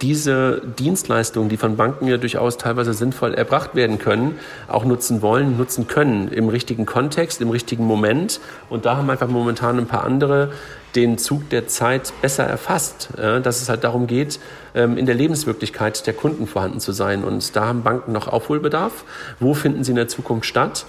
diese 0.00 0.62
Dienstleistungen, 0.78 1.48
die 1.48 1.56
von 1.56 1.76
Banken 1.76 2.08
ja 2.08 2.16
durchaus 2.16 2.58
teilweise 2.58 2.92
sinnvoll 2.92 3.34
erbracht 3.34 3.74
werden 3.74 3.98
können, 3.98 4.38
auch 4.68 4.84
nutzen 4.84 5.22
wollen, 5.22 5.56
nutzen 5.56 5.86
können 5.86 6.28
im 6.28 6.48
richtigen 6.48 6.86
Kontext, 6.86 7.40
im 7.40 7.50
richtigen 7.50 7.84
Moment. 7.84 8.40
Und 8.68 8.84
da 8.84 8.96
haben 8.96 9.08
einfach 9.10 9.28
momentan 9.28 9.78
ein 9.78 9.86
paar 9.86 10.04
andere 10.04 10.50
den 10.96 11.18
Zug 11.18 11.50
der 11.50 11.68
Zeit 11.68 12.12
besser 12.22 12.44
erfasst, 12.44 13.10
dass 13.16 13.60
es 13.60 13.68
halt 13.68 13.84
darum 13.84 14.06
geht, 14.06 14.40
ähm, 14.74 14.96
in 14.96 15.04
der 15.04 15.14
Lebenswirklichkeit 15.14 16.06
der 16.06 16.14
Kunden 16.14 16.46
vorhanden 16.46 16.80
zu 16.80 16.92
sein. 16.92 17.22
Und 17.22 17.54
da 17.54 17.66
haben 17.66 17.82
Banken 17.82 18.12
noch 18.12 18.28
Aufholbedarf. 18.28 19.04
Wo 19.38 19.52
finden 19.52 19.84
sie 19.84 19.92
in 19.92 19.96
der 19.96 20.08
Zukunft 20.08 20.46
statt? 20.46 20.86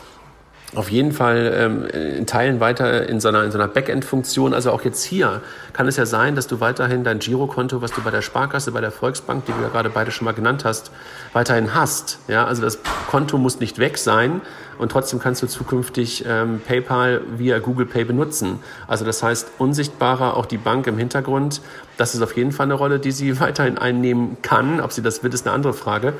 Auf 0.76 0.90
jeden 0.90 1.14
Fall 1.14 1.54
ähm, 1.56 1.86
in 1.86 2.26
Teilen 2.28 2.60
weiter 2.60 3.08
in 3.08 3.22
so 3.22 3.30
einer, 3.30 3.44
in 3.46 3.52
so 3.52 3.58
einer 3.58 3.70
Backend-Funktion. 3.70 4.54
Also 4.54 4.72
auch 4.72 4.84
jetzt 4.84 5.04
hier 5.04 5.42
kann 5.72 5.88
es 5.88 5.96
ja 5.96 6.06
sein, 6.06 6.36
dass 6.36 6.48
du 6.48 6.60
weiterhin 6.60 7.06
dein 7.06 7.20
Girokonto, 7.20 7.82
was 7.82 7.92
du 7.92 8.02
bei 8.02 8.12
der 8.12 8.22
Sparkasse, 8.22 8.72
bei 8.72 8.82
der 8.82 8.92
Volksbank, 8.92 9.46
die 9.46 9.54
du 9.54 9.62
ja 9.62 9.70
gerade 9.70 9.90
beide 9.90 10.12
schon 10.12 10.26
mal 10.26 10.34
genannt 10.34 10.66
hast, 10.66 10.92
weiterhin 11.32 11.74
hast. 11.74 12.20
Ja, 12.28 12.46
also 12.46 12.62
das 12.62 12.80
Konto 13.10 13.38
muss 13.38 13.62
nicht 13.62 13.80
weg 13.80 13.98
sein 13.98 14.42
und 14.78 14.92
trotzdem 14.92 15.20
kannst 15.20 15.42
du 15.42 15.48
zukünftig 15.48 16.26
ähm, 16.28 16.62
PayPal 16.66 17.22
via 17.38 17.60
Google 17.60 17.86
Pay 17.86 18.06
benutzen. 18.06 18.60
Also 18.88 19.06
das 19.06 19.24
heißt, 19.24 19.52
unsichtbarer 19.58 20.36
auch 20.36 20.46
die 20.46 20.58
Bank 20.58 20.88
im 20.88 20.98
Hintergrund. 20.98 21.62
Das 21.98 22.14
ist 22.14 22.22
auf 22.22 22.36
jeden 22.36 22.52
Fall 22.52 22.66
eine 22.66 22.76
Rolle, 22.76 23.00
die 23.00 23.12
sie 23.12 23.40
weiterhin 23.40 23.78
einnehmen 23.78 24.38
kann. 24.42 24.80
Ob 24.80 24.92
sie 24.92 25.02
das 25.02 25.24
wird, 25.24 25.34
ist 25.34 25.48
eine 25.48 25.56
andere 25.56 25.74
Frage. 25.74 26.14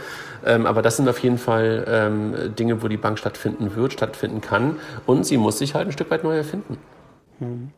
Ähm, 0.48 0.66
aber 0.66 0.82
das 0.82 0.98
sind 0.98 1.08
auf 1.10 1.20
jeden 1.20 1.38
Fall 1.38 1.86
ähm, 1.88 2.56
Dinge, 2.56 2.82
wo 2.82 2.88
die 2.88 2.98
Bank 2.98 3.20
stattfinden 3.20 3.76
wird, 3.76 3.94
stattfinden 3.94 4.42
kann. 4.42 4.78
Und 5.06 5.26
sie 5.26 5.38
muss 5.38 5.60
sich 5.60 5.76
halt 5.76 5.88
ein 5.88 5.92
Stück 5.92 6.10
weit 6.10 6.24
neu 6.24 6.38
erfinden. 6.38 6.78
Hm. 7.40 7.72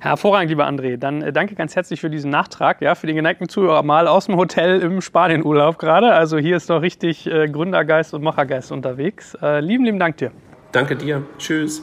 Hervorragend, 0.00 0.50
lieber 0.50 0.66
André. 0.66 0.96
Dann 0.96 1.22
äh, 1.22 1.32
danke 1.32 1.54
ganz 1.54 1.74
herzlich 1.74 2.00
für 2.00 2.10
diesen 2.10 2.30
Nachtrag, 2.30 2.82
ja, 2.82 2.94
für 2.94 3.06
den 3.06 3.16
geneigten 3.16 3.48
Zuhörer 3.48 3.82
mal 3.82 4.06
aus 4.06 4.26
dem 4.26 4.36
Hotel 4.36 4.80
im 4.80 5.00
Spanienurlaub 5.00 5.78
gerade. 5.78 6.12
Also 6.12 6.38
hier 6.38 6.56
ist 6.56 6.70
doch 6.70 6.82
richtig 6.82 7.26
äh, 7.26 7.48
Gründergeist 7.48 8.14
und 8.14 8.22
Machergeist 8.22 8.70
unterwegs. 8.72 9.36
Äh, 9.42 9.60
lieben, 9.60 9.84
lieben 9.84 9.98
Dank 9.98 10.18
dir. 10.18 10.30
Danke 10.72 10.96
dir. 10.96 11.22
Tschüss. 11.38 11.82